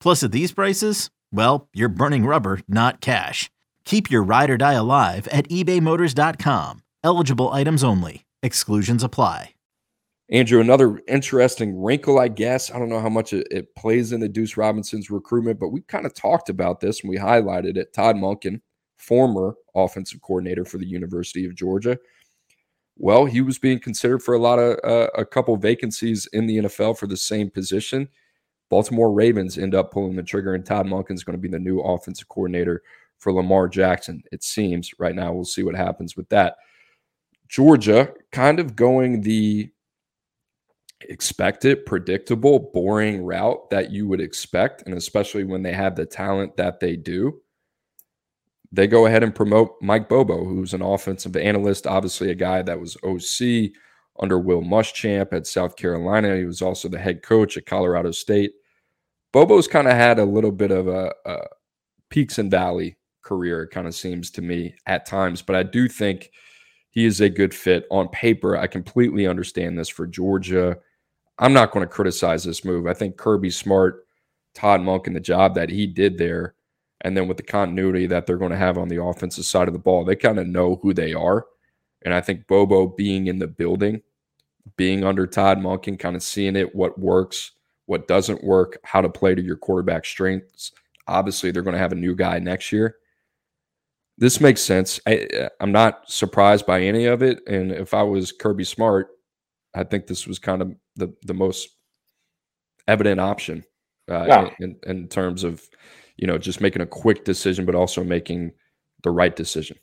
Plus, 0.00 0.22
at 0.22 0.32
these 0.32 0.52
prices, 0.52 1.10
well, 1.32 1.68
you're 1.74 1.88
burning 1.88 2.24
rubber, 2.24 2.60
not 2.66 3.00
cash. 3.00 3.50
Keep 3.84 4.10
your 4.10 4.22
ride 4.22 4.50
or 4.50 4.56
die 4.56 4.72
alive 4.74 5.28
at 5.28 5.48
ebaymotors.com. 5.48 6.82
Eligible 7.04 7.48
items 7.50 7.84
only. 7.84 8.24
Exclusions 8.42 9.02
apply. 9.02 9.54
Andrew, 10.32 10.60
another 10.60 11.00
interesting 11.08 11.82
wrinkle, 11.82 12.20
I 12.20 12.28
guess. 12.28 12.70
I 12.70 12.78
don't 12.78 12.88
know 12.88 13.00
how 13.00 13.08
much 13.08 13.32
it, 13.32 13.74
plays 13.74 14.12
into 14.12 14.28
Deuce 14.28 14.56
Robinson's 14.56 15.10
recruitment, 15.10 15.58
but 15.58 15.70
we 15.70 15.80
kind 15.82 16.06
of 16.06 16.14
talked 16.14 16.48
about 16.48 16.78
this 16.78 17.00
and 17.00 17.10
we 17.10 17.18
highlighted 17.18 17.76
it. 17.76 17.92
Todd 17.92 18.14
Monken, 18.14 18.60
former 18.96 19.56
offensive 19.74 20.20
coordinator 20.22 20.64
for 20.64 20.78
the 20.78 20.86
University 20.86 21.44
of 21.44 21.56
Georgia, 21.56 21.98
Well, 22.96 23.24
he 23.24 23.40
was 23.40 23.58
being 23.58 23.80
considered 23.80 24.22
for 24.22 24.34
a 24.34 24.38
lot 24.38 24.60
of 24.60 24.78
uh, 24.84 25.08
a 25.16 25.24
couple 25.24 25.56
vacancies 25.56 26.26
in 26.32 26.46
the 26.46 26.58
NFL 26.58 26.96
for 26.96 27.08
the 27.08 27.16
same 27.16 27.50
position. 27.50 28.08
Baltimore 28.70 29.12
Ravens 29.12 29.58
end 29.58 29.74
up 29.74 29.92
pulling 29.92 30.16
the 30.16 30.22
trigger, 30.22 30.54
and 30.54 30.64
Todd 30.64 30.86
Monken 30.86 31.12
is 31.12 31.24
going 31.24 31.36
to 31.36 31.42
be 31.42 31.48
the 31.48 31.58
new 31.58 31.80
offensive 31.80 32.28
coordinator 32.28 32.82
for 33.18 33.32
Lamar 33.32 33.68
Jackson. 33.68 34.22
It 34.32 34.42
seems 34.42 34.92
right 34.98 35.14
now. 35.14 35.32
We'll 35.32 35.44
see 35.44 35.62
what 35.62 35.74
happens 35.74 36.16
with 36.16 36.28
that. 36.30 36.56
Georgia 37.48 38.14
kind 38.32 38.58
of 38.58 38.76
going 38.76 39.20
the 39.20 39.68
expected, 41.02 41.84
predictable, 41.84 42.70
boring 42.72 43.22
route 43.22 43.68
that 43.70 43.90
you 43.90 44.08
would 44.08 44.20
expect, 44.20 44.84
and 44.86 44.94
especially 44.94 45.44
when 45.44 45.62
they 45.62 45.72
have 45.72 45.96
the 45.96 46.06
talent 46.06 46.56
that 46.56 46.80
they 46.80 46.96
do 46.96 47.40
they 48.72 48.86
go 48.86 49.06
ahead 49.06 49.22
and 49.22 49.34
promote 49.34 49.76
Mike 49.80 50.08
Bobo, 50.08 50.44
who's 50.44 50.74
an 50.74 50.82
offensive 50.82 51.36
analyst, 51.36 51.86
obviously 51.86 52.30
a 52.30 52.34
guy 52.34 52.62
that 52.62 52.78
was 52.78 52.96
OC 53.02 53.72
under 54.20 54.38
Will 54.38 54.62
Muschamp 54.62 55.32
at 55.32 55.46
South 55.46 55.76
Carolina. 55.76 56.36
He 56.36 56.44
was 56.44 56.62
also 56.62 56.88
the 56.88 56.98
head 56.98 57.22
coach 57.22 57.56
at 57.56 57.66
Colorado 57.66 58.12
State. 58.12 58.52
Bobo's 59.32 59.68
kind 59.68 59.86
of 59.86 59.94
had 59.94 60.18
a 60.18 60.24
little 60.24 60.52
bit 60.52 60.70
of 60.70 60.88
a, 60.88 61.12
a 61.24 61.38
peaks 62.08 62.38
and 62.38 62.50
valley 62.50 62.96
career, 63.22 63.62
it 63.62 63.70
kind 63.70 63.86
of 63.86 63.94
seems 63.94 64.30
to 64.32 64.42
me 64.42 64.74
at 64.86 65.06
times, 65.06 65.42
but 65.42 65.54
I 65.56 65.62
do 65.62 65.88
think 65.88 66.30
he 66.90 67.04
is 67.04 67.20
a 67.20 67.28
good 67.28 67.54
fit 67.54 67.86
on 67.90 68.08
paper. 68.08 68.56
I 68.56 68.66
completely 68.66 69.26
understand 69.26 69.78
this 69.78 69.88
for 69.88 70.06
Georgia. 70.06 70.76
I'm 71.38 71.52
not 71.52 71.70
going 71.70 71.86
to 71.86 71.92
criticize 71.92 72.42
this 72.42 72.64
move. 72.64 72.86
I 72.86 72.94
think 72.94 73.16
Kirby 73.16 73.50
Smart, 73.50 74.06
Todd 74.54 74.80
Monken, 74.80 75.08
and 75.08 75.16
the 75.16 75.20
job 75.20 75.54
that 75.54 75.70
he 75.70 75.86
did 75.86 76.18
there 76.18 76.54
and 77.02 77.16
then 77.16 77.28
with 77.28 77.36
the 77.36 77.42
continuity 77.42 78.06
that 78.06 78.26
they're 78.26 78.36
going 78.36 78.50
to 78.50 78.56
have 78.56 78.76
on 78.76 78.88
the 78.88 79.02
offensive 79.02 79.44
side 79.44 79.68
of 79.68 79.72
the 79.72 79.78
ball, 79.78 80.04
they 80.04 80.16
kind 80.16 80.38
of 80.38 80.46
know 80.46 80.78
who 80.82 80.92
they 80.92 81.14
are. 81.14 81.46
And 82.02 82.12
I 82.12 82.20
think 82.20 82.46
Bobo 82.46 82.86
being 82.86 83.26
in 83.26 83.38
the 83.38 83.46
building, 83.46 84.02
being 84.76 85.04
under 85.04 85.26
Todd 85.26 85.58
Monken 85.58 85.88
and 85.88 85.98
kind 85.98 86.16
of 86.16 86.22
seeing 86.22 86.56
it, 86.56 86.74
what 86.74 86.98
works, 86.98 87.52
what 87.90 88.08
doesn't 88.08 88.44
work, 88.44 88.78
how 88.84 89.00
to 89.00 89.08
play 89.08 89.34
to 89.34 89.42
your 89.42 89.56
quarterback 89.56 90.04
strengths. 90.04 90.72
Obviously, 91.08 91.50
they're 91.50 91.62
going 91.62 91.74
to 91.74 91.80
have 91.80 91.92
a 91.92 91.96
new 91.96 92.14
guy 92.14 92.38
next 92.38 92.70
year. 92.70 92.96
This 94.16 94.40
makes 94.40 94.60
sense. 94.60 95.00
I, 95.06 95.48
I'm 95.60 95.72
not 95.72 96.08
surprised 96.10 96.66
by 96.66 96.82
any 96.82 97.06
of 97.06 97.22
it. 97.22 97.40
And 97.48 97.72
if 97.72 97.92
I 97.92 98.02
was 98.02 98.32
Kirby 98.32 98.64
Smart, 98.64 99.08
I 99.74 99.82
think 99.82 100.06
this 100.06 100.26
was 100.26 100.38
kind 100.38 100.62
of 100.62 100.74
the, 100.94 101.12
the 101.22 101.34
most 101.34 101.70
evident 102.86 103.20
option 103.20 103.64
uh, 104.08 104.24
yeah. 104.26 104.50
in, 104.60 104.76
in 104.86 105.08
terms 105.08 105.42
of 105.42 105.68
you 106.20 106.26
know, 106.26 106.38
just 106.38 106.60
making 106.60 106.82
a 106.82 106.86
quick 106.86 107.24
decision, 107.24 107.64
but 107.64 107.74
also 107.74 108.04
making 108.04 108.52
the 109.02 109.10
right 109.10 109.34
decision. 109.34 109.78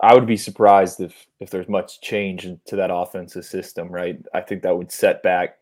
I 0.00 0.14
would 0.14 0.26
be 0.26 0.36
surprised 0.36 1.00
if 1.00 1.26
if 1.40 1.50
there's 1.50 1.68
much 1.68 2.00
change 2.00 2.48
to 2.66 2.76
that 2.76 2.90
offensive 2.90 3.44
system, 3.44 3.88
right? 3.88 4.16
I 4.32 4.40
think 4.40 4.62
that 4.62 4.74
would 4.74 4.90
set 4.90 5.22
back 5.22 5.58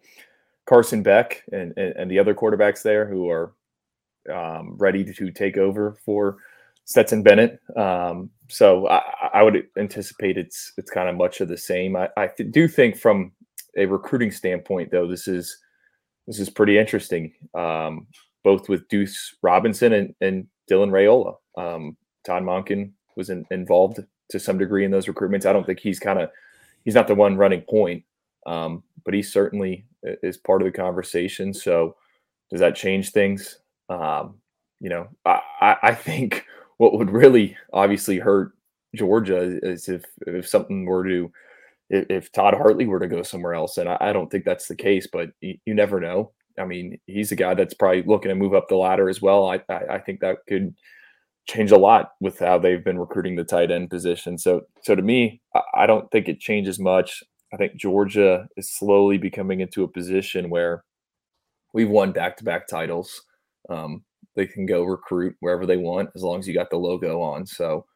Carson 0.68 1.02
Beck 1.02 1.42
and 1.52 1.72
and, 1.76 1.94
and 1.96 2.10
the 2.10 2.18
other 2.18 2.34
quarterbacks 2.34 2.82
there 2.82 3.06
who 3.06 3.30
are 3.30 3.54
um, 4.32 4.76
ready 4.76 5.04
to 5.04 5.30
take 5.30 5.56
over 5.56 5.96
for 6.04 6.38
Stetson 6.84 7.22
Bennett. 7.22 7.60
Um, 7.76 8.30
so 8.48 8.86
I, 8.88 9.02
I, 9.34 9.42
would 9.42 9.66
anticipate 9.78 10.36
it's 10.36 10.72
it's 10.76 10.90
kind 10.90 11.08
of 11.08 11.16
much 11.16 11.40
of 11.40 11.48
the 11.48 11.56
same. 11.56 11.96
I, 11.96 12.08
I 12.16 12.28
do 12.50 12.68
think 12.68 12.96
from 12.96 13.32
a 13.76 13.86
recruiting 13.86 14.30
standpoint, 14.30 14.90
though, 14.90 15.06
this 15.06 15.28
is 15.28 15.56
this 16.26 16.38
is 16.38 16.50
pretty 16.50 16.78
interesting. 16.78 17.32
Um, 17.54 18.06
both 18.44 18.68
with 18.68 18.88
Deuce 18.88 19.34
Robinson 19.42 19.92
and, 19.92 20.14
and 20.20 20.46
Dylan 20.70 20.90
Raiola. 20.90 21.34
Um, 21.56 21.96
Todd 22.24 22.42
Monken 22.42 22.92
was 23.16 23.30
in, 23.30 23.44
involved 23.50 24.00
to 24.30 24.38
some 24.38 24.58
degree 24.58 24.84
in 24.84 24.90
those 24.90 25.06
recruitments. 25.06 25.46
I 25.46 25.52
don't 25.52 25.66
think 25.66 25.80
he's 25.80 25.98
kind 25.98 26.18
of 26.18 26.30
he's 26.84 26.94
not 26.94 27.08
the 27.08 27.14
one 27.14 27.36
running 27.36 27.62
point, 27.62 28.04
um, 28.46 28.82
but 29.04 29.14
he's 29.14 29.32
certainly 29.32 29.84
is 30.02 30.36
part 30.36 30.62
of 30.62 30.66
the 30.66 30.72
conversation. 30.72 31.52
So 31.52 31.96
does 32.50 32.60
that 32.60 32.76
change 32.76 33.10
things? 33.10 33.58
Um, 33.88 34.36
you 34.80 34.90
know, 34.90 35.08
I, 35.24 35.76
I 35.82 35.94
think 35.94 36.44
what 36.78 36.94
would 36.94 37.10
really 37.10 37.56
obviously 37.72 38.18
hurt 38.18 38.52
Georgia 38.94 39.58
is 39.62 39.88
if 39.88 40.04
if 40.26 40.48
something 40.48 40.84
were 40.86 41.04
to 41.04 41.30
if, 41.90 42.30
Todd 42.32 42.54
Hartley 42.54 42.86
were 42.86 42.98
to 42.98 43.08
go 43.08 43.22
somewhere 43.22 43.54
else, 43.54 43.78
and 43.78 43.88
I, 43.88 43.96
I 44.00 44.12
don't 44.12 44.30
think 44.30 44.44
that's 44.44 44.68
the 44.68 44.76
case, 44.76 45.06
but 45.10 45.30
you, 45.40 45.56
you 45.64 45.74
never 45.74 46.00
know. 46.00 46.32
I 46.58 46.64
mean, 46.64 46.98
he's 47.06 47.32
a 47.32 47.36
guy 47.36 47.54
that's 47.54 47.74
probably 47.74 48.02
looking 48.02 48.28
to 48.28 48.34
move 48.34 48.54
up 48.54 48.68
the 48.68 48.76
ladder 48.76 49.08
as 49.08 49.22
well. 49.22 49.48
I, 49.48 49.62
I, 49.68 49.80
I 49.92 49.98
think 49.98 50.20
that 50.20 50.38
could 50.48 50.74
change 51.46 51.70
a 51.70 51.78
lot 51.78 52.10
with 52.20 52.38
how 52.40 52.58
they've 52.58 52.84
been 52.84 52.98
recruiting 52.98 53.36
the 53.36 53.44
tight 53.44 53.70
end 53.70 53.90
position. 53.90 54.36
So, 54.36 54.62
so 54.82 54.94
to 54.94 55.02
me, 55.02 55.40
I, 55.54 55.62
I 55.74 55.86
don't 55.86 56.10
think 56.10 56.28
it 56.28 56.40
changes 56.40 56.78
much. 56.78 57.22
I 57.52 57.56
think 57.56 57.76
Georgia 57.76 58.46
is 58.56 58.70
slowly 58.70 59.18
becoming 59.18 59.60
into 59.60 59.84
a 59.84 59.88
position 59.88 60.50
where 60.50 60.84
we've 61.72 61.88
won 61.88 62.12
back-to-back 62.12 62.66
titles. 62.68 63.22
Um, 63.68 64.04
they 64.34 64.46
can 64.46 64.66
go 64.66 64.84
recruit 64.84 65.36
wherever 65.40 65.66
they 65.66 65.76
want 65.76 66.10
as 66.14 66.22
long 66.22 66.38
as 66.38 66.46
you 66.46 66.54
got 66.54 66.70
the 66.70 66.76
logo 66.76 67.20
on. 67.20 67.46
So, 67.46 67.86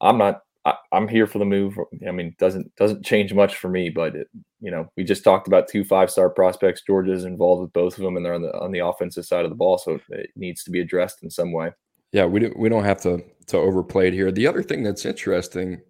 I'm 0.00 0.18
not 0.18 0.42
I, 0.64 0.76
am 0.92 1.08
here 1.08 1.26
for 1.26 1.38
the 1.38 1.44
move. 1.44 1.78
I 2.06 2.10
mean, 2.10 2.34
doesn't 2.38 2.74
doesn't 2.76 3.04
change 3.04 3.34
much 3.34 3.56
for 3.56 3.68
me, 3.68 3.90
but 3.90 4.16
it, 4.16 4.28
you 4.60 4.70
know, 4.70 4.90
we 4.96 5.04
just 5.04 5.24
talked 5.24 5.46
about 5.46 5.68
two 5.68 5.84
five 5.84 6.10
star 6.10 6.30
prospects. 6.30 6.82
Georgia's 6.86 7.24
involved 7.24 7.62
with 7.62 7.72
both 7.72 7.98
of 7.98 8.04
them, 8.04 8.16
and 8.16 8.24
they're 8.24 8.34
on 8.34 8.42
the 8.42 8.58
on 8.58 8.72
the 8.72 8.78
offensive 8.78 9.26
side 9.26 9.44
of 9.44 9.50
the 9.50 9.56
ball, 9.56 9.78
so 9.78 10.00
it 10.10 10.30
needs 10.36 10.64
to 10.64 10.70
be 10.70 10.80
addressed 10.80 11.22
in 11.22 11.30
some 11.30 11.52
way. 11.52 11.72
Yeah, 12.12 12.24
we 12.26 12.40
don't 12.40 12.58
we 12.58 12.68
don't 12.68 12.84
have 12.84 13.00
to 13.02 13.22
to 13.48 13.58
overplay 13.58 14.08
it 14.08 14.14
here. 14.14 14.32
The 14.32 14.46
other 14.46 14.62
thing 14.62 14.82
that's 14.82 15.04
interesting, 15.04 15.82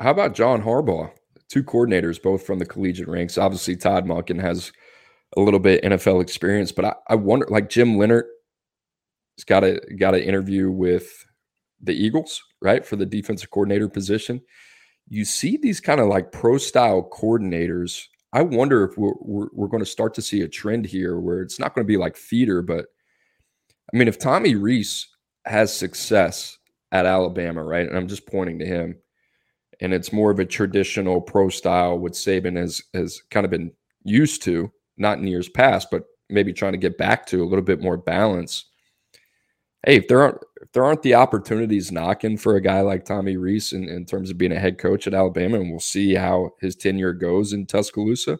how 0.00 0.10
about 0.10 0.34
John 0.34 0.62
Harbaugh? 0.62 1.12
Two 1.48 1.64
coordinators, 1.64 2.22
both 2.22 2.44
from 2.44 2.58
the 2.58 2.66
collegiate 2.66 3.08
ranks. 3.08 3.38
Obviously, 3.38 3.76
Todd 3.76 4.04
Monken 4.04 4.40
has 4.40 4.72
a 5.36 5.40
little 5.40 5.60
bit 5.60 5.82
NFL 5.82 6.22
experience, 6.22 6.72
but 6.72 6.84
I, 6.84 6.94
I 7.08 7.14
wonder, 7.14 7.46
like 7.48 7.68
Jim 7.68 7.96
Leonhard, 7.96 8.26
has 9.36 9.44
got 9.44 9.64
a 9.64 9.80
got 9.98 10.14
an 10.14 10.22
interview 10.22 10.70
with 10.70 11.24
the 11.80 11.94
Eagles, 11.94 12.42
right, 12.60 12.84
for 12.84 12.96
the 12.96 13.06
defensive 13.06 13.50
coordinator 13.50 13.88
position. 13.88 14.40
You 15.08 15.24
see 15.24 15.56
these 15.56 15.80
kind 15.80 16.00
of 16.00 16.08
like 16.08 16.32
pro 16.32 16.58
style 16.58 17.08
coordinators. 17.10 18.04
I 18.32 18.42
wonder 18.42 18.84
if 18.84 18.98
we're, 18.98 19.14
we're, 19.20 19.48
we're 19.52 19.68
going 19.68 19.82
to 19.82 19.90
start 19.90 20.12
to 20.14 20.22
see 20.22 20.42
a 20.42 20.48
trend 20.48 20.84
here 20.84 21.18
where 21.18 21.40
it's 21.40 21.58
not 21.58 21.74
going 21.74 21.86
to 21.86 21.88
be 21.90 21.96
like 21.96 22.16
feeder, 22.16 22.60
but 22.60 22.86
I 23.92 23.96
mean, 23.96 24.08
if 24.08 24.18
Tommy 24.18 24.54
Rees 24.54 25.08
has 25.46 25.74
success 25.74 26.58
at 26.92 27.06
Alabama, 27.06 27.62
right, 27.62 27.88
and 27.88 27.96
I'm 27.96 28.08
just 28.08 28.26
pointing 28.26 28.58
to 28.58 28.66
him, 28.66 28.98
and 29.80 29.92
it's 29.92 30.12
more 30.12 30.30
of 30.30 30.40
a 30.40 30.44
traditional 30.44 31.20
pro 31.20 31.48
style, 31.48 31.98
what 31.98 32.12
Saban 32.12 32.56
has 32.56 32.82
has 32.94 33.22
kind 33.30 33.44
of 33.44 33.50
been 33.50 33.72
used 34.04 34.42
to, 34.44 34.70
not 34.96 35.18
in 35.18 35.26
years 35.26 35.48
past, 35.48 35.88
but 35.90 36.04
maybe 36.28 36.52
trying 36.52 36.72
to 36.72 36.78
get 36.78 36.98
back 36.98 37.26
to 37.26 37.42
a 37.42 37.46
little 37.46 37.64
bit 37.64 37.80
more 37.80 37.96
balance 37.96 38.66
hey, 39.86 39.96
if 39.96 40.08
there 40.08 40.22
aren't 40.22 40.38
if 40.60 40.72
there 40.72 40.84
aren't 40.84 41.02
the 41.02 41.14
opportunities 41.14 41.92
knocking 41.92 42.36
for 42.36 42.56
a 42.56 42.60
guy 42.60 42.80
like 42.80 43.04
Tommy 43.04 43.36
Rees 43.36 43.72
in, 43.72 43.88
in 43.88 44.04
terms 44.04 44.30
of 44.30 44.38
being 44.38 44.52
a 44.52 44.58
head 44.58 44.78
coach 44.78 45.06
at 45.06 45.14
Alabama, 45.14 45.60
and 45.60 45.70
we'll 45.70 45.80
see 45.80 46.14
how 46.14 46.50
his 46.60 46.76
tenure 46.76 47.12
goes 47.12 47.52
in 47.52 47.64
Tuscaloosa. 47.66 48.38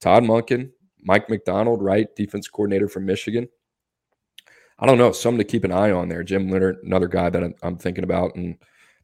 Todd 0.00 0.24
Monken, 0.24 0.70
Mike 1.02 1.28
Macdonald, 1.28 1.82
right, 1.82 2.14
defense 2.16 2.48
coordinator 2.48 2.88
from 2.88 3.06
Michigan. 3.06 3.48
I 4.78 4.86
don't 4.86 4.98
know, 4.98 5.12
something 5.12 5.38
to 5.38 5.44
keep 5.44 5.64
an 5.64 5.72
eye 5.72 5.90
on 5.90 6.08
there. 6.08 6.24
Jim 6.24 6.48
Leonhard, 6.48 6.78
another 6.82 7.08
guy 7.08 7.30
that 7.30 7.44
I'm, 7.44 7.54
I'm 7.62 7.76
thinking 7.76 8.04
about, 8.04 8.34
and 8.34 8.56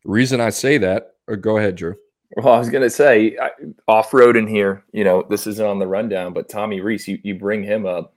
the 0.02 0.10
reason 0.10 0.40
I 0.40 0.50
say 0.50 0.78
that, 0.78 1.12
or 1.28 1.36
go 1.36 1.58
ahead, 1.58 1.76
Drew. 1.76 1.96
Well, 2.36 2.54
I 2.54 2.58
was 2.58 2.70
going 2.70 2.82
to 2.82 2.90
say 2.90 3.36
off 3.86 4.12
road 4.12 4.36
in 4.36 4.46
here. 4.46 4.84
You 4.92 5.04
know, 5.04 5.24
this 5.28 5.46
isn't 5.46 5.66
on 5.66 5.78
the 5.78 5.86
rundown, 5.86 6.32
but 6.32 6.48
Tommy 6.48 6.80
Rees, 6.80 7.06
you, 7.06 7.18
you 7.22 7.36
bring 7.36 7.62
him 7.62 7.86
up 7.86 8.16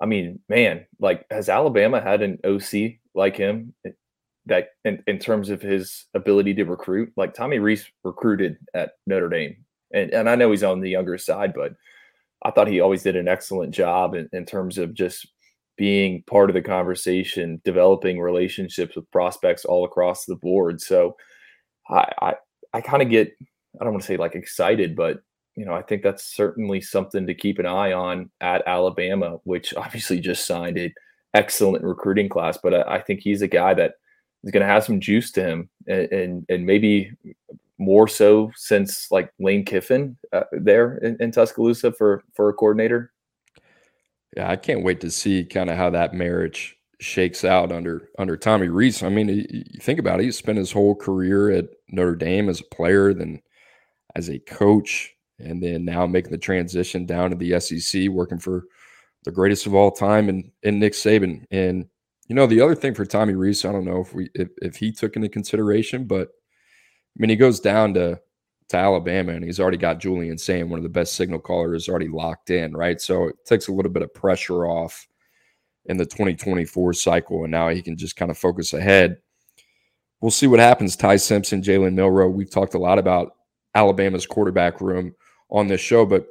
I 0.00 0.06
mean, 0.06 0.40
man, 0.48 0.86
like 1.00 1.26
has 1.30 1.48
Alabama 1.48 2.00
had 2.00 2.22
an 2.22 2.38
OC 2.44 2.98
like 3.14 3.36
him 3.36 3.74
eh, 3.84 3.90
that 4.46 4.70
in, 4.84 5.02
in 5.06 5.18
terms 5.18 5.50
of 5.50 5.60
his 5.60 6.06
ability 6.14 6.54
to 6.54 6.64
recruit? 6.64 7.12
Like 7.16 7.34
Tommy 7.34 7.58
Rees 7.58 7.86
recruited 8.04 8.58
at 8.74 8.92
Notre 9.06 9.28
Dame. 9.28 9.56
And 9.92 10.12
and 10.12 10.28
I 10.28 10.34
know 10.36 10.50
he's 10.50 10.62
on 10.62 10.80
the 10.80 10.90
younger 10.90 11.18
side, 11.18 11.52
but 11.54 11.74
I 12.44 12.50
thought 12.50 12.68
he 12.68 12.80
always 12.80 13.02
did 13.02 13.16
an 13.16 13.28
excellent 13.28 13.74
job 13.74 14.14
in, 14.14 14.28
in 14.32 14.44
terms 14.46 14.78
of 14.78 14.94
just 14.94 15.26
being 15.76 16.22
part 16.24 16.50
of 16.50 16.54
the 16.54 16.62
conversation, 16.62 17.60
developing 17.64 18.20
relationships 18.20 18.96
with 18.96 19.10
prospects 19.10 19.64
all 19.64 19.84
across 19.84 20.24
the 20.24 20.36
board. 20.36 20.80
So 20.80 21.16
I 21.88 22.12
I, 22.20 22.34
I 22.74 22.80
kind 22.80 23.02
of 23.02 23.10
get 23.10 23.36
I 23.80 23.84
don't 23.84 23.92
want 23.92 24.02
to 24.02 24.06
say 24.06 24.16
like 24.16 24.34
excited, 24.34 24.96
but 24.96 25.20
you 25.58 25.64
know, 25.64 25.74
I 25.74 25.82
think 25.82 26.02
that's 26.02 26.24
certainly 26.24 26.80
something 26.80 27.26
to 27.26 27.34
keep 27.34 27.58
an 27.58 27.66
eye 27.66 27.92
on 27.92 28.30
at 28.40 28.62
Alabama, 28.66 29.38
which 29.42 29.74
obviously 29.76 30.20
just 30.20 30.46
signed 30.46 30.78
an 30.78 30.94
excellent 31.34 31.84
recruiting 31.84 32.28
class. 32.28 32.58
But 32.62 32.74
I, 32.74 32.96
I 32.96 33.00
think 33.00 33.20
he's 33.20 33.42
a 33.42 33.48
guy 33.48 33.74
that 33.74 33.94
is 34.44 34.52
going 34.52 34.60
to 34.60 34.72
have 34.72 34.84
some 34.84 35.00
juice 35.00 35.32
to 35.32 35.42
him, 35.42 35.68
and 35.86 36.12
and, 36.12 36.46
and 36.48 36.66
maybe 36.66 37.12
more 37.78 38.08
so 38.08 38.50
since 38.56 39.10
like 39.10 39.32
Lane 39.38 39.64
Kiffin 39.64 40.16
uh, 40.32 40.44
there 40.52 40.98
in, 40.98 41.16
in 41.20 41.32
Tuscaloosa 41.32 41.92
for 41.92 42.22
for 42.34 42.48
a 42.48 42.54
coordinator. 42.54 43.12
Yeah, 44.36 44.50
I 44.50 44.56
can't 44.56 44.84
wait 44.84 45.00
to 45.00 45.10
see 45.10 45.44
kind 45.44 45.70
of 45.70 45.76
how 45.76 45.90
that 45.90 46.14
marriage 46.14 46.77
shakes 47.00 47.44
out 47.44 47.72
under 47.72 48.08
under 48.18 48.36
Tommy 48.36 48.68
Rees. 48.68 49.02
I 49.02 49.08
mean, 49.08 49.28
you 49.28 49.80
think 49.80 49.98
about 49.98 50.20
it; 50.20 50.24
he 50.24 50.32
spent 50.32 50.58
his 50.58 50.72
whole 50.72 50.94
career 50.94 51.50
at 51.50 51.66
Notre 51.88 52.16
Dame 52.16 52.48
as 52.48 52.60
a 52.60 52.74
player, 52.74 53.14
then 53.14 53.40
as 54.16 54.28
a 54.28 54.38
coach, 54.40 55.14
and 55.38 55.62
then 55.62 55.84
now 55.84 56.06
making 56.06 56.32
the 56.32 56.38
transition 56.38 57.06
down 57.06 57.30
to 57.30 57.36
the 57.36 57.58
SEC, 57.60 58.08
working 58.08 58.38
for 58.38 58.64
the 59.24 59.32
greatest 59.32 59.66
of 59.66 59.74
all 59.74 59.90
time 59.90 60.28
and, 60.28 60.50
and 60.62 60.80
Nick 60.80 60.92
Saban. 60.92 61.44
And 61.50 61.86
you 62.28 62.34
know, 62.34 62.46
the 62.46 62.60
other 62.60 62.74
thing 62.74 62.94
for 62.94 63.04
Tommy 63.04 63.34
Rees, 63.34 63.64
I 63.64 63.72
don't 63.72 63.84
know 63.84 64.00
if 64.00 64.14
we 64.14 64.30
if, 64.34 64.48
if 64.62 64.76
he 64.76 64.92
took 64.92 65.16
into 65.16 65.28
consideration, 65.28 66.04
but 66.06 66.28
I 66.28 67.16
mean, 67.16 67.30
he 67.30 67.36
goes 67.36 67.60
down 67.60 67.94
to 67.94 68.20
to 68.68 68.76
Alabama 68.76 69.32
and 69.32 69.42
he's 69.42 69.58
already 69.58 69.78
got 69.78 69.98
Julian 69.98 70.36
Sayin, 70.36 70.68
one 70.68 70.78
of 70.78 70.82
the 70.82 70.90
best 70.90 71.14
signal 71.14 71.40
callers, 71.40 71.88
already 71.88 72.08
locked 72.08 72.50
in, 72.50 72.76
right? 72.76 73.00
So 73.00 73.28
it 73.28 73.36
takes 73.46 73.68
a 73.68 73.72
little 73.72 73.90
bit 73.90 74.02
of 74.02 74.12
pressure 74.12 74.66
off 74.66 75.07
in 75.88 75.96
the 75.96 76.06
2024 76.06 76.92
cycle, 76.92 77.44
and 77.44 77.50
now 77.50 77.68
he 77.68 77.82
can 77.82 77.96
just 77.96 78.16
kind 78.16 78.30
of 78.30 78.38
focus 78.38 78.72
ahead. 78.72 79.18
We'll 80.20 80.30
see 80.30 80.46
what 80.46 80.60
happens. 80.60 80.96
Ty 80.96 81.16
Simpson, 81.16 81.62
Jalen 81.62 81.94
Milroe. 81.94 82.28
We've 82.28 82.50
talked 82.50 82.74
a 82.74 82.78
lot 82.78 82.98
about 82.98 83.32
Alabama's 83.74 84.26
quarterback 84.26 84.80
room 84.80 85.14
on 85.50 85.68
this 85.68 85.80
show, 85.80 86.04
but 86.04 86.26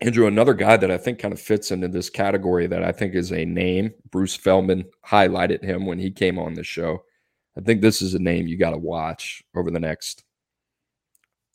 Andrew, 0.00 0.26
another 0.26 0.52
guy 0.52 0.76
that 0.76 0.90
I 0.90 0.98
think 0.98 1.18
kind 1.18 1.32
of 1.32 1.40
fits 1.40 1.70
into 1.70 1.88
this 1.88 2.10
category 2.10 2.66
that 2.66 2.84
I 2.84 2.92
think 2.92 3.14
is 3.14 3.32
a 3.32 3.46
name. 3.46 3.94
Bruce 4.10 4.36
Feldman 4.36 4.84
highlighted 5.06 5.64
him 5.64 5.86
when 5.86 5.98
he 5.98 6.10
came 6.10 6.38
on 6.38 6.54
the 6.54 6.64
show. 6.64 7.02
I 7.56 7.62
think 7.62 7.80
this 7.80 8.02
is 8.02 8.12
a 8.12 8.18
name 8.18 8.46
you 8.46 8.58
got 8.58 8.72
to 8.72 8.78
watch 8.78 9.42
over 9.54 9.70
the 9.70 9.80
next 9.80 10.24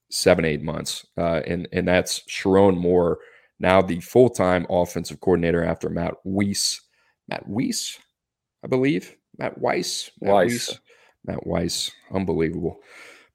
seven, 0.09 0.43
eight 0.45 0.63
months. 0.63 1.05
Uh, 1.17 1.41
and, 1.45 1.67
and 1.71 1.87
that's 1.87 2.21
Sherrone 2.21 2.77
Moore, 2.77 3.19
now 3.59 3.81
the 3.81 3.99
full 3.99 4.29
time 4.29 4.65
offensive 4.69 5.19
coordinator 5.19 5.63
after 5.63 5.89
Matt 5.89 6.15
Weiss. 6.23 6.81
Matt 7.31 7.47
Weiss, 7.47 7.97
I 8.61 8.67
believe. 8.67 9.15
Matt 9.37 9.57
Weiss. 9.57 10.11
Matt 10.19 10.33
Weiss. 10.33 10.67
Weiss. 10.67 10.79
Matt 11.25 11.47
Weiss. 11.47 11.91
Unbelievable. 12.13 12.81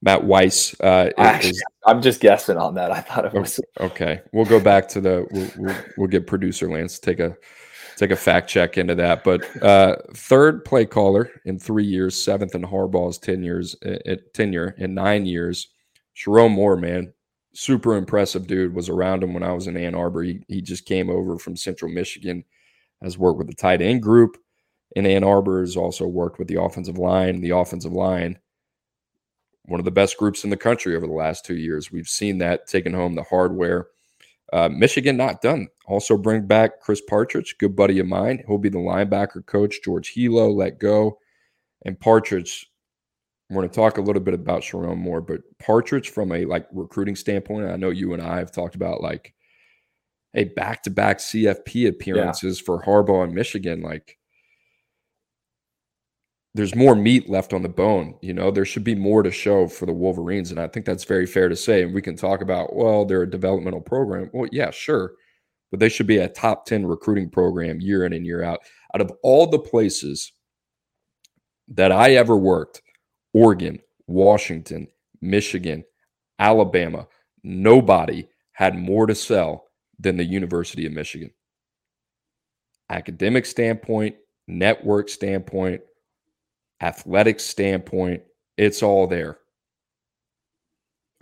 Matt 0.02 0.24
Weiss. 0.24 0.78
Uh, 0.80 1.10
Actually, 1.16 1.50
is, 1.50 1.64
I'm 1.86 2.02
just 2.02 2.20
guessing 2.20 2.58
on 2.58 2.74
that. 2.74 2.92
I 2.92 3.00
thought 3.00 3.24
it 3.24 3.32
was 3.32 3.58
okay. 3.80 4.20
We'll 4.32 4.44
go 4.44 4.60
back 4.60 4.86
to 4.88 5.00
the. 5.00 5.26
We'll, 5.30 5.50
we'll, 5.56 5.76
we'll 5.96 6.08
get 6.08 6.26
producer 6.26 6.70
Lance 6.70 6.98
take 6.98 7.20
a 7.20 7.34
take 7.96 8.10
a 8.10 8.16
fact 8.16 8.50
check 8.50 8.76
into 8.76 8.94
that. 8.96 9.24
But 9.24 9.62
uh, 9.62 9.96
third 10.14 10.66
play 10.66 10.84
caller 10.84 11.30
in 11.46 11.58
three 11.58 11.86
years, 11.86 12.22
seventh 12.22 12.54
in 12.54 12.62
Harbaugh's 12.62 13.16
ten 13.16 13.42
years 13.42 13.76
uh, 13.82 14.16
tenure 14.34 14.74
in 14.76 14.92
nine 14.92 15.24
years. 15.24 15.68
Sherrone 16.14 16.52
Moore, 16.52 16.76
man, 16.76 17.14
super 17.54 17.96
impressive 17.96 18.46
dude. 18.46 18.74
Was 18.74 18.90
around 18.90 19.22
him 19.22 19.32
when 19.32 19.42
I 19.42 19.52
was 19.52 19.66
in 19.66 19.78
Ann 19.78 19.94
Arbor. 19.94 20.22
He 20.22 20.44
he 20.48 20.60
just 20.60 20.84
came 20.84 21.08
over 21.08 21.38
from 21.38 21.56
Central 21.56 21.90
Michigan, 21.90 22.44
has 23.02 23.18
worked 23.18 23.38
with 23.38 23.48
the 23.48 23.54
tight 23.54 23.82
end 23.82 24.02
group 24.02 24.36
in 24.94 25.06
Ann 25.06 25.24
Arbor. 25.24 25.60
Has 25.60 25.76
also 25.76 26.06
worked 26.06 26.38
with 26.38 26.48
the 26.48 26.60
offensive 26.60 26.98
line. 26.98 27.40
The 27.40 27.50
offensive 27.50 27.92
line 27.92 28.38
one 29.66 29.80
of 29.80 29.84
the 29.84 29.90
best 29.90 30.16
groups 30.16 30.44
in 30.44 30.50
the 30.50 30.56
country 30.56 30.96
over 30.96 31.06
the 31.06 31.12
last 31.12 31.44
two 31.44 31.56
years. 31.56 31.90
We've 31.90 32.08
seen 32.08 32.38
that 32.38 32.66
taking 32.66 32.94
home 32.94 33.14
the 33.14 33.24
hardware. 33.24 33.88
Uh, 34.52 34.68
Michigan 34.68 35.16
not 35.16 35.42
done. 35.42 35.68
Also 35.86 36.16
bring 36.16 36.46
back 36.46 36.80
Chris 36.80 37.00
Partridge, 37.00 37.56
good 37.58 37.74
buddy 37.74 37.98
of 37.98 38.06
mine. 38.06 38.42
He'll 38.46 38.58
be 38.58 38.68
the 38.68 38.78
linebacker 38.78 39.44
coach. 39.44 39.80
George 39.84 40.14
Helow 40.14 40.54
let 40.54 40.78
go, 40.78 41.18
and 41.84 41.98
Partridge. 41.98 42.70
We're 43.48 43.62
going 43.62 43.68
to 43.68 43.74
talk 43.76 43.98
a 43.98 44.02
little 44.02 44.22
bit 44.22 44.34
about 44.34 44.62
Sherrone 44.62 44.98
Moore, 44.98 45.20
but 45.20 45.40
Partridge 45.60 46.10
from 46.10 46.32
a 46.32 46.44
like 46.46 46.66
recruiting 46.72 47.14
standpoint, 47.14 47.70
I 47.70 47.76
know 47.76 47.90
you 47.90 48.12
and 48.12 48.20
I 48.20 48.38
have 48.38 48.50
talked 48.50 48.74
about 48.74 49.00
like, 49.00 49.34
a 50.34 50.44
back 50.44 50.82
to 50.82 50.90
back 50.90 51.18
CFP 51.18 51.88
appearances 51.88 52.60
yeah. 52.60 52.64
for 52.64 52.82
Harbaugh 52.82 53.24
and 53.24 53.34
Michigan. 53.34 53.82
Like 53.82 54.18
there's 56.56 56.74
more 56.74 56.94
meat 56.94 57.28
left 57.28 57.52
on 57.52 57.62
the 57.62 57.68
bone. 57.68 58.16
You 58.22 58.32
know, 58.32 58.50
there 58.50 58.64
should 58.64 58.84
be 58.84 58.94
more 58.94 59.22
to 59.22 59.30
show 59.30 59.68
for 59.68 59.84
the 59.84 59.92
Wolverines. 59.92 60.50
And 60.50 60.58
I 60.58 60.68
think 60.68 60.86
that's 60.86 61.04
very 61.04 61.26
fair 61.26 61.50
to 61.50 61.56
say. 61.56 61.82
And 61.82 61.94
we 61.94 62.00
can 62.00 62.16
talk 62.16 62.40
about, 62.40 62.74
well, 62.74 63.04
they're 63.04 63.22
a 63.22 63.30
developmental 63.30 63.82
program. 63.82 64.30
Well, 64.32 64.48
yeah, 64.50 64.70
sure. 64.70 65.12
But 65.70 65.80
they 65.80 65.90
should 65.90 66.06
be 66.06 66.18
a 66.18 66.28
top 66.28 66.64
10 66.64 66.86
recruiting 66.86 67.28
program 67.28 67.80
year 67.80 68.06
in 68.06 68.14
and 68.14 68.24
year 68.24 68.42
out. 68.42 68.60
Out 68.94 69.02
of 69.02 69.12
all 69.22 69.46
the 69.46 69.58
places 69.58 70.32
that 71.68 71.92
I 71.92 72.12
ever 72.12 72.36
worked, 72.36 72.80
Oregon, 73.34 73.80
Washington, 74.06 74.88
Michigan, 75.20 75.84
Alabama, 76.38 77.06
nobody 77.42 78.28
had 78.52 78.78
more 78.78 79.06
to 79.06 79.14
sell 79.14 79.65
than 79.98 80.16
the 80.16 80.24
University 80.24 80.86
of 80.86 80.92
Michigan. 80.92 81.30
Academic 82.90 83.46
standpoint, 83.46 84.16
network 84.46 85.08
standpoint, 85.08 85.80
athletic 86.80 87.40
standpoint, 87.40 88.22
it's 88.56 88.82
all 88.82 89.06
there. 89.06 89.38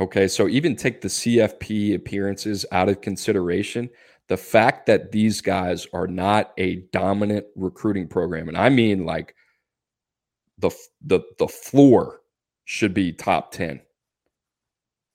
Okay, 0.00 0.26
so 0.26 0.48
even 0.48 0.74
take 0.74 1.00
the 1.00 1.08
CFP 1.08 1.94
appearances 1.94 2.66
out 2.72 2.88
of 2.88 3.00
consideration. 3.00 3.88
The 4.28 4.36
fact 4.36 4.86
that 4.86 5.12
these 5.12 5.40
guys 5.40 5.86
are 5.92 6.08
not 6.08 6.52
a 6.58 6.76
dominant 6.92 7.46
recruiting 7.54 8.08
program, 8.08 8.48
and 8.48 8.56
I 8.56 8.70
mean 8.70 9.04
like 9.04 9.34
the 10.58 10.70
the 11.02 11.20
the 11.38 11.48
floor 11.48 12.20
should 12.64 12.94
be 12.94 13.12
top 13.12 13.52
10. 13.52 13.80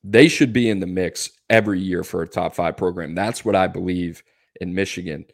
They 0.04 0.28
should 0.28 0.54
be 0.54 0.70
in 0.70 0.80
the 0.80 0.88
mix 0.88 1.30
every 1.50 1.80
year 1.80 2.04
for 2.04 2.22
a 2.22 2.28
top 2.28 2.56
five 2.56 2.78
program. 2.78 3.16
That's 3.16 3.44
what 3.44 3.56
I 3.56 3.68
believe 3.68 4.24
in 4.62 4.74
Michigan. 4.74 5.26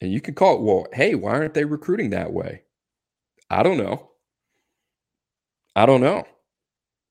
And 0.00 0.12
you 0.12 0.20
can 0.20 0.34
call 0.34 0.56
it, 0.56 0.62
well, 0.62 0.86
hey, 0.92 1.14
why 1.14 1.32
aren't 1.32 1.54
they 1.54 1.64
recruiting 1.64 2.10
that 2.10 2.32
way? 2.32 2.62
I 3.48 3.62
don't 3.62 3.78
know. 3.78 4.10
I 5.76 5.86
don't 5.86 6.00
know. 6.00 6.24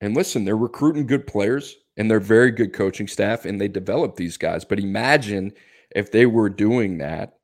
And 0.02 0.16
listen, 0.16 0.44
they're 0.44 0.58
recruiting 0.58 1.08
good 1.08 1.28
players 1.28 1.76
and 1.96 2.10
they're 2.10 2.20
very 2.20 2.52
good 2.52 2.74
coaching 2.74 3.08
staff 3.08 3.46
and 3.46 3.62
they 3.62 3.68
develop 3.68 4.16
these 4.16 4.38
guys. 4.38 4.66
But 4.66 4.80
imagine 4.80 5.54
if 5.96 6.12
they 6.12 6.26
were 6.26 6.50
doing 6.50 6.98
that 6.98 7.38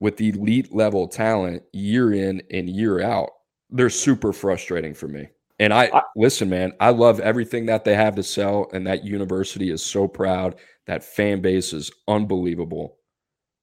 with 0.00 0.20
elite 0.20 0.74
level 0.74 1.06
talent 1.06 1.62
year 1.72 2.12
in 2.12 2.42
and 2.50 2.68
year 2.68 3.02
out. 3.02 3.30
They're 3.68 3.90
super 3.90 4.32
frustrating 4.32 4.94
for 4.94 5.06
me. 5.06 5.28
And 5.60 5.74
I, 5.74 5.90
I 5.94 6.02
listen, 6.16 6.50
man, 6.50 6.72
I 6.80 6.90
love 6.90 7.20
everything 7.20 7.66
that 7.68 7.84
they 7.84 7.94
have 7.96 8.16
to 8.16 8.24
sell. 8.24 8.68
And 8.74 8.86
that 8.88 9.04
university 9.04 9.70
is 9.70 9.84
so 9.84 10.08
proud. 10.08 10.56
That 10.88 11.04
fan 11.04 11.42
base 11.42 11.74
is 11.74 11.92
unbelievable 12.08 12.98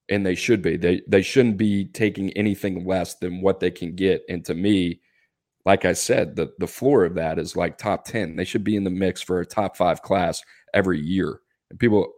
and 0.10 0.26
they 0.26 0.36
should 0.36 0.62
be. 0.62 0.78
They 0.78 1.02
they 1.08 1.22
shouldn't 1.22 1.58
be 1.58 1.86
taking 1.86 2.32
anything 2.32 2.86
less 2.86 3.16
than 3.16 3.42
what 3.42 3.60
they 3.60 3.72
can 3.72 3.96
get. 3.96 4.24
And 4.30 4.46
to 4.46 4.54
me, 4.56 5.02
like 5.66 5.86
I 5.86 5.94
said, 5.94 6.36
the 6.36 6.54
the 6.60 6.68
floor 6.68 7.06
of 7.06 7.16
that 7.16 7.40
is 7.40 7.56
like 7.56 7.78
top 7.78 8.06
10. 8.06 8.36
They 8.36 8.46
should 8.46 8.64
be 8.64 8.76
in 8.78 8.84
the 8.86 8.92
mix 8.92 9.22
for 9.22 9.42
a 9.42 9.46
top 9.46 9.78
5 9.78 10.02
class 10.04 10.42
every 10.74 11.00
year. 11.02 11.42
And 11.72 11.80
people 11.80 12.14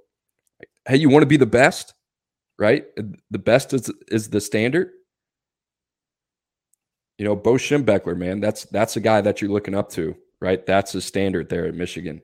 hey, 0.88 0.98
you 0.98 1.10
want 1.10 1.24
to 1.24 1.28
be 1.28 1.38
the 1.38 1.46
best? 1.46 1.94
Right? 2.60 2.86
The 3.32 3.40
best 3.40 3.74
is 3.74 3.92
is 4.10 4.30
the 4.30 4.42
standard. 4.42 4.92
You 7.20 7.26
know, 7.26 7.36
Bo 7.36 7.56
Schembechler, 7.56 8.16
man, 8.16 8.40
that's 8.40 8.64
that's 8.66 8.96
a 8.96 9.02
guy 9.02 9.20
that 9.20 9.42
you're 9.42 9.52
looking 9.52 9.76
up 9.76 9.90
to, 9.92 10.16
right? 10.40 10.66
That's 10.66 10.94
the 10.94 11.02
standard 11.02 11.50
there 11.50 11.66
at 11.66 11.76
Michigan. 11.76 12.22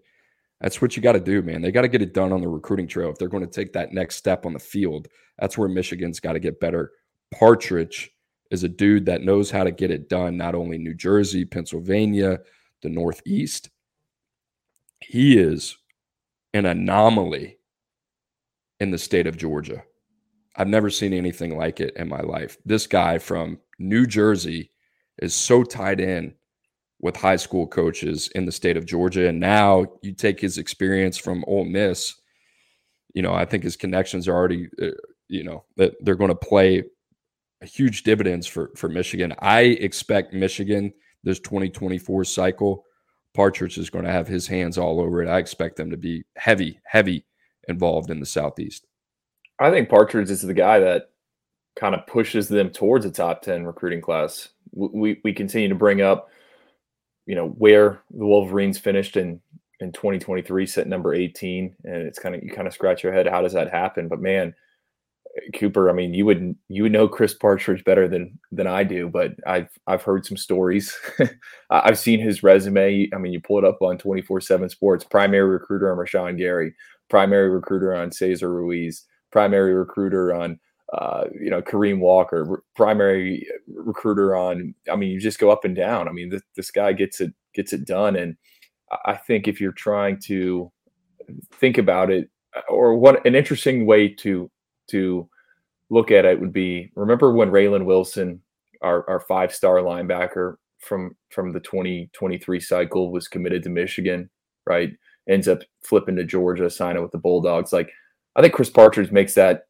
That's 0.62 0.82
what 0.82 0.96
you 0.96 1.04
got 1.04 1.12
to 1.12 1.20
do, 1.20 1.42
man. 1.42 1.62
They 1.62 1.70
got 1.70 1.82
to 1.82 1.90
get 1.90 2.02
it 2.02 2.14
done 2.14 2.32
on 2.32 2.40
the 2.40 2.48
recruiting 2.48 2.88
trail 2.88 3.10
if 3.10 3.18
they're 3.18 3.28
going 3.28 3.46
to 3.46 3.52
take 3.52 3.74
that 3.74 3.92
next 3.92 4.16
step 4.16 4.46
on 4.46 4.54
the 4.54 4.60
field. 4.60 5.10
That's 5.38 5.58
where 5.58 5.68
Michigan's 5.68 6.22
got 6.22 6.34
to 6.34 6.40
get 6.40 6.62
better. 6.62 6.94
Partridge 7.38 8.10
is 8.52 8.64
a 8.64 8.70
dude 8.70 9.06
that 9.08 9.22
knows 9.22 9.52
how 9.52 9.66
to 9.66 9.72
get 9.72 9.92
it 9.92 10.08
done, 10.08 10.38
not 10.38 10.56
only 10.56 10.78
New 10.78 10.94
Jersey, 10.94 11.44
Pennsylvania, 11.44 12.40
the 12.82 12.90
Northeast. 12.90 13.70
He 15.02 15.38
is 15.38 15.76
an 16.54 16.66
anomaly 16.66 17.58
in 18.80 18.92
the 18.92 18.98
state 18.98 19.28
of 19.28 19.36
Georgia. 19.36 19.84
I've 20.56 20.70
never 20.70 20.90
seen 20.90 21.12
anything 21.12 21.58
like 21.58 21.82
it 21.82 21.98
in 21.98 22.08
my 22.08 22.22
life. 22.22 22.58
This 22.64 22.88
guy 22.88 23.18
from 23.18 23.60
New 23.78 24.06
Jersey 24.08 24.72
is 25.22 25.34
so 25.34 25.64
tied 25.64 26.00
in 26.00 26.34
with 27.00 27.16
high 27.16 27.36
school 27.36 27.68
coaches 27.68 28.30
in 28.36 28.46
the 28.46 28.52
state 28.52 28.78
of 28.78 28.86
Georgia. 28.86 29.28
And 29.28 29.40
now 29.40 29.86
you 30.02 30.14
take 30.14 30.40
his 30.40 30.58
experience 30.58 31.18
from 31.18 31.44
Ole 31.48 31.66
Miss. 31.66 32.16
You 33.14 33.22
know, 33.22 33.34
I 33.34 33.46
think 33.46 33.64
his 33.64 33.76
connections 33.76 34.28
are 34.28 34.36
already, 34.36 34.70
uh, 34.82 34.88
you 35.28 35.44
know, 35.44 35.64
that 35.78 35.94
they're 36.02 36.16
going 36.16 36.30
to 36.30 36.36
play 36.36 36.84
a 37.62 37.66
huge 37.66 38.04
dividends 38.04 38.48
for 38.48 38.72
for 38.76 38.90
Michigan. 38.90 39.34
I 39.40 39.62
expect 39.62 40.34
Michigan 40.34 40.94
this 41.24 41.40
2024 41.40 42.24
cycle. 42.24 42.86
Partridge 43.34 43.78
is 43.78 43.90
going 43.90 44.06
to 44.06 44.12
have 44.12 44.28
his 44.28 44.48
hands 44.48 44.78
all 44.78 45.02
over 45.02 45.22
it. 45.22 45.28
I 45.28 45.40
expect 45.40 45.76
them 45.76 45.90
to 45.92 45.98
be 45.98 46.24
heavy, 46.38 46.80
heavy 46.86 47.26
involved 47.68 48.10
in 48.10 48.20
the 48.20 48.26
Southeast. 48.26 48.88
I 49.60 49.72
think 49.72 49.90
Partridge 49.90 50.30
is 50.30 50.42
the 50.42 50.54
guy 50.54 50.80
that 50.80 51.10
kind 51.76 51.96
of 51.96 52.08
pushes 52.08 52.48
them 52.48 52.70
towards 52.70 53.06
a 53.06 53.12
top 53.12 53.42
10 53.42 53.66
recruiting 53.66 54.02
class. 54.02 54.50
We, 54.76 55.20
we 55.24 55.34
continue 55.34 55.70
to 55.70 55.76
bring 55.76 56.02
up 56.02 56.30
you 57.26 57.36
know 57.36 57.50
where 57.50 58.02
the 58.12 58.26
Wolverines 58.26 58.78
finished 58.78 59.18
in 59.18 59.42
in 59.82 59.92
2023, 59.92 60.66
set 60.66 60.88
number 60.88 61.14
18, 61.14 61.76
and 61.84 61.96
it's 61.96 62.20
kind 62.20 62.36
of 62.36 62.44
you 62.44 62.52
kind 62.52 62.68
of 62.68 62.74
scratch 62.74 63.04
your 63.04 63.14
head, 63.14 63.28
how 63.28 63.42
does 63.42 63.54
that 63.54 63.72
happen? 63.72 64.08
But 64.08 64.22
man, 64.22 64.54
Cooper, 65.54 65.90
I 65.90 65.94
mean, 65.94 66.14
you 66.14 66.26
would 66.26 66.56
you 66.70 66.84
would 66.84 66.92
know 66.92 67.08
Chris 67.08 67.34
Partridge 67.34 67.84
better 67.84 68.08
than 68.08 68.38
than 68.52 68.68
I 68.68 68.84
do, 68.84 69.10
but 69.10 69.34
I've 69.46 69.70
I've 69.88 70.04
heard 70.04 70.26
some 70.26 70.38
stories. 70.38 70.98
I've 71.70 72.00
seen 72.00 72.20
his 72.20 72.44
resume. 72.44 73.10
I 73.14 73.18
mean, 73.18 73.34
you 73.34 73.42
pull 73.42 73.58
it 73.58 73.66
up 73.66 73.82
on 73.82 73.98
twenty 73.98 74.22
four 74.22 74.40
seven 74.40 74.70
Sports. 74.70 75.04
Primary 75.04 75.50
recruiter 75.50 75.92
on 75.92 75.98
Rashan 75.98 76.38
Gary, 76.38 76.74
primary 77.10 77.50
recruiter 77.50 77.94
on 77.96 78.12
Cesar 78.12 78.54
Ruiz, 78.54 79.06
primary 79.32 79.74
recruiter 79.74 80.34
on 80.34 80.60
uh, 80.94 81.26
you 81.40 81.50
know 81.50 81.62
Kareem 81.62 82.00
Walker, 82.00 82.64
primary 82.76 83.48
recruiter 83.68 84.36
on. 84.36 84.74
I 84.92 84.96
mean, 84.96 85.12
you 85.12 85.20
just 85.20 85.40
go 85.40 85.50
up 85.50 85.66
and 85.66 85.76
down. 85.76 86.08
I 86.08 86.12
mean, 86.12 86.30
this, 86.30 86.42
this 86.56 86.72
guy 86.72 86.94
gets 86.94 87.22
it 87.22 87.34
gets 87.54 87.74
it 87.74 87.86
done, 87.86 88.16
and 88.16 88.36
I 89.06 89.16
think 89.16 89.48
if 89.48 89.60
you're 89.60 89.72
trying 89.72 90.20
to 90.26 90.72
think 91.54 91.78
about 91.78 92.12
it, 92.12 92.30
or 92.70 92.96
what 92.96 93.26
an 93.26 93.36
interesting 93.36 93.86
way 93.86 94.10
to 94.10 94.50
to 94.92 95.28
look 95.90 96.12
at 96.12 96.26
it 96.26 96.40
would 96.40 96.54
be 96.54 96.92
remember 96.96 97.32
when 97.34 97.52
Raylen 97.52 97.86
Wilson, 97.86 98.42
our, 98.82 99.08
our 99.10 99.20
five 99.22 99.54
star 99.54 99.78
linebacker 99.78 100.56
from 100.80 101.16
from 101.30 101.52
the 101.52 101.60
2023 101.60 102.60
cycle, 102.60 103.12
was 103.12 103.28
committed 103.28 103.64
to 103.64 103.70
Michigan, 103.70 104.30
right? 104.68 104.92
Ends 105.28 105.48
up 105.48 105.60
flipping 105.84 106.16
to 106.18 106.24
Georgia, 106.24 106.70
signing 106.70 107.02
with 107.02 107.12
the 107.12 107.18
Bulldogs. 107.18 107.74
Like 107.74 107.90
I 108.36 108.42
think 108.42 108.54
Chris 108.54 108.70
Partridge 108.70 109.12
makes 109.12 109.34
that 109.34 109.64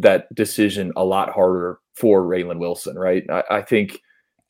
that 0.00 0.32
decision 0.34 0.92
a 0.96 1.04
lot 1.04 1.30
harder 1.30 1.78
for 1.94 2.22
Raylen 2.22 2.58
Wilson, 2.58 2.98
right? 2.98 3.24
I, 3.30 3.42
I 3.50 3.62
think 3.62 4.00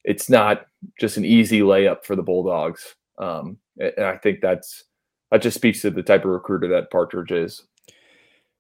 it's 0.05 0.28
not 0.30 0.66
just 1.01 1.16
an 1.16 1.24
easy 1.24 1.61
layup 1.61 2.05
for 2.05 2.16
the 2.16 2.22
Bulldogs. 2.22 2.94
Um, 3.18 3.59
and 3.78 4.05
I 4.05 4.16
think 4.16 4.40
that's 4.40 4.84
that 5.30 5.42
just 5.42 5.57
speaks 5.57 5.82
to 5.82 5.90
the 5.90 6.03
type 6.03 6.24
of 6.24 6.30
recruiter 6.30 6.68
that 6.68 6.90
Partridge 6.90 7.32
is. 7.32 7.64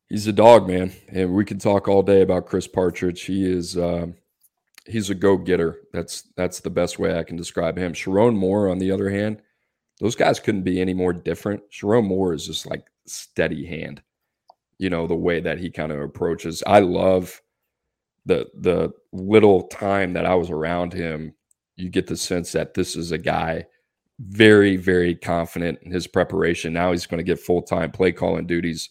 He's 0.08 0.26
a 0.26 0.32
dog, 0.32 0.68
man, 0.68 0.92
and 1.08 1.34
we 1.34 1.44
can 1.44 1.58
talk 1.58 1.88
all 1.88 2.02
day 2.02 2.22
about 2.22 2.46
Chris 2.46 2.66
Partridge. 2.66 3.22
He 3.22 3.44
is 3.44 3.76
uh, 3.76 4.08
he's 4.86 5.10
a 5.10 5.14
go 5.14 5.36
getter. 5.36 5.80
That's 5.92 6.22
that's 6.36 6.60
the 6.60 6.70
best 6.70 6.98
way 6.98 7.18
I 7.18 7.24
can 7.24 7.36
describe 7.36 7.76
him. 7.76 7.92
Sherrone 7.92 8.36
Moore, 8.36 8.68
on 8.68 8.78
the 8.78 8.90
other 8.90 9.10
hand, 9.10 9.42
those 10.00 10.14
guys 10.14 10.40
couldn't 10.40 10.62
be 10.62 10.80
any 10.80 10.94
more 10.94 11.12
different. 11.12 11.62
Sherrone 11.70 12.06
Moore 12.06 12.34
is 12.34 12.46
just 12.46 12.66
like 12.66 12.86
steady 13.06 13.64
hand. 13.64 14.02
You 14.78 14.90
know 14.90 15.06
the 15.06 15.14
way 15.14 15.40
that 15.40 15.58
he 15.58 15.70
kind 15.70 15.92
of 15.92 16.00
approaches. 16.00 16.62
I 16.66 16.80
love 16.80 17.40
the 18.26 18.48
the 18.54 18.92
little 19.12 19.68
time 19.68 20.12
that 20.14 20.26
I 20.26 20.34
was 20.34 20.50
around 20.50 20.92
him. 20.92 21.34
You 21.76 21.88
get 21.88 22.06
the 22.06 22.16
sense 22.16 22.52
that 22.52 22.74
this 22.74 22.96
is 22.96 23.12
a 23.12 23.18
guy 23.18 23.66
very 24.18 24.76
very 24.76 25.14
confident 25.14 25.78
in 25.82 25.92
his 25.92 26.06
preparation. 26.06 26.72
Now 26.72 26.92
he's 26.92 27.06
going 27.06 27.18
to 27.18 27.24
get 27.24 27.40
full 27.40 27.62
time 27.62 27.90
play 27.90 28.12
calling 28.12 28.46
duties 28.46 28.88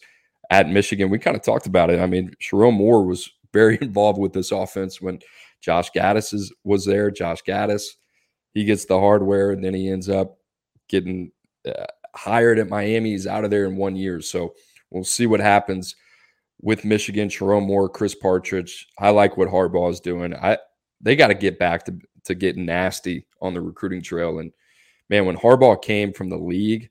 at 0.50 0.68
Michigan. 0.68 1.10
We 1.10 1.18
kind 1.18 1.36
of 1.36 1.42
talked 1.42 1.66
about 1.66 1.90
it. 1.90 2.00
I 2.00 2.06
mean, 2.06 2.32
Sherrone 2.40 2.74
Moore 2.74 3.04
was 3.04 3.30
very 3.52 3.78
involved 3.80 4.18
with 4.18 4.32
this 4.32 4.52
offense 4.52 5.00
when 5.00 5.20
Josh 5.60 5.90
Gattis 5.90 6.34
is, 6.34 6.52
was 6.64 6.84
there. 6.84 7.10
Josh 7.10 7.42
Gattis, 7.42 7.84
he 8.52 8.64
gets 8.64 8.84
the 8.84 8.98
hardware 8.98 9.50
and 9.50 9.64
then 9.64 9.74
he 9.74 9.88
ends 9.88 10.08
up 10.08 10.38
getting 10.88 11.32
uh, 11.66 11.86
hired 12.14 12.58
at 12.58 12.68
Miami. 12.68 13.10
He's 13.10 13.26
out 13.26 13.44
of 13.44 13.50
there 13.50 13.64
in 13.64 13.76
one 13.76 13.96
year. 13.96 14.20
So 14.20 14.54
we'll 14.96 15.04
see 15.04 15.26
what 15.26 15.40
happens 15.40 15.94
with 16.60 16.84
Michigan. 16.84 17.28
Sherrone 17.28 17.66
Moore, 17.66 17.88
Chris 17.88 18.14
Partridge. 18.14 18.88
I 18.98 19.10
like 19.10 19.36
what 19.36 19.48
Harbaugh 19.48 19.90
is 19.90 20.00
doing. 20.00 20.34
I 20.34 20.58
they 21.00 21.14
got 21.14 21.28
to 21.28 21.34
get 21.34 21.58
back 21.58 21.84
to 21.84 21.98
to 22.24 22.34
getting 22.34 22.66
nasty 22.66 23.26
on 23.40 23.54
the 23.54 23.60
recruiting 23.60 24.02
trail. 24.02 24.40
And 24.40 24.52
man, 25.08 25.26
when 25.26 25.36
Harbaugh 25.36 25.80
came 25.80 26.12
from 26.12 26.28
the 26.28 26.38
league 26.38 26.90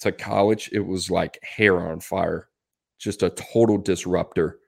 to 0.00 0.12
college, 0.12 0.70
it 0.72 0.80
was 0.80 1.10
like 1.10 1.38
hair 1.42 1.78
on 1.78 2.00
fire 2.00 2.48
just 2.98 3.22
a 3.22 3.30
total 3.30 3.78
disruptor. 3.78 4.58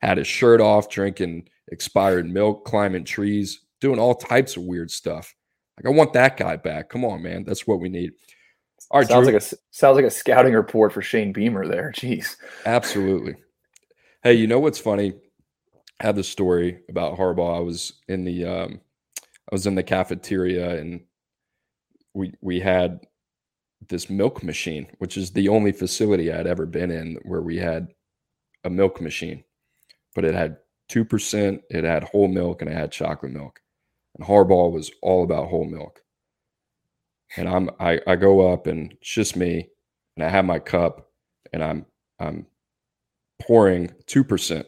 Had 0.00 0.18
his 0.18 0.26
shirt 0.26 0.60
off, 0.60 0.88
drinking 0.88 1.48
expired 1.68 2.30
milk, 2.30 2.64
climbing 2.64 3.04
trees, 3.04 3.62
doing 3.80 3.98
all 3.98 4.14
types 4.14 4.56
of 4.56 4.62
weird 4.62 4.90
stuff. 4.90 5.34
Like 5.76 5.86
I 5.86 5.96
want 5.96 6.12
that 6.12 6.36
guy 6.36 6.56
back. 6.56 6.88
Come 6.88 7.04
on, 7.04 7.22
man. 7.22 7.44
That's 7.44 7.66
what 7.66 7.80
we 7.80 7.88
need. 7.88 8.12
All 8.90 9.00
right, 9.00 9.08
sounds 9.08 9.26
Drew. 9.26 9.34
like 9.34 9.42
a 9.42 9.54
sounds 9.70 9.96
like 9.96 10.04
a 10.04 10.10
scouting 10.10 10.54
report 10.54 10.92
for 10.92 11.02
Shane 11.02 11.32
Beamer 11.32 11.66
there. 11.66 11.92
Jeez. 11.96 12.36
Absolutely. 12.64 13.36
Hey, 14.22 14.34
you 14.34 14.46
know 14.46 14.58
what's 14.58 14.78
funny? 14.78 15.14
I 16.00 16.06
had 16.06 16.16
the 16.16 16.24
story 16.24 16.80
about 16.88 17.18
Harbaugh. 17.18 17.56
I 17.56 17.60
was 17.60 17.94
in 18.08 18.24
the 18.24 18.44
um, 18.44 18.80
I 19.20 19.54
was 19.54 19.66
in 19.66 19.74
the 19.74 19.82
cafeteria 19.82 20.78
and 20.78 21.00
we 22.14 22.32
we 22.40 22.60
had 22.60 23.00
this 23.88 24.10
milk 24.10 24.42
machine, 24.42 24.86
which 24.98 25.16
is 25.16 25.30
the 25.30 25.48
only 25.48 25.72
facility 25.72 26.32
I'd 26.32 26.46
ever 26.46 26.66
been 26.66 26.90
in 26.90 27.18
where 27.22 27.42
we 27.42 27.56
had 27.56 27.88
a 28.64 28.70
milk 28.70 29.00
machine, 29.00 29.44
but 30.14 30.24
it 30.24 30.34
had 30.34 30.58
2%, 30.90 31.60
it 31.70 31.84
had 31.84 32.02
whole 32.04 32.28
milk, 32.28 32.60
and 32.60 32.70
it 32.70 32.74
had 32.74 32.90
chocolate 32.90 33.32
milk. 33.32 33.60
And 34.16 34.26
Harbaugh 34.26 34.72
was 34.72 34.90
all 35.00 35.22
about 35.22 35.48
whole 35.48 35.64
milk. 35.64 36.02
And 37.36 37.48
I'm 37.48 37.70
I, 37.78 38.00
I 38.06 38.16
go 38.16 38.52
up 38.52 38.66
and 38.66 38.92
it's 38.92 39.10
just 39.10 39.36
me, 39.36 39.68
and 40.16 40.24
I 40.24 40.28
have 40.28 40.44
my 40.44 40.58
cup 40.58 41.10
and 41.52 41.62
I'm 41.62 41.86
I'm 42.18 42.46
pouring 43.40 43.88
2%. 44.06 44.64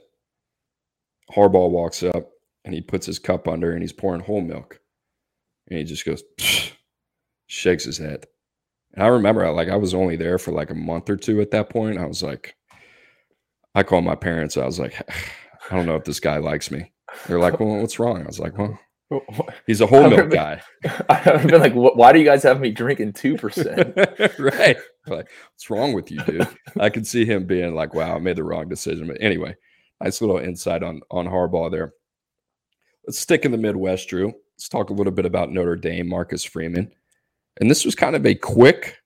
Harbaugh 1.33 1.71
walks 1.71 2.03
up 2.03 2.31
and 2.65 2.75
he 2.75 2.81
puts 2.81 3.07
his 3.07 3.19
cup 3.19 3.49
under 3.49 3.73
and 3.73 3.83
he's 3.83 3.93
pouring 3.93 4.21
whole 4.21 4.41
milk. 4.41 4.81
And 5.69 5.79
he 5.79 5.85
just 5.85 6.05
goes, 6.05 6.23
shakes 7.47 7.85
his 7.85 7.99
head. 7.99 8.27
And 8.95 9.03
I 9.03 9.07
remember, 9.09 9.49
like, 9.53 9.69
I 9.69 9.77
was 9.77 9.95
only 9.95 10.17
there 10.17 10.39
for 10.39 10.53
like 10.53 10.71
a 10.71 10.75
month 10.75 11.09
or 11.09 11.17
two 11.17 11.41
at 11.41 11.53
that 11.53 11.71
point. 11.71 11.99
I 11.99 12.07
was 12.07 12.23
like, 12.23 12.57
I 13.75 13.83
called 13.85 14.05
my 14.05 14.17
parents. 14.17 14.57
I 14.57 14.67
was 14.67 14.81
like, 14.81 15.01
I 15.71 15.77
don't 15.77 15.87
know 15.87 15.97
if 15.97 16.05
this 16.05 16.21
guy 16.21 16.39
likes 16.39 16.71
me. 16.71 16.93
They're 17.27 17.39
like, 17.39 17.61
well, 17.61 17.81
what's 17.81 17.99
wrong? 17.99 18.23
I 18.23 18.27
was 18.27 18.41
like, 18.41 18.59
well, 18.59 18.79
he's 19.67 19.81
a 19.81 19.87
whole 19.87 20.09
milk 20.09 20.31
guy. 20.31 20.63
I've 21.09 21.47
been 21.47 21.61
like, 21.61 21.75
why 21.75 22.13
do 22.13 22.19
you 22.19 22.25
guys 22.25 22.43
have 22.45 22.61
me 22.61 22.71
drinking 22.71 23.13
2%? 23.15 24.39
right. 24.39 24.77
Like, 25.07 25.29
what's 25.53 25.71
wrong 25.71 25.93
with 25.93 26.11
you, 26.11 26.23
dude? 26.25 26.49
I 26.79 26.91
could 26.91 27.07
see 27.07 27.25
him 27.25 27.47
being 27.47 27.75
like, 27.75 27.95
wow, 27.95 28.15
I 28.15 28.19
made 28.19 28.37
the 28.37 28.45
wrong 28.45 28.69
decision. 28.69 29.07
But 29.09 29.19
anyway, 29.21 29.57
nice 30.01 30.21
little 30.21 30.39
insight 30.39 30.83
on, 30.83 31.01
on 31.11 31.27
Harbaugh 31.27 31.71
there. 31.71 31.93
Let's 33.07 33.19
stick 33.19 33.45
in 33.45 33.53
the 33.53 33.59
Midwest, 33.59 34.09
Drew. 34.09 34.27
Let's 34.57 34.69
talk 34.69 34.91
a 34.91 34.95
little 34.95 35.13
bit 35.13 35.27
about 35.27 35.51
Notre 35.51 35.77
Dame, 35.77 36.09
Marcus 36.09 36.45
Freeman. 36.45 36.93
And 37.61 37.71
this 37.71 37.85
was 37.85 37.95
kind 37.95 38.15
of 38.15 38.25
a 38.27 38.35
quick 38.35 38.99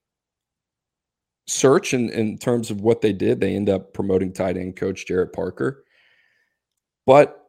search 1.46 1.94
in, 1.94 2.10
in 2.10 2.38
terms 2.38 2.70
of 2.70 2.80
what 2.80 3.00
they 3.00 3.12
did. 3.12 3.40
They 3.40 3.54
end 3.54 3.70
up 3.70 3.94
promoting 3.94 4.32
tight 4.32 4.56
end 4.56 4.76
coach 4.76 5.06
Gerad 5.06 5.32
Parker. 5.32 5.84
But 7.06 7.43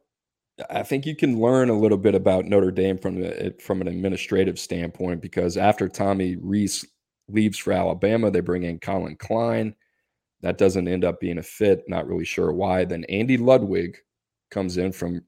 I 0.70 0.84
think 0.84 1.06
you 1.06 1.16
can 1.16 1.40
learn 1.40 1.70
a 1.70 1.78
little 1.78 1.98
bit 1.98 2.16
about 2.16 2.46
Notre 2.46 2.72
Dame 2.72 2.98
from 2.98 3.20
the, 3.20 3.56
from 3.60 3.82
an 3.82 3.88
administrative 3.88 4.58
standpoint 4.58 5.22
because 5.22 5.58
after 5.58 5.90
Tommy 5.90 6.38
Rees 6.38 6.86
leaves 7.28 7.58
for 7.58 7.74
Alabama, 7.74 8.32
they 8.32 8.40
bring 8.40 8.64
in 8.64 8.80
Collin 8.80 9.18
Klein. 9.18 9.76
That 10.42 10.58
doesn't 10.58 10.88
end 10.88 11.04
up 11.04 11.20
being 11.20 11.40
a 11.40 11.44
fit. 11.44 11.84
Not 11.88 12.08
really 12.08 12.26
sure 12.26 12.54
why. 12.54 12.86
Then 12.86 13.04
Andy 13.06 13.38
Ludwig 13.38 13.98
comes 14.50 14.78
in 14.78 14.92
from 14.92 15.24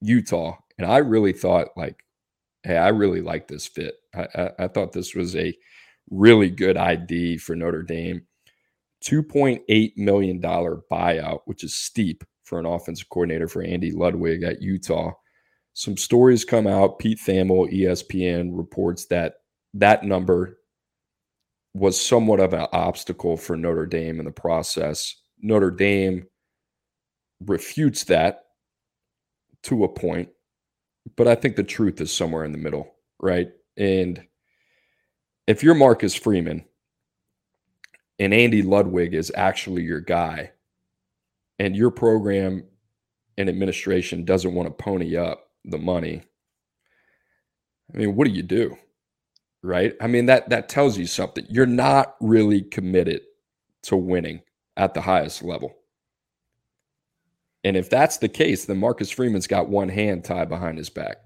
Utah, 0.00 0.56
and 0.78 0.86
I 0.86 0.98
really 0.98 1.32
thought 1.32 1.68
like 1.76 2.02
hey, 2.66 2.76
I 2.76 2.88
really 2.88 3.20
like 3.20 3.46
this 3.46 3.66
fit. 3.66 3.94
I, 4.12 4.26
I, 4.34 4.50
I 4.60 4.68
thought 4.68 4.92
this 4.92 5.14
was 5.14 5.36
a 5.36 5.56
really 6.10 6.50
good 6.50 6.76
ID 6.76 7.38
for 7.38 7.54
Notre 7.54 7.84
Dame. 7.84 8.22
$2.8 9.04 9.96
million 9.96 10.40
buyout, 10.40 11.40
which 11.44 11.62
is 11.62 11.76
steep 11.76 12.24
for 12.46 12.58
an 12.58 12.66
offensive 12.66 13.08
coordinator 13.10 13.48
for 13.48 13.62
Andy 13.62 13.90
Ludwig 13.90 14.42
at 14.42 14.62
Utah. 14.62 15.12
Some 15.74 15.96
stories 15.96 16.44
come 16.44 16.66
out. 16.66 16.98
Pete 16.98 17.18
Thamel, 17.18 17.70
ESPN, 17.70 18.56
reports 18.56 19.06
that 19.06 19.34
that 19.74 20.04
number 20.04 20.58
was 21.74 22.00
somewhat 22.00 22.40
of 22.40 22.54
an 22.54 22.66
obstacle 22.72 23.36
for 23.36 23.56
Notre 23.56 23.84
Dame 23.84 24.18
in 24.18 24.24
the 24.24 24.32
process. 24.32 25.14
Notre 25.42 25.70
Dame 25.70 26.26
refutes 27.44 28.04
that 28.04 28.44
to 29.64 29.84
a 29.84 29.88
point 29.88 30.30
but 31.14 31.28
I 31.28 31.34
think 31.34 31.54
the 31.54 31.62
truth 31.62 32.00
is 32.00 32.12
somewhere 32.12 32.44
in 32.44 32.52
the 32.52 32.58
middle, 32.58 32.96
right? 33.20 33.48
And 33.76 34.26
if 35.46 35.62
you're 35.62 35.74
Marcus 35.74 36.14
Freeman 36.14 36.64
and 38.18 38.34
Andy 38.34 38.62
Ludwig 38.62 39.14
is 39.14 39.30
actually 39.36 39.82
your 39.82 40.00
guy, 40.00 40.52
and 41.58 41.76
your 41.76 41.90
program 41.90 42.64
and 43.38 43.48
administration 43.48 44.24
doesn't 44.24 44.54
want 44.54 44.68
to 44.68 44.82
pony 44.82 45.16
up 45.16 45.50
the 45.64 45.78
money, 45.78 46.22
I 47.94 47.98
mean, 47.98 48.16
what 48.16 48.26
do 48.26 48.32
you 48.32 48.42
do? 48.42 48.76
Right? 49.62 49.94
I 50.00 50.06
mean, 50.06 50.26
that 50.26 50.48
that 50.50 50.68
tells 50.68 50.96
you 50.98 51.06
something. 51.06 51.46
You're 51.48 51.66
not 51.66 52.14
really 52.20 52.62
committed 52.62 53.22
to 53.84 53.96
winning 53.96 54.42
at 54.76 54.94
the 54.94 55.00
highest 55.00 55.42
level. 55.42 55.74
And 57.64 57.76
if 57.76 57.90
that's 57.90 58.18
the 58.18 58.28
case, 58.28 58.64
then 58.64 58.78
Marcus 58.78 59.10
Freeman's 59.10 59.48
got 59.48 59.68
one 59.68 59.88
hand 59.88 60.24
tied 60.24 60.48
behind 60.48 60.78
his 60.78 60.90
back. 60.90 61.16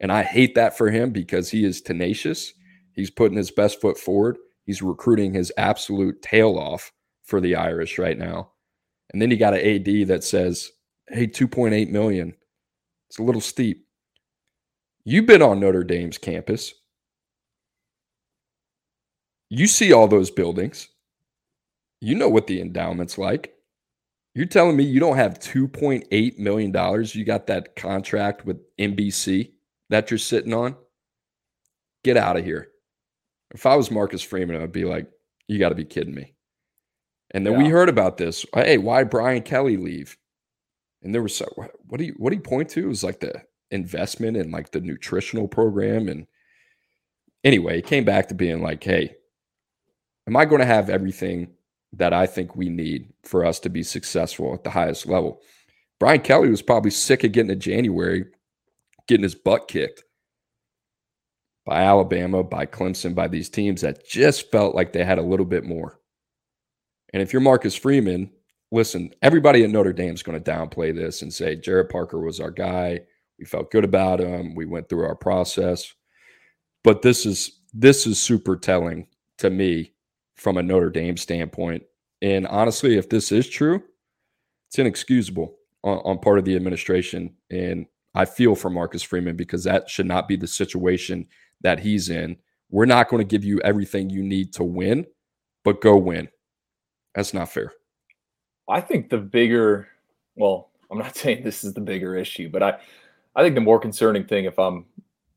And 0.00 0.10
I 0.10 0.22
hate 0.22 0.54
that 0.54 0.76
for 0.76 0.90
him 0.90 1.10
because 1.10 1.50
he 1.50 1.64
is 1.64 1.82
tenacious. 1.82 2.52
He's 2.92 3.10
putting 3.10 3.36
his 3.36 3.50
best 3.50 3.80
foot 3.80 3.98
forward. 3.98 4.38
He's 4.64 4.82
recruiting 4.82 5.34
his 5.34 5.52
absolute 5.58 6.22
tail 6.22 6.58
off 6.58 6.92
for 7.24 7.40
the 7.40 7.56
Irish 7.56 7.98
right 7.98 8.18
now. 8.18 8.52
And 9.12 9.20
then 9.20 9.30
you 9.30 9.36
got 9.36 9.54
an 9.54 9.60
AD 9.60 10.08
that 10.08 10.24
says, 10.24 10.70
Hey, 11.08 11.26
2.8 11.26 11.90
million. 11.90 12.34
It's 13.08 13.18
a 13.18 13.22
little 13.22 13.40
steep. 13.40 13.86
You've 15.04 15.26
been 15.26 15.42
on 15.42 15.60
Notre 15.60 15.84
Dame's 15.84 16.18
campus. 16.18 16.74
You 19.48 19.68
see 19.68 19.92
all 19.92 20.08
those 20.08 20.30
buildings. 20.32 20.88
You 22.00 22.16
know 22.16 22.28
what 22.28 22.48
the 22.48 22.60
endowment's 22.60 23.16
like. 23.16 23.52
You're 24.34 24.46
telling 24.46 24.76
me 24.76 24.84
you 24.84 25.00
don't 25.00 25.16
have 25.16 25.38
$2.8 25.38 26.38
million. 26.38 27.04
You 27.12 27.24
got 27.24 27.46
that 27.46 27.74
contract 27.76 28.44
with 28.44 28.58
NBC 28.76 29.52
that 29.88 30.10
you're 30.10 30.18
sitting 30.18 30.52
on? 30.52 30.76
Get 32.04 32.16
out 32.16 32.36
of 32.36 32.44
here. 32.44 32.68
If 33.54 33.64
I 33.64 33.76
was 33.76 33.90
Marcus 33.90 34.22
Freeman, 34.22 34.60
I'd 34.60 34.72
be 34.72 34.84
like, 34.84 35.08
you 35.48 35.58
got 35.58 35.70
to 35.70 35.74
be 35.74 35.84
kidding 35.84 36.14
me. 36.14 36.35
And 37.32 37.44
then 37.44 37.54
yeah. 37.54 37.58
we 37.64 37.68
heard 37.68 37.88
about 37.88 38.16
this. 38.16 38.46
Uh, 38.52 38.62
hey, 38.62 38.78
why 38.78 39.04
Brian 39.04 39.42
Kelly 39.42 39.76
leave? 39.76 40.16
And 41.02 41.14
there 41.14 41.22
was 41.22 41.36
so 41.36 41.46
what 41.86 41.98
do 41.98 42.04
you 42.04 42.14
what 42.18 42.30
do 42.30 42.36
you 42.36 42.42
point 42.42 42.70
to? 42.70 42.84
It 42.84 42.88
was 42.88 43.04
like 43.04 43.20
the 43.20 43.42
investment 43.70 44.36
in 44.36 44.50
like 44.50 44.70
the 44.70 44.80
nutritional 44.80 45.48
program. 45.48 46.08
And 46.08 46.26
anyway, 47.44 47.78
it 47.78 47.86
came 47.86 48.04
back 48.04 48.28
to 48.28 48.34
being 48.34 48.62
like, 48.62 48.82
hey, 48.82 49.14
am 50.26 50.36
I 50.36 50.44
going 50.44 50.60
to 50.60 50.66
have 50.66 50.90
everything 50.90 51.50
that 51.92 52.12
I 52.12 52.26
think 52.26 52.56
we 52.56 52.68
need 52.68 53.12
for 53.24 53.44
us 53.44 53.60
to 53.60 53.68
be 53.68 53.82
successful 53.82 54.54
at 54.54 54.64
the 54.64 54.70
highest 54.70 55.06
level? 55.06 55.40
Brian 55.98 56.20
Kelly 56.20 56.50
was 56.50 56.62
probably 56.62 56.90
sick 56.90 57.24
of 57.24 57.32
getting 57.32 57.48
to 57.48 57.56
January, 57.56 58.26
getting 59.08 59.22
his 59.22 59.34
butt 59.34 59.68
kicked 59.68 60.04
by 61.64 61.82
Alabama, 61.82 62.42
by 62.42 62.66
Clemson, 62.66 63.14
by 63.14 63.28
these 63.28 63.48
teams 63.48 63.80
that 63.80 64.06
just 64.06 64.50
felt 64.52 64.74
like 64.74 64.92
they 64.92 65.04
had 65.04 65.18
a 65.18 65.22
little 65.22 65.46
bit 65.46 65.64
more. 65.64 65.98
And 67.12 67.22
if 67.22 67.32
you're 67.32 67.42
Marcus 67.42 67.74
Freeman, 67.74 68.30
listen, 68.72 69.14
everybody 69.22 69.64
at 69.64 69.70
Notre 69.70 69.92
Dame 69.92 70.14
is 70.14 70.22
going 70.22 70.42
to 70.42 70.50
downplay 70.50 70.94
this 70.94 71.22
and 71.22 71.32
say 71.32 71.56
Gerad 71.56 71.88
Parker 71.88 72.20
was 72.20 72.40
our 72.40 72.50
guy. 72.50 73.00
We 73.38 73.44
felt 73.44 73.70
good 73.70 73.84
about 73.84 74.20
him. 74.20 74.54
We 74.54 74.66
went 74.66 74.88
through 74.88 75.04
our 75.04 75.14
process. 75.14 75.92
But 76.82 77.02
this 77.02 77.26
is 77.26 77.60
this 77.74 78.06
is 78.06 78.20
super 78.20 78.56
telling 78.56 79.06
to 79.38 79.50
me 79.50 79.92
from 80.36 80.56
a 80.56 80.62
Notre 80.62 80.90
Dame 80.90 81.16
standpoint. 81.16 81.82
And 82.22 82.46
honestly, 82.46 82.96
if 82.96 83.08
this 83.08 83.32
is 83.32 83.48
true, 83.48 83.82
it's 84.68 84.78
inexcusable 84.78 85.56
on, 85.82 85.98
on 85.98 86.18
part 86.18 86.38
of 86.38 86.44
the 86.44 86.56
administration. 86.56 87.34
And 87.50 87.86
I 88.14 88.24
feel 88.24 88.54
for 88.54 88.70
Marcus 88.70 89.02
Freeman 89.02 89.36
because 89.36 89.64
that 89.64 89.90
should 89.90 90.06
not 90.06 90.26
be 90.26 90.36
the 90.36 90.46
situation 90.46 91.26
that 91.60 91.80
he's 91.80 92.08
in. 92.08 92.36
We're 92.70 92.86
not 92.86 93.08
going 93.08 93.20
to 93.20 93.28
give 93.28 93.44
you 93.44 93.60
everything 93.60 94.10
you 94.10 94.22
need 94.22 94.52
to 94.54 94.64
win, 94.64 95.06
but 95.64 95.80
go 95.80 95.96
win. 95.96 96.28
That's 97.16 97.34
not 97.34 97.50
fair. 97.50 97.72
I 98.68 98.80
think 98.82 99.08
the 99.08 99.18
bigger, 99.18 99.88
well, 100.36 100.70
I'm 100.90 100.98
not 100.98 101.16
saying 101.16 101.42
this 101.42 101.64
is 101.64 101.74
the 101.74 101.80
bigger 101.80 102.14
issue, 102.14 102.48
but 102.48 102.62
I, 102.62 102.78
I 103.34 103.42
think 103.42 103.56
the 103.56 103.60
more 103.60 103.80
concerning 103.80 104.24
thing, 104.24 104.44
if 104.44 104.58
I'm 104.58 104.84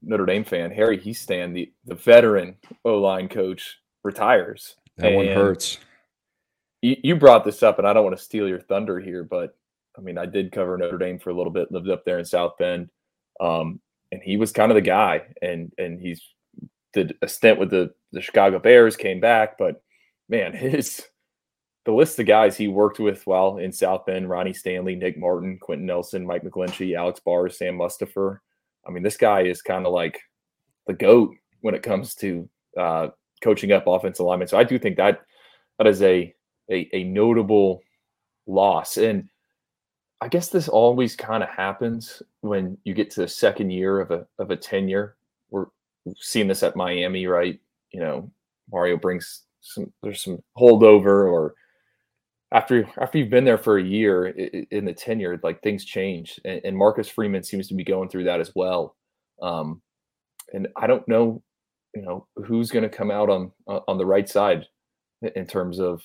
Notre 0.01 0.25
Dame 0.25 0.43
fan, 0.43 0.71
Harry 0.71 0.97
Hiestand, 0.97 1.53
the 1.53 1.71
the 1.85 1.95
veteran 1.95 2.55
O 2.85 2.97
line 2.99 3.27
coach, 3.27 3.79
retires. 4.03 4.75
That 4.97 5.07
and 5.07 5.15
one 5.15 5.27
hurts. 5.27 5.79
You, 6.81 6.95
you 7.03 7.15
brought 7.15 7.43
this 7.43 7.63
up, 7.63 7.79
and 7.79 7.87
I 7.87 7.93
don't 7.93 8.05
want 8.05 8.17
to 8.17 8.23
steal 8.23 8.47
your 8.47 8.61
thunder 8.61 8.99
here, 8.99 9.23
but 9.23 9.57
I 9.97 10.01
mean, 10.01 10.17
I 10.17 10.25
did 10.25 10.51
cover 10.51 10.77
Notre 10.77 10.97
Dame 10.97 11.19
for 11.19 11.29
a 11.29 11.33
little 11.33 11.51
bit, 11.51 11.71
lived 11.71 11.89
up 11.89 12.05
there 12.05 12.19
in 12.19 12.25
South 12.25 12.57
Bend, 12.57 12.89
um, 13.41 13.81
and 14.11 14.21
he 14.23 14.37
was 14.37 14.53
kind 14.53 14.71
of 14.71 14.75
the 14.75 14.81
guy. 14.81 15.23
And 15.41 15.73
and 15.77 15.99
he's 15.99 16.21
did 16.93 17.15
a 17.21 17.27
stint 17.27 17.59
with 17.59 17.69
the 17.69 17.93
the 18.11 18.21
Chicago 18.21 18.59
Bears, 18.59 18.95
came 18.95 19.19
back, 19.19 19.57
but 19.57 19.81
man, 20.29 20.53
his 20.55 21.05
the 21.89 21.95
list 21.95 22.19
of 22.19 22.27
guys 22.27 22.55
he 22.55 22.67
worked 22.67 22.99
with 22.99 23.25
while 23.25 23.57
in 23.57 23.71
South 23.71 24.05
Bend: 24.05 24.29
Ronnie 24.29 24.53
Stanley, 24.53 24.95
Nick 24.95 25.17
Martin, 25.17 25.57
Quenton 25.59 25.87
Nelson, 25.87 26.23
Mike 26.23 26.43
McGlinchey, 26.43 26.95
Alex 26.95 27.19
Barr, 27.19 27.49
Sam 27.49 27.79
Mustipher. 27.79 28.37
I 28.87 28.91
mean, 28.91 29.01
this 29.01 29.17
guy 29.17 29.41
is 29.41 29.63
kind 29.63 29.87
of 29.87 29.91
like 29.91 30.21
the 30.85 30.93
goat 30.93 31.35
when 31.61 31.73
it 31.73 31.81
comes 31.81 32.13
to 32.15 32.47
uh, 32.77 33.07
coaching 33.41 33.71
up 33.71 33.87
offensive 33.87 34.23
linemen. 34.23 34.47
So 34.47 34.59
I 34.59 34.63
do 34.63 34.77
think 34.77 34.97
that 34.97 35.21
that 35.79 35.87
is 35.87 36.03
a, 36.03 36.31
a, 36.69 36.87
a 36.93 37.05
notable 37.05 37.81
loss. 38.45 38.97
And 38.97 39.27
I 40.21 40.27
guess 40.27 40.49
this 40.49 40.67
always 40.67 41.15
kind 41.15 41.41
of 41.41 41.49
happens 41.49 42.21
when 42.41 42.77
you 42.83 42.93
get 42.93 43.09
to 43.11 43.21
the 43.21 43.27
second 43.27 43.71
year 43.71 43.99
of 43.99 44.11
a 44.11 44.27
of 44.37 44.51
a 44.51 44.55
tenure. 44.55 45.15
We're 45.49 45.65
seeing 46.17 46.47
this 46.47 46.61
at 46.61 46.75
Miami, 46.75 47.25
right? 47.25 47.59
You 47.89 48.01
know, 48.01 48.31
Mario 48.71 48.95
brings 48.95 49.41
some 49.61 49.91
there's 50.03 50.23
some 50.23 50.43
holdover 50.55 51.31
or 51.31 51.55
after 52.51 52.89
after 52.99 53.17
you've 53.17 53.29
been 53.29 53.45
there 53.45 53.57
for 53.57 53.77
a 53.77 53.83
year 53.83 54.27
in 54.27 54.85
the 54.85 54.93
tenure, 54.93 55.39
like 55.43 55.61
things 55.61 55.85
change, 55.85 56.39
and, 56.45 56.75
Marcus 56.75 57.07
Freeman 57.07 57.43
seems 57.43 57.67
to 57.67 57.75
be 57.75 57.83
going 57.83 58.09
through 58.09 58.23
that 58.23 58.39
as 58.39 58.51
well. 58.55 58.95
Um, 59.41 59.81
and 60.53 60.67
I 60.75 60.87
don't 60.87 61.07
know, 61.07 61.43
you 61.95 62.01
know, 62.01 62.27
who's 62.35 62.71
going 62.71 62.89
to 62.89 62.89
come 62.89 63.11
out 63.11 63.29
on 63.29 63.51
on 63.67 63.97
the 63.97 64.05
right 64.05 64.27
side 64.27 64.65
in 65.35 65.45
terms 65.45 65.79
of 65.79 66.01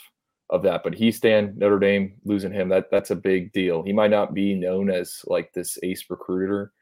of 0.51 0.63
that. 0.65 0.83
But 0.85 0.95
Hiestand 0.95 1.57
Notre 1.57 1.79
Dame 1.79 2.15
losing 2.25 2.53
him 2.53 2.69
that 2.69 2.91
that's 2.91 3.11
a 3.11 3.17
big 3.17 3.53
deal. 3.53 3.83
He 3.83 3.93
might 3.93 4.11
not 4.11 4.35
be 4.35 4.55
known 4.55 4.91
as 4.91 5.23
like 5.27 5.53
this 5.55 5.79
ace 5.83 6.05
recruiter, 6.11 6.73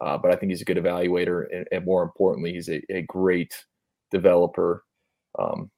uh, 0.00 0.18
but 0.18 0.32
I 0.32 0.36
think 0.36 0.50
he's 0.50 0.62
a 0.62 0.64
good 0.66 0.78
evaluator, 0.78 1.44
and, 1.52 1.66
and 1.70 1.84
more 1.84 2.02
importantly, 2.02 2.54
he's 2.54 2.68
a, 2.68 2.82
a 2.90 3.02
great 3.02 3.54
developer 4.10 4.84
um, 5.38 5.70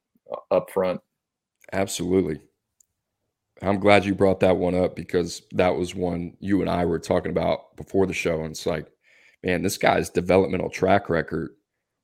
up 0.51 0.71
front. 0.71 1.01
Absolutely. 1.73 2.41
I'm 3.69 3.79
glad 3.79 4.05
you 4.05 4.15
brought 4.15 4.41
that 4.41 4.57
one 4.57 4.75
up 4.75 4.97
because 4.97 5.43
that 5.53 5.77
was 5.77 5.95
one 5.95 6.37
you 6.41 6.61
and 6.61 6.71
I 6.71 6.85
were 6.85 6.99
talking 6.99 7.31
about 7.31 7.77
before 7.77 8.07
the 8.07 8.13
show. 8.13 8.43
And 8.43 8.51
it's 8.51 8.67
like, 8.67 8.87
man, 9.43 9.63
this 9.63 9.79
guy's 9.79 10.11
developmental 10.11 10.71
track 10.71 11.09
record, 11.09 11.51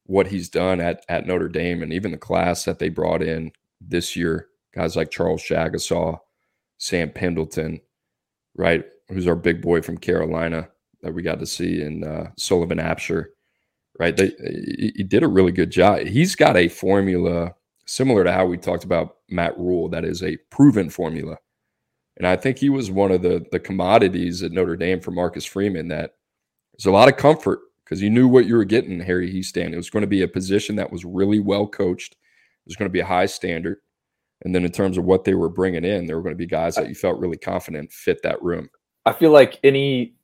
what 0.05 0.29
he's 0.29 0.49
done 0.49 0.81
at, 0.81 1.05
at 1.09 1.27
Notre 1.27 1.49
Dame, 1.49 1.83
and 1.83 1.93
even 1.93 2.13
the 2.13 2.19
class 2.19 2.65
that 2.65 2.79
they 2.79 2.89
brought 2.89 3.23
in 3.23 3.53
this 3.81 4.15
year, 4.17 4.49
guys 4.75 4.97
like 4.97 5.11
Charles 5.11 5.43
Jagusah, 5.43 6.19
Sam 6.79 7.11
Pendleton, 7.11 7.81
right? 8.57 8.85
Who's 9.09 9.27
our 9.27 9.37
big 9.37 9.61
boy 9.61 9.83
from 9.83 9.99
Carolina 9.99 10.69
that 11.03 11.15
we 11.15 11.23
got 11.23 11.41
to 11.41 11.47
see 11.47 11.83
in 11.83 12.05
uh, 12.05 12.31
Sullivan 12.37 12.79
Absher, 12.79 13.27
right? 13.99 14.17
They, 14.17 14.33
he, 14.77 14.93
he 14.97 15.03
did 15.03 15.23
a 15.23 15.29
really 15.29 15.53
good 15.53 15.71
job. 15.71 16.07
He's 16.07 16.35
got 16.37 16.57
a 16.57 16.69
formula 16.69 17.55
similar 17.87 18.23
to 18.23 18.33
how 18.33 18.47
we 18.47 18.57
talked 18.57 18.85
about 18.85 19.17
Matt 19.29 19.59
Rhule, 19.59 19.89
that 19.89 20.05
is 20.05 20.23
a 20.23 20.37
proven 20.51 20.91
formula. 20.91 21.39
And 22.17 22.27
I 22.27 22.37
think 22.37 22.59
he 22.59 22.69
was 22.69 22.91
one 22.91 23.13
of 23.13 23.23
the 23.23 23.47
the 23.51 23.61
commodities 23.61 24.43
at 24.43 24.53
Notre 24.53 24.77
Dame 24.77 25.01
for 25.01 25.11
Marcus 25.11 25.45
Freeman 25.45 25.89
that 25.89 26.15
there's 26.73 26.87
a 26.87 26.91
lot 26.91 27.09
of 27.09 27.17
comfort 27.17 27.61
because 27.85 28.03
you 28.03 28.11
knew 28.11 28.29
what 28.29 28.47
you 28.47 28.57
were 28.57 28.65
getting, 28.65 29.01
Harry 29.01 29.33
Hiestand. 29.33 29.73
It 29.73 29.77
was 29.77 29.91
going 29.91 30.03
to 30.03 30.07
be 30.07 30.23
a 30.23 30.29
position 30.29 30.77
that 30.77 30.93
was 30.93 31.05
really 31.05 31.41
well 31.41 31.67
coached. 31.67 32.13
It 32.13 32.67
was 32.67 32.77
going 32.77 32.89
to 32.89 32.93
be 32.93 33.01
a 33.01 33.07
high 33.07 33.27
standard. 33.27 33.79
And 34.43 34.55
then 34.55 34.65
in 34.65 34.73
terms 34.73 34.97
of 34.97 35.05
what 35.05 35.25
they 35.25 35.35
were 35.35 35.49
bringing 35.49 35.85
in, 35.85 36.07
there 36.07 36.17
were 36.17 36.23
going 36.23 36.35
to 36.35 36.39
be 36.39 36.47
guys 36.47 36.77
that 36.77 36.89
you 36.89 36.95
felt 36.95 37.19
really 37.19 37.37
confident 37.37 37.93
fit 37.93 38.23
that 38.23 38.43
room. 38.43 38.71
I 39.05 39.13
feel 39.13 39.33
like 39.33 39.59
any 39.65 40.15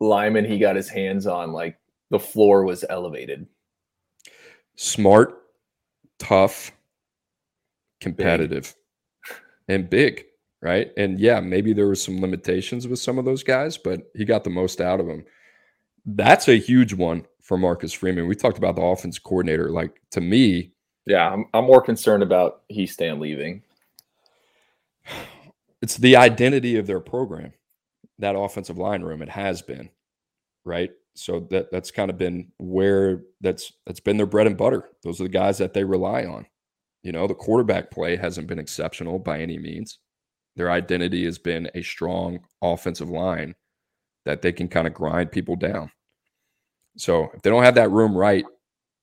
lineman 0.00 0.44
he 0.44 0.58
got 0.58 0.76
his 0.76 0.88
hands 0.88 1.26
on, 1.26 1.52
like 1.52 1.78
the 2.10 2.18
floor 2.18 2.64
was 2.64 2.84
elevated. 2.88 3.46
Smart, 4.76 5.42
tough, 6.18 6.72
competitive 8.00 8.74
big. 9.26 9.36
and 9.68 9.90
big, 9.90 10.26
right? 10.64 10.90
And 10.96 11.20
yeah, 11.20 11.40
maybe 11.40 11.74
there 11.74 11.86
were 11.86 11.94
some 11.94 12.22
limitations 12.22 12.88
with 12.88 12.98
some 12.98 13.18
of 13.18 13.26
those 13.26 13.42
guys, 13.42 13.76
but 13.76 14.10
he 14.16 14.24
got 14.24 14.44
the 14.44 14.50
most 14.50 14.80
out 14.80 14.98
of 14.98 15.06
them. 15.06 15.24
That's 16.06 16.48
a 16.48 16.58
huge 16.58 16.94
one 16.94 17.26
for 17.42 17.58
Marcus 17.58 17.92
Freeman. 17.92 18.26
We 18.26 18.34
talked 18.34 18.56
about 18.56 18.74
the 18.74 18.82
offense 18.82 19.18
coordinator. 19.18 19.70
Like 19.70 20.00
to 20.12 20.22
me, 20.22 20.72
yeah, 21.06 21.30
I'm, 21.30 21.44
I'm 21.52 21.66
more 21.66 21.82
concerned 21.82 22.22
about 22.22 22.62
Hiestand 22.72 23.20
leaving. 23.20 23.62
It's 25.82 25.98
the 25.98 26.16
identity 26.16 26.78
of 26.78 26.86
their 26.86 27.00
program, 27.00 27.52
that 28.18 28.36
offensive 28.36 28.78
line 28.78 29.02
room. 29.02 29.20
It 29.20 29.28
has 29.28 29.60
been, 29.60 29.90
right? 30.64 30.90
So 31.12 31.40
that 31.50 31.70
that's 31.70 31.90
kind 31.90 32.10
of 32.10 32.16
been 32.16 32.52
where 32.56 33.24
that's 33.42 33.70
that's 33.84 34.00
been 34.00 34.16
their 34.16 34.24
bread 34.24 34.46
and 34.46 34.56
butter. 34.56 34.88
Those 35.02 35.20
are 35.20 35.24
the 35.24 35.28
guys 35.28 35.58
that 35.58 35.74
they 35.74 35.84
rely 35.84 36.24
on. 36.24 36.46
You 37.02 37.12
know, 37.12 37.26
the 37.26 37.34
quarterback 37.34 37.90
play 37.90 38.16
hasn't 38.16 38.46
been 38.46 38.58
exceptional 38.58 39.18
by 39.18 39.40
any 39.40 39.58
means. 39.58 39.98
Their 40.56 40.70
identity 40.70 41.24
has 41.24 41.38
been 41.38 41.70
a 41.74 41.82
strong 41.82 42.40
offensive 42.62 43.10
line 43.10 43.54
that 44.24 44.42
they 44.42 44.52
can 44.52 44.68
kind 44.68 44.86
of 44.86 44.94
grind 44.94 45.32
people 45.32 45.56
down. 45.56 45.90
So 46.96 47.30
if 47.34 47.42
they 47.42 47.50
don't 47.50 47.64
have 47.64 47.74
that 47.74 47.90
room 47.90 48.16
right, 48.16 48.44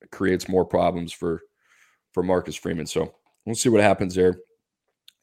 it 0.02 0.12
creates 0.12 0.48
more 0.48 0.66
problems 0.66 1.12
for 1.12 1.42
for 2.14 2.24
Marcus 2.24 2.56
Freeman. 2.56 2.86
So 2.86 3.14
we'll 3.46 3.56
see 3.56 3.70
what 3.70 3.82
happens 3.82 4.16
there. 4.16 4.38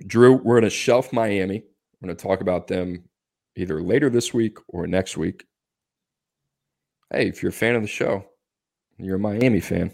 Drew, 0.07 0.35
we're 0.35 0.55
going 0.55 0.63
to 0.65 0.71
shelf 0.71 1.13
Miami. 1.13 1.65
We're 2.01 2.07
going 2.07 2.17
to 2.17 2.23
talk 2.23 2.41
about 2.41 2.67
them 2.67 3.05
either 3.57 3.83
later 3.83 4.09
this 4.09 4.33
week 4.33 4.59
or 4.69 4.87
next 4.87 5.17
week. 5.17 5.45
Hey, 7.13 7.29
if 7.29 7.43
you're 7.43 7.51
a 7.51 7.53
fan 7.53 7.75
of 7.75 7.83
the 7.83 7.89
show, 7.89 8.25
you're 8.99 9.17
a 9.17 9.21
Miami 9.21 9.61
fan, 9.61 9.91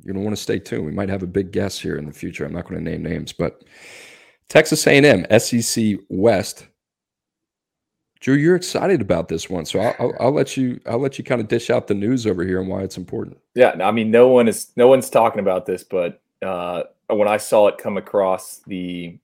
you're 0.00 0.12
going 0.12 0.22
to 0.22 0.24
want 0.24 0.36
to 0.36 0.42
stay 0.42 0.58
tuned. 0.58 0.84
We 0.84 0.92
might 0.92 1.08
have 1.08 1.22
a 1.22 1.26
big 1.26 1.52
guest 1.52 1.80
here 1.80 1.96
in 1.96 2.06
the 2.06 2.12
future. 2.12 2.44
I'm 2.44 2.52
not 2.52 2.66
going 2.68 2.82
to 2.82 2.90
name 2.90 3.02
names, 3.02 3.32
but 3.32 3.62
Texas 4.48 4.86
A&M, 4.86 5.26
SEC 5.38 5.98
West 6.08 6.66
Drew, 8.22 8.36
you're 8.36 8.54
excited 8.54 9.00
about 9.00 9.26
this 9.26 9.50
one, 9.50 9.64
so 9.66 9.80
I'll, 9.80 9.96
I'll, 9.98 10.14
I'll 10.20 10.32
let 10.32 10.56
you 10.56 10.80
I'll 10.86 11.00
let 11.00 11.18
you 11.18 11.24
kind 11.24 11.40
of 11.40 11.48
dish 11.48 11.70
out 11.70 11.88
the 11.88 11.94
news 11.94 12.24
over 12.24 12.44
here 12.44 12.60
and 12.60 12.68
why 12.68 12.82
it's 12.82 12.96
important. 12.96 13.36
Yeah, 13.56 13.74
I 13.82 13.90
mean, 13.90 14.12
no 14.12 14.28
one 14.28 14.46
is 14.46 14.70
no 14.76 14.86
one's 14.86 15.10
talking 15.10 15.40
about 15.40 15.66
this, 15.66 15.82
but 15.82 16.22
uh, 16.40 16.84
when 17.08 17.26
I 17.26 17.36
saw 17.36 17.66
it 17.66 17.78
come 17.78 17.96
across 17.96 18.60
the 18.64 19.18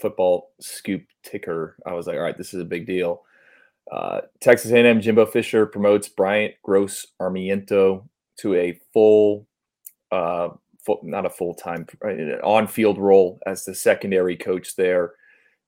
football 0.00 0.52
scoop 0.60 1.02
ticker, 1.24 1.78
I 1.84 1.94
was 1.94 2.06
like, 2.06 2.14
all 2.14 2.22
right, 2.22 2.38
this 2.38 2.54
is 2.54 2.60
a 2.60 2.64
big 2.64 2.86
deal. 2.86 3.24
Uh, 3.90 4.20
Texas 4.40 4.70
A&M 4.70 5.00
Jimbo 5.00 5.26
Fisher 5.26 5.66
promotes 5.66 6.08
Bryant 6.08 6.54
Gross 6.62 7.08
Armiento 7.20 8.06
to 8.36 8.54
a 8.54 8.78
full, 8.92 9.48
uh, 10.12 10.50
full 10.88 11.00
not 11.02 11.26
a 11.26 11.30
full 11.30 11.54
time 11.54 11.86
on 12.42 12.66
field 12.66 12.98
role 12.98 13.38
as 13.46 13.64
the 13.64 13.74
secondary 13.74 14.36
coach 14.36 14.74
there 14.76 15.12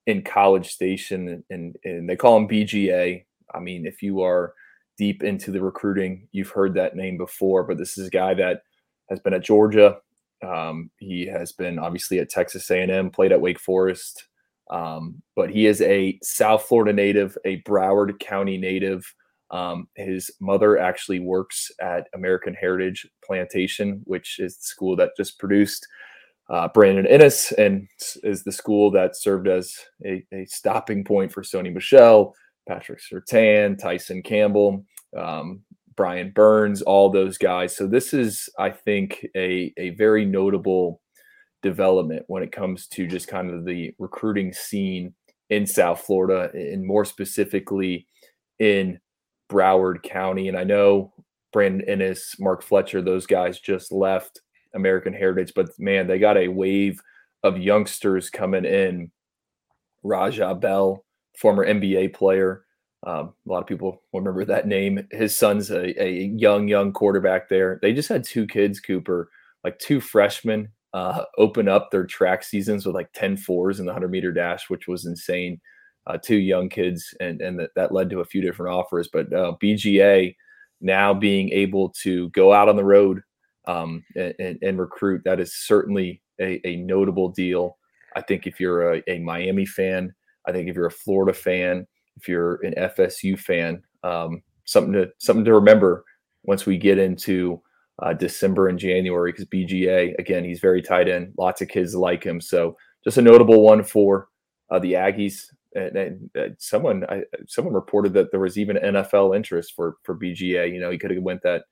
in 0.07 0.23
College 0.23 0.69
Station, 0.71 1.43
and, 1.51 1.75
and 1.83 2.09
they 2.09 2.15
call 2.15 2.37
him 2.37 2.47
BGA. 2.47 3.23
I 3.53 3.59
mean, 3.59 3.85
if 3.85 4.01
you 4.01 4.21
are 4.21 4.53
deep 4.97 5.23
into 5.23 5.51
the 5.51 5.61
recruiting, 5.61 6.27
you've 6.31 6.49
heard 6.49 6.73
that 6.73 6.95
name 6.95 7.17
before, 7.17 7.63
but 7.63 7.77
this 7.77 7.97
is 7.97 8.07
a 8.07 8.11
guy 8.11 8.33
that 8.33 8.63
has 9.09 9.19
been 9.19 9.33
at 9.33 9.43
Georgia. 9.43 9.97
Um, 10.43 10.89
he 10.97 11.27
has 11.27 11.51
been 11.51 11.77
obviously 11.77 12.17
at 12.17 12.29
Texas 12.29 12.69
A&M, 12.71 13.11
played 13.11 13.31
at 13.31 13.41
Wake 13.41 13.59
Forest, 13.59 14.25
um, 14.71 15.21
but 15.35 15.51
he 15.51 15.67
is 15.67 15.81
a 15.81 16.17
South 16.23 16.63
Florida 16.63 16.93
native, 16.93 17.37
a 17.45 17.61
Broward 17.61 18.19
County 18.19 18.57
native. 18.57 19.03
Um, 19.51 19.87
his 19.95 20.31
mother 20.39 20.77
actually 20.79 21.19
works 21.19 21.71
at 21.81 22.07
American 22.15 22.53
Heritage 22.53 23.07
Plantation, 23.23 24.01
which 24.05 24.39
is 24.39 24.57
the 24.57 24.63
school 24.63 24.95
that 24.95 25.11
just 25.17 25.37
produced 25.39 25.87
uh, 26.49 26.67
Brandon 26.69 27.05
Inniss 27.05 27.51
and 27.57 27.87
is 28.23 28.43
the 28.43 28.51
school 28.51 28.91
that 28.91 29.15
served 29.15 29.47
as 29.47 29.73
a, 30.05 30.25
a 30.33 30.45
stopping 30.45 31.03
point 31.03 31.31
for 31.31 31.43
Sony 31.43 31.73
Michel, 31.73 32.33
Patrick 32.67 32.99
Surtain, 32.99 33.77
Tyson 33.77 34.21
Campbell, 34.21 34.85
um, 35.17 35.61
Brian 35.95 36.31
Burns, 36.31 36.81
all 36.81 37.09
those 37.09 37.37
guys. 37.37 37.75
So 37.75 37.87
this 37.87 38.13
is, 38.13 38.49
I 38.57 38.69
think, 38.69 39.25
a, 39.35 39.73
a 39.77 39.91
very 39.91 40.25
notable 40.25 41.01
development 41.61 42.23
when 42.27 42.43
it 42.43 42.51
comes 42.51 42.87
to 42.87 43.07
just 43.07 43.27
kind 43.27 43.51
of 43.51 43.65
the 43.65 43.93
recruiting 43.99 44.51
scene 44.51 45.13
in 45.49 45.65
South 45.65 46.01
Florida 46.01 46.49
and 46.53 46.85
more 46.85 47.05
specifically 47.05 48.07
in 48.59 48.99
Broward 49.51 50.01
County. 50.03 50.47
And 50.47 50.57
I 50.57 50.63
know 50.63 51.13
Brandon 51.51 51.85
Inniss, 51.87 52.39
Mark 52.39 52.63
Fletcher, 52.63 53.01
those 53.01 53.27
guys 53.27 53.59
just 53.59 53.91
left 53.91 54.41
American 54.73 55.13
Heritage, 55.13 55.51
but 55.53 55.67
man, 55.77 56.07
they 56.07 56.17
got 56.17 56.37
a 56.37 56.47
wave 56.47 57.01
of 57.43 57.57
youngsters 57.57 58.29
coming 58.29 58.65
in. 58.65 59.11
Raja 60.03 60.55
Bell, 60.55 61.05
former 61.37 61.65
NBA 61.65 62.13
player. 62.13 62.63
Um, 63.05 63.33
a 63.47 63.51
lot 63.51 63.59
of 63.59 63.67
people 63.67 64.01
remember 64.13 64.45
that 64.45 64.67
name. 64.67 65.07
His 65.11 65.35
son's 65.35 65.69
a, 65.69 66.01
a 66.01 66.31
young, 66.35 66.67
young 66.67 66.93
quarterback 66.93 67.49
there. 67.49 67.79
They 67.81 67.93
just 67.93 68.09
had 68.09 68.23
two 68.23 68.47
kids, 68.47 68.79
Cooper, 68.79 69.29
like 69.63 69.77
two 69.79 69.99
freshmen 69.99 70.69
uh, 70.93 71.23
open 71.37 71.67
up 71.67 71.89
their 71.91 72.05
track 72.05 72.43
seasons 72.43 72.85
with 72.85 72.95
like 72.95 73.11
10 73.13 73.37
fours 73.37 73.79
in 73.79 73.85
the 73.85 73.91
100 73.91 74.09
meter 74.09 74.31
dash, 74.31 74.69
which 74.69 74.87
was 74.87 75.05
insane. 75.05 75.59
Uh, 76.07 76.17
two 76.17 76.37
young 76.37 76.67
kids, 76.67 77.13
and, 77.19 77.41
and 77.41 77.59
that, 77.59 77.69
that 77.75 77.91
led 77.91 78.09
to 78.09 78.21
a 78.21 78.25
few 78.25 78.41
different 78.41 78.73
offers. 78.73 79.07
But 79.11 79.31
uh, 79.31 79.53
BGA 79.61 80.35
now 80.81 81.13
being 81.13 81.49
able 81.51 81.89
to 82.01 82.29
go 82.29 82.51
out 82.51 82.67
on 82.67 82.75
the 82.75 82.83
road 82.83 83.21
um, 83.67 84.03
and, 84.15 84.57
and, 84.61 84.79
recruit, 84.79 85.21
that 85.25 85.39
is 85.39 85.55
certainly 85.55 86.21
a, 86.39 86.59
a, 86.67 86.75
notable 86.77 87.29
deal. 87.29 87.77
I 88.15 88.21
think 88.21 88.47
if 88.47 88.59
you're 88.59 88.93
a, 88.95 89.03
a, 89.07 89.19
Miami 89.19 89.65
fan, 89.67 90.13
I 90.47 90.51
think 90.51 90.67
if 90.67 90.75
you're 90.75 90.87
a 90.87 90.91
Florida 90.91 91.33
fan, 91.33 91.85
if 92.17 92.27
you're 92.27 92.55
an 92.65 92.73
FSU 92.73 93.37
fan, 93.37 93.83
um, 94.03 94.41
something 94.65 94.93
to 94.93 95.09
something 95.19 95.45
to 95.45 95.53
remember 95.53 96.03
once 96.43 96.65
we 96.65 96.77
get 96.77 96.97
into 96.97 97.61
uh, 98.01 98.13
December 98.13 98.67
and 98.67 98.79
January 98.79 99.31
because 99.31 99.45
BGA 99.45 100.17
again 100.17 100.43
he's 100.43 100.59
very 100.59 100.81
tight 100.81 101.07
end. 101.07 101.33
Lots 101.37 101.61
of 101.61 101.67
kids 101.67 101.93
like 101.95 102.23
him, 102.23 102.41
so 102.41 102.75
just 103.03 103.17
a 103.17 103.21
notable 103.21 103.61
one 103.61 103.83
for 103.83 104.27
uh, 104.71 104.79
the 104.79 104.93
Aggies. 104.93 105.45
And, 105.73 105.95
and 105.95 106.29
uh, 106.37 106.49
someone 106.57 107.05
I, 107.09 107.23
someone 107.47 107.73
reported 107.73 108.13
that 108.13 108.31
there 108.31 108.39
was 108.39 108.57
even 108.57 108.75
NFL 108.77 109.35
interest 109.35 109.73
for 109.75 109.95
for 110.03 110.15
BGA. 110.15 110.73
You 110.73 110.79
know, 110.79 110.91
he 110.91 110.97
could 110.97 111.11
have 111.11 111.23
went 111.23 111.41
that 111.43 111.63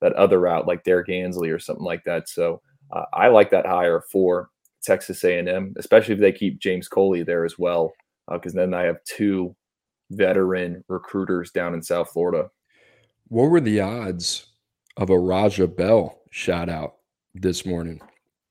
that 0.00 0.12
other 0.14 0.40
route 0.40 0.66
like 0.66 0.84
Derrick 0.84 1.08
Ansley 1.08 1.50
or 1.50 1.58
something 1.58 1.84
like 1.84 2.04
that. 2.04 2.28
So 2.28 2.60
uh, 2.92 3.04
I 3.12 3.28
like 3.28 3.50
that 3.50 3.66
hire 3.66 4.02
for 4.12 4.50
Texas 4.82 5.24
A&M, 5.24 5.74
especially 5.78 6.14
if 6.14 6.20
they 6.20 6.32
keep 6.32 6.60
James 6.60 6.88
Coley 6.88 7.22
there 7.22 7.44
as 7.44 7.58
well, 7.58 7.92
because 8.30 8.54
uh, 8.54 8.60
then 8.60 8.74
I 8.74 8.82
have 8.82 9.02
two 9.04 9.56
veteran 10.10 10.84
recruiters 10.88 11.50
down 11.50 11.74
in 11.74 11.82
South 11.82 12.10
Florida. 12.10 12.50
What 13.28 13.50
were 13.50 13.60
the 13.60 13.80
odds 13.80 14.46
of 14.96 15.10
a 15.10 15.18
Raja 15.18 15.66
Bell 15.66 16.20
shout 16.30 16.68
out 16.68 16.96
this 17.34 17.66
morning? 17.66 18.00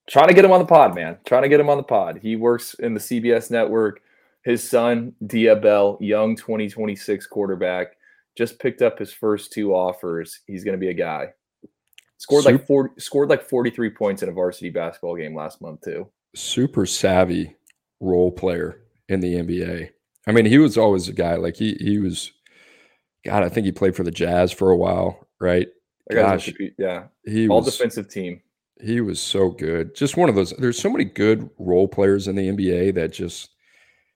Trying 0.10 0.28
to 0.28 0.34
get 0.34 0.46
him 0.46 0.52
on 0.52 0.60
the 0.60 0.66
pod, 0.66 0.94
man. 0.94 1.18
Trying 1.26 1.44
to 1.44 1.50
get 1.50 1.60
him 1.60 1.70
on 1.70 1.78
the 1.78 1.84
pod. 1.84 2.20
He 2.22 2.36
works 2.36 2.76
in 2.76 2.94
the 2.94 3.00
CBS 3.00 3.50
network. 3.50 4.02
His 4.46 4.68
son, 4.68 5.14
Dia 5.26 5.56
Bell, 5.56 5.98
young 6.00 6.36
2026 6.36 7.26
quarterback, 7.28 7.98
just 8.38 8.60
picked 8.60 8.84
up 8.84 9.00
his 9.00 9.12
first 9.12 9.52
two 9.52 9.74
offers. 9.74 10.42
He's 10.46 10.64
going 10.64 10.74
to 10.74 10.80
be 10.80 10.90
a 10.90 10.94
guy. 10.94 11.30
Scored 12.18 12.44
Super, 12.44 12.58
like 12.58 12.68
40, 12.68 13.02
scored 13.02 13.30
like 13.30 13.42
43 13.42 13.90
points 13.90 14.22
in 14.22 14.30
a 14.30 14.32
varsity 14.32 14.70
basketball 14.70 15.18
game 15.18 15.36
last 15.36 15.62
month 15.62 15.82
too. 15.84 16.08
Super 16.36 16.86
savvy 16.86 17.56
role 18.00 18.32
player 18.32 18.82
in 19.10 19.20
the 19.20 19.34
NBA. 19.34 19.90
I 20.28 20.32
mean, 20.32 20.46
he 20.46 20.60
was 20.60 20.78
always 20.78 21.08
a 21.08 21.14
guy 21.14 21.36
like 21.36 21.56
he 21.56 21.76
he 21.80 21.98
was 21.98 22.32
God, 23.26 23.42
I 23.44 23.50
think 23.50 23.66
he 23.66 23.72
played 23.72 23.96
for 23.96 24.04
the 24.04 24.12
Jazz 24.12 24.52
for 24.52 24.70
a 24.70 24.78
while, 24.78 25.28
right? 25.42 25.68
Gosh, 26.12 26.54
yeah. 26.78 27.06
He 27.26 27.50
all 27.50 27.62
was, 27.62 27.76
defensive 27.76 28.10
team. 28.10 28.42
He 28.80 29.02
was 29.02 29.20
so 29.20 29.50
good. 29.50 29.96
Just 29.96 30.18
one 30.18 30.30
of 30.30 30.36
those. 30.36 30.52
There's 30.52 30.80
so 30.80 30.92
many 30.92 31.04
good 31.04 31.50
role 31.58 31.88
players 31.88 32.28
in 32.28 32.36
the 32.36 32.50
NBA 32.50 32.94
that 32.96 33.12
just 33.12 33.55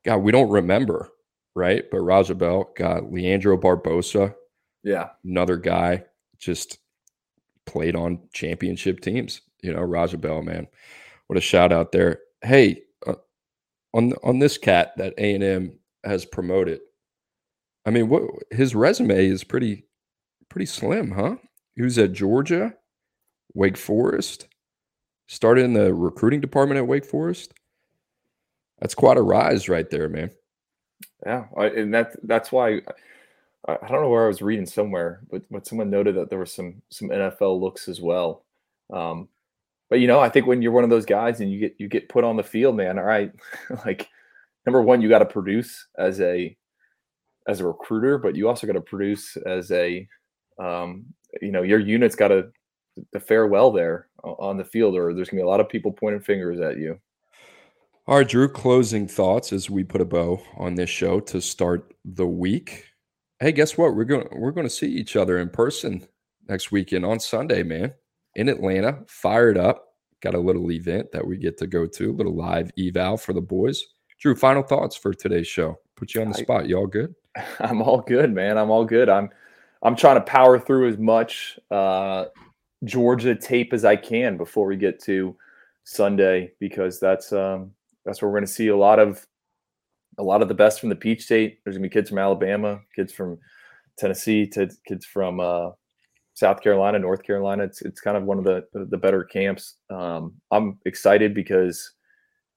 God, 0.09 0.23
we 0.23 0.31
don't 0.31 0.49
remember 0.49 1.11
right? 1.59 1.83
But 1.91 1.99
Raja 1.99 2.35
Bell 2.35 2.71
got 2.75 3.11
Leandro 3.11 3.57
Barbosa. 3.57 4.33
Yeah. 4.83 5.09
Another 5.23 5.57
guy 5.57 6.05
just 6.37 6.79
played 7.65 7.95
on 7.95 8.21
championship 8.33 9.01
teams. 9.01 9.41
You 9.61 9.73
know, 9.73 9.81
Raja 9.81 10.17
Bell, 10.17 10.41
man. 10.41 10.67
What 11.27 11.37
a 11.37 11.41
shout 11.41 11.73
out 11.73 11.91
there. 11.91 12.19
Hey, 12.41 12.83
uh, 13.05 13.15
on 13.93 14.13
on 14.23 14.39
this 14.39 14.57
cat 14.57 14.93
that 14.97 15.13
A&M 15.17 15.77
has 16.03 16.25
promoted. 16.25 16.79
I 17.85 17.91
mean, 17.91 18.07
what 18.07 18.23
his 18.51 18.73
resume 18.73 19.25
is 19.27 19.43
pretty 19.43 19.85
pretty 20.47 20.65
slim, 20.65 21.11
huh? 21.11 21.35
He 21.75 21.81
was 21.81 21.97
at 21.97 22.13
Georgia, 22.13 22.73
Wake 23.53 23.77
Forest, 23.77 24.47
started 25.27 25.65
in 25.65 25.73
the 25.73 25.93
recruiting 25.93 26.41
department 26.41 26.77
at 26.77 26.87
Wake 26.87 27.05
Forest. 27.05 27.53
That's 28.79 28.95
quite 28.95 29.17
a 29.17 29.21
rise 29.21 29.69
right 29.69 29.89
there, 29.89 30.09
man. 30.09 30.31
Yeah, 31.25 31.45
and 31.57 31.93
that 31.93 32.15
that's 32.23 32.51
why 32.51 32.81
I, 33.67 33.77
I 33.81 33.87
don't 33.87 34.01
know 34.01 34.09
where 34.09 34.25
I 34.25 34.27
was 34.27 34.41
reading 34.41 34.65
somewhere, 34.65 35.21
but 35.29 35.43
but 35.51 35.67
someone 35.67 35.89
noted 35.89 36.15
that 36.15 36.29
there 36.29 36.39
were 36.39 36.45
some 36.45 36.81
some 36.89 37.09
NFL 37.09 37.59
looks 37.59 37.87
as 37.87 38.01
well. 38.01 38.45
Um, 38.91 39.27
but 39.89 39.99
you 39.99 40.07
know, 40.07 40.19
I 40.19 40.29
think 40.29 40.45
when 40.45 40.61
you're 40.61 40.71
one 40.71 40.83
of 40.83 40.89
those 40.89 41.05
guys 41.05 41.41
and 41.41 41.51
you 41.51 41.59
get 41.59 41.75
you 41.77 41.87
get 41.87 42.09
put 42.09 42.23
on 42.23 42.37
the 42.37 42.43
field, 42.43 42.77
man, 42.77 42.97
all 42.97 43.05
right, 43.05 43.31
like 43.85 44.07
number 44.65 44.81
one, 44.81 45.01
you 45.01 45.09
got 45.09 45.19
to 45.19 45.25
produce 45.25 45.87
as 45.97 46.21
a 46.21 46.55
as 47.47 47.59
a 47.59 47.67
recruiter, 47.67 48.17
but 48.17 48.35
you 48.35 48.47
also 48.47 48.67
got 48.67 48.73
to 48.73 48.81
produce 48.81 49.35
as 49.37 49.71
a 49.71 50.07
um, 50.61 51.05
you 51.41 51.51
know 51.51 51.63
your 51.63 51.79
unit's 51.79 52.15
got 52.15 52.29
to 52.29 52.51
to 53.13 53.19
fare 53.19 53.47
well 53.47 53.71
there 53.71 54.07
on 54.23 54.57
the 54.57 54.63
field, 54.63 54.95
or 54.95 55.13
there's 55.13 55.29
gonna 55.29 55.41
be 55.41 55.45
a 55.45 55.49
lot 55.49 55.59
of 55.59 55.69
people 55.69 55.91
pointing 55.91 56.21
fingers 56.21 56.59
at 56.59 56.77
you. 56.77 56.99
All 58.09 58.17
right, 58.17 58.27
Drew, 58.27 58.49
closing 58.49 59.07
thoughts 59.07 59.53
as 59.53 59.69
we 59.69 59.83
put 59.83 60.01
a 60.01 60.05
bow 60.05 60.41
on 60.57 60.73
this 60.73 60.89
show 60.89 61.19
to 61.19 61.39
start 61.39 61.93
the 62.03 62.25
week. 62.25 62.85
Hey, 63.39 63.51
guess 63.51 63.77
what? 63.77 63.93
We're 63.93 64.03
going 64.03 64.27
we're 64.31 64.49
going 64.49 64.65
to 64.65 64.73
see 64.73 64.87
each 64.87 65.15
other 65.15 65.37
in 65.37 65.49
person 65.49 66.07
next 66.47 66.71
weekend 66.71 67.05
on 67.05 67.19
Sunday, 67.19 67.61
man, 67.61 67.93
in 68.33 68.49
Atlanta. 68.49 69.03
Fired 69.07 69.59
up. 69.59 69.89
Got 70.21 70.33
a 70.33 70.39
little 70.39 70.71
event 70.71 71.11
that 71.11 71.27
we 71.27 71.37
get 71.37 71.59
to 71.59 71.67
go 71.67 71.85
to, 71.85 72.09
a 72.09 72.11
little 72.11 72.35
live 72.35 72.71
eval 72.79 73.17
for 73.17 73.33
the 73.33 73.41
boys. 73.41 73.85
Drew, 74.19 74.35
final 74.35 74.63
thoughts 74.63 74.95
for 74.95 75.13
today's 75.13 75.47
show. 75.47 75.77
Put 75.95 76.15
you 76.15 76.21
on 76.21 76.29
the 76.29 76.33
spot. 76.33 76.67
You 76.67 76.77
all 76.77 76.87
good? 76.87 77.13
I'm 77.59 77.83
all 77.83 78.01
good, 78.01 78.33
man. 78.33 78.57
I'm 78.57 78.71
all 78.71 78.85
good. 78.85 79.07
I'm 79.07 79.29
I'm 79.83 79.95
trying 79.95 80.15
to 80.15 80.21
power 80.21 80.57
through 80.57 80.89
as 80.89 80.97
much 80.97 81.59
uh, 81.69 82.25
Georgia 82.85 83.35
tape 83.35 83.71
as 83.71 83.85
I 83.85 83.97
can 83.97 84.35
before 84.35 84.65
we 84.65 84.77
get 84.77 84.99
to 85.03 85.35
Sunday 85.83 86.53
because 86.59 86.99
that's 86.99 87.31
um, 87.31 87.71
that's 88.09 88.21
where 88.21 88.29
we're 88.29 88.39
going 88.39 88.47
to 88.47 88.51
see 88.51 88.69
a 88.69 88.77
lot 88.77 88.99
of 88.99 89.25
a 90.17 90.23
lot 90.23 90.41
of 90.41 90.47
the 90.47 90.53
best 90.53 90.79
from 90.79 90.89
the 90.89 90.95
Peach 90.95 91.23
State. 91.23 91.59
There's 91.63 91.77
going 91.77 91.83
to 91.83 91.89
be 91.89 91.93
kids 91.93 92.09
from 92.09 92.17
Alabama, 92.17 92.81
kids 92.95 93.13
from 93.13 93.37
Tennessee, 93.97 94.47
to 94.47 94.69
kids 94.85 95.05
from 95.05 95.39
uh, 95.39 95.69
South 96.33 96.61
Carolina, 96.61 96.99
North 96.99 97.23
Carolina. 97.23 97.63
It's 97.63 97.81
it's 97.83 98.01
kind 98.01 98.17
of 98.17 98.23
one 98.23 98.39
of 98.39 98.43
the 98.43 98.65
the 98.73 98.97
better 98.97 99.23
camps. 99.23 99.75
Um, 99.89 100.33
I'm 100.51 100.79
excited 100.85 101.33
because 101.33 101.91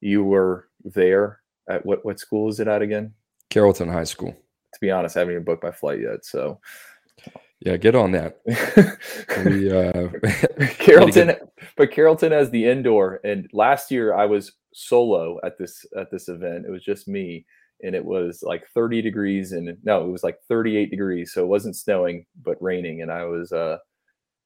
you 0.01 0.25
were 0.25 0.69
there 0.85 1.41
at 1.69 1.85
what 1.85 2.05
what 2.05 2.19
school 2.19 2.49
is 2.49 2.59
it 2.59 2.69
at 2.69 2.83
again? 2.83 3.13
Carrollton 3.51 3.89
High 3.89 4.05
School. 4.05 4.31
to 4.33 4.81
be 4.81 4.91
honest, 4.91 5.17
I 5.17 5.21
haven't 5.21 5.35
even 5.35 5.45
booked 5.45 5.63
my 5.63 5.71
flight 5.71 6.01
yet. 6.01 6.25
So 6.25 6.61
Yeah, 7.61 7.77
get 7.77 7.95
on 7.95 8.13
that. 8.13 8.41
We, 9.45 9.73
uh, 9.73 10.09
Carrollton, 10.79 11.35
but 11.77 11.91
Carrollton 11.91 12.33
has 12.33 12.51
the 12.51 12.67
indoor. 12.67 13.21
And 13.25 13.49
last 13.53 13.91
year 13.91 14.15
I 14.15 14.27
was 14.27 14.53
solo 14.75 15.39
at 15.45 15.59
this 15.59 15.85
at 15.97 16.11
this 16.11 16.29
event. 16.29 16.67
It 16.67 16.71
was 16.71 16.85
just 16.85 17.09
me, 17.09 17.45
and 17.83 17.95
it 17.95 18.05
was 18.05 18.43
like 18.43 18.65
30 18.75 19.03
degrees, 19.03 19.53
and 19.53 19.77
no, 19.85 20.05
it 20.05 20.11
was 20.11 20.25
like 20.25 20.39
38 20.49 20.91
degrees. 20.91 21.33
So 21.33 21.43
it 21.43 21.49
wasn't 21.49 21.77
snowing, 21.77 22.27
but 22.43 22.61
raining, 22.63 23.03
and 23.03 23.11
I 23.13 23.25
was 23.25 23.53
uh, 23.53 23.79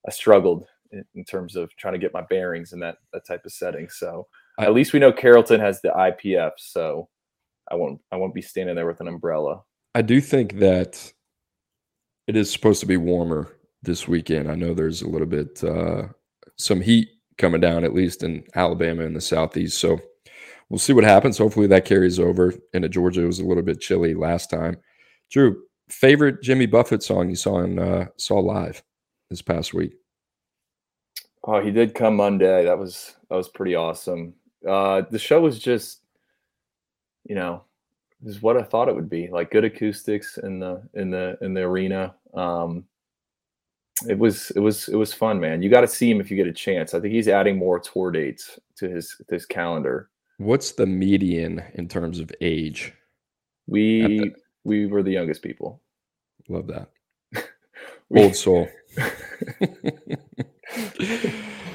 I 0.06 0.10
struggled 0.10 0.66
in, 0.92 1.04
in 1.14 1.24
terms 1.24 1.56
of 1.56 1.74
trying 1.76 1.94
to 1.94 2.00
get 2.00 2.14
my 2.14 2.22
bearings 2.28 2.72
in 2.72 2.80
that 2.80 2.98
that 3.12 3.26
type 3.26 3.44
of 3.44 3.52
setting. 3.52 3.88
So 3.88 4.26
I- 4.58 4.64
at 4.66 4.74
least 4.74 4.92
we 4.92 5.00
know 5.00 5.12
Carrollton 5.12 5.60
has 5.60 5.80
the 5.82 5.90
IPF, 5.90 6.52
so 6.58 7.08
I 7.70 7.74
won't 7.74 8.00
I 8.12 8.16
won't 8.16 8.34
be 8.34 8.42
standing 8.42 8.76
there 8.76 8.86
with 8.86 9.00
an 9.00 9.08
umbrella. 9.08 9.62
I 9.94 10.02
do 10.02 10.20
think 10.20 10.58
that 10.58 11.12
it 12.26 12.36
is 12.36 12.50
supposed 12.50 12.80
to 12.80 12.86
be 12.86 12.96
warmer 12.96 13.56
this 13.82 14.08
weekend. 14.08 14.50
I 14.50 14.54
know 14.56 14.74
there's 14.74 15.02
a 15.02 15.08
little 15.08 15.26
bit 15.26 15.62
uh, 15.62 16.08
some 16.56 16.80
heat 16.80 17.08
coming 17.38 17.60
down, 17.60 17.84
at 17.84 17.94
least 17.94 18.22
in 18.22 18.44
Alabama 18.54 19.04
and 19.04 19.14
the 19.14 19.20
southeast. 19.20 19.78
So 19.78 19.98
we'll 20.70 20.78
see 20.78 20.92
what 20.92 21.04
happens. 21.04 21.38
Hopefully 21.38 21.66
that 21.68 21.84
carries 21.84 22.18
over 22.18 22.54
into 22.72 22.88
Georgia. 22.88 23.22
It 23.22 23.26
was 23.26 23.40
a 23.40 23.44
little 23.44 23.62
bit 23.62 23.80
chilly 23.80 24.14
last 24.14 24.50
time. 24.50 24.76
Drew, 25.30 25.62
favorite 25.88 26.42
Jimmy 26.42 26.66
Buffett 26.66 27.02
song 27.02 27.28
you 27.28 27.36
saw 27.36 27.60
in 27.60 27.78
uh, 27.78 28.06
saw 28.16 28.38
live 28.38 28.82
this 29.30 29.42
past 29.42 29.74
week? 29.74 29.94
Oh, 31.44 31.60
he 31.60 31.70
did 31.70 31.94
come 31.94 32.16
Monday. 32.16 32.64
That 32.64 32.78
was 32.78 33.14
that 33.30 33.36
was 33.36 33.48
pretty 33.48 33.74
awesome. 33.74 34.34
Uh, 34.66 35.02
the 35.10 35.18
show 35.18 35.40
was 35.40 35.58
just, 35.58 36.00
you 37.24 37.36
know, 37.36 37.62
is 38.24 38.42
what 38.42 38.56
I 38.56 38.62
thought 38.62 38.88
it 38.88 38.94
would 38.94 39.10
be. 39.10 39.28
Like 39.28 39.52
good 39.52 39.64
acoustics 39.64 40.38
in 40.38 40.58
the 40.58 40.82
in 40.94 41.10
the 41.10 41.38
in 41.40 41.54
the 41.54 41.62
arena. 41.62 42.14
Um, 42.34 42.84
it 44.08 44.18
was 44.18 44.50
it 44.50 44.60
was 44.60 44.88
it 44.88 44.96
was 44.96 45.12
fun, 45.12 45.38
man. 45.38 45.62
You 45.62 45.70
got 45.70 45.82
to 45.82 45.88
see 45.88 46.10
him 46.10 46.20
if 46.20 46.30
you 46.30 46.36
get 46.36 46.48
a 46.48 46.52
chance. 46.52 46.94
I 46.94 47.00
think 47.00 47.14
he's 47.14 47.28
adding 47.28 47.56
more 47.56 47.78
tour 47.78 48.10
dates 48.10 48.58
to 48.76 48.88
his 48.88 49.16
to 49.28 49.34
his 49.34 49.46
calendar. 49.46 50.10
What's 50.38 50.72
the 50.72 50.86
median 50.86 51.62
in 51.74 51.88
terms 51.88 52.20
of 52.20 52.30
age? 52.40 52.92
We 53.66 54.32
we 54.64 54.86
were 54.86 55.02
the 55.02 55.12
youngest 55.12 55.42
people. 55.42 55.82
Love 56.48 56.66
that. 56.68 56.90
We- 58.08 58.22
Old 58.22 58.36
soul. 58.36 58.68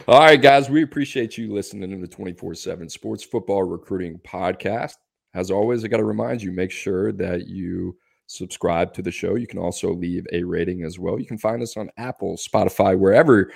All 0.07 0.20
right, 0.20 0.41
guys, 0.41 0.70
we 0.70 0.82
appreciate 0.84 1.38
you 1.38 1.53
listening 1.53 1.89
to 1.91 1.97
the 1.97 2.07
24 2.07 2.55
7 2.55 2.89
Sports 2.89 3.24
Football 3.24 3.64
Recruiting 3.64 4.20
Podcast. 4.26 4.95
As 5.34 5.51
always, 5.51 5.84
I 5.84 5.88
got 5.88 5.97
to 5.97 6.03
remind 6.05 6.41
you 6.41 6.51
make 6.51 6.72
sure 6.72 7.12
that 7.14 7.47
you 7.47 7.97
subscribe 8.28 8.93
to 8.93 9.01
the 9.01 9.12
show. 9.12 9.36
You 9.36 9.47
can 9.47 9.59
also 9.59 9.93
leave 9.93 10.26
a 10.34 10.43
rating 10.43 10.84
as 10.84 10.97
well. 10.99 11.20
You 11.20 11.26
can 11.26 11.38
find 11.38 11.62
us 11.62 11.78
on 11.78 11.89
Apple, 11.97 12.38
Spotify, 12.38 12.97
wherever 12.97 13.51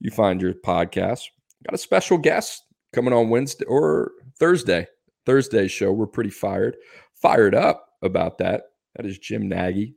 you 0.00 0.10
find 0.10 0.40
your 0.40 0.54
podcast. 0.54 1.22
Got 1.64 1.74
a 1.74 1.78
special 1.78 2.16
guest 2.18 2.62
coming 2.92 3.12
on 3.12 3.28
Wednesday 3.28 3.64
or 3.66 4.12
Thursday. 4.38 4.86
Thursday 5.26 5.68
show. 5.68 5.92
We're 5.92 6.06
pretty 6.06 6.30
fired, 6.30 6.76
fired 7.14 7.54
up 7.54 7.90
about 8.02 8.38
that. 8.38 8.64
That 8.96 9.06
is 9.06 9.18
Jim 9.18 9.48
Nagy, 9.48 9.94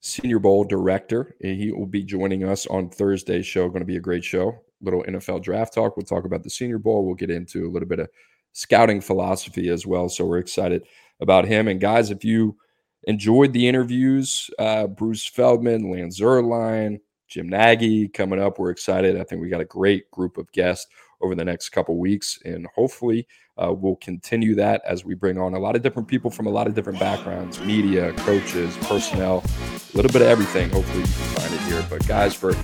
Senior 0.00 0.38
Bowl 0.38 0.64
director. 0.64 1.34
And 1.42 1.56
he 1.56 1.72
will 1.72 1.86
be 1.86 2.02
joining 2.02 2.44
us 2.44 2.66
on 2.66 2.88
Thursday's 2.88 3.46
show. 3.46 3.68
Going 3.68 3.80
to 3.80 3.86
be 3.86 3.96
a 3.96 4.00
great 4.00 4.24
show. 4.24 4.58
Little 4.80 5.04
NFL 5.04 5.42
draft 5.42 5.74
talk. 5.74 5.96
We'll 5.96 6.04
talk 6.04 6.24
about 6.24 6.42
the 6.42 6.50
Senior 6.50 6.78
Bowl. 6.78 7.04
We'll 7.04 7.14
get 7.14 7.30
into 7.30 7.66
a 7.66 7.70
little 7.70 7.88
bit 7.88 8.00
of 8.00 8.08
scouting 8.52 9.00
philosophy 9.00 9.68
as 9.68 9.86
well. 9.86 10.08
So 10.08 10.24
we're 10.24 10.38
excited 10.38 10.86
about 11.20 11.46
him. 11.46 11.68
And 11.68 11.80
guys, 11.80 12.10
if 12.10 12.24
you 12.24 12.56
enjoyed 13.04 13.52
the 13.52 13.68
interviews, 13.68 14.50
uh, 14.58 14.88
Bruce 14.88 15.26
Feldman, 15.26 15.90
Lance 15.90 16.20
Zierlein, 16.20 17.00
Jim 17.28 17.48
Nagy 17.48 18.08
coming 18.08 18.40
up, 18.40 18.58
we're 18.58 18.70
excited. 18.70 19.18
I 19.18 19.24
think 19.24 19.40
we 19.40 19.48
got 19.48 19.60
a 19.60 19.66
great 19.66 20.10
group 20.10 20.36
of 20.36 20.50
guests 20.52 20.86
over 21.22 21.34
the 21.34 21.44
next 21.44 21.70
couple 21.70 21.96
weeks, 21.98 22.38
and 22.44 22.66
hopefully 22.74 23.26
uh, 23.58 23.72
we'll 23.72 23.96
continue 23.96 24.54
that 24.54 24.82
as 24.86 25.04
we 25.04 25.14
bring 25.14 25.38
on 25.38 25.54
a 25.54 25.58
lot 25.58 25.76
of 25.76 25.82
different 25.82 26.08
people 26.08 26.30
from 26.30 26.46
a 26.46 26.50
lot 26.50 26.66
of 26.66 26.74
different 26.74 26.98
backgrounds, 26.98 27.60
media, 27.60 28.12
coaches, 28.14 28.76
personnel, 28.82 29.44
a 29.92 29.96
little 29.96 30.10
bit 30.10 30.22
of 30.22 30.28
everything. 30.28 30.70
Hopefully 30.70 31.00
you 31.00 31.04
can 31.04 31.12
find 31.12 31.54
it 31.54 31.60
here. 31.60 31.84
But 31.88 32.06
guys, 32.08 32.34
for 32.34 32.54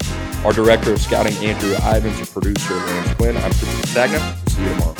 our 0.44 0.52
director 0.52 0.92
of 0.92 1.00
scouting, 1.00 1.36
Andrew 1.36 1.74
Ivins, 1.74 2.18
and 2.18 2.28
producer 2.28 2.74
Lance 2.74 3.14
Quinn, 3.14 3.36
I'm 3.36 3.52
Christian 3.52 3.82
Stagna. 3.82 4.48
See 4.50 4.62
you 4.62 4.68
tomorrow. 4.70 4.94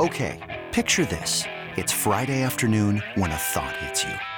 Okay, 0.00 0.38
picture 0.72 1.04
this. 1.04 1.44
It's 1.76 1.92
Friday 1.92 2.42
afternoon 2.42 3.02
when 3.16 3.30
a 3.30 3.36
thought 3.36 3.76
hits 3.76 4.04
you. 4.04 4.37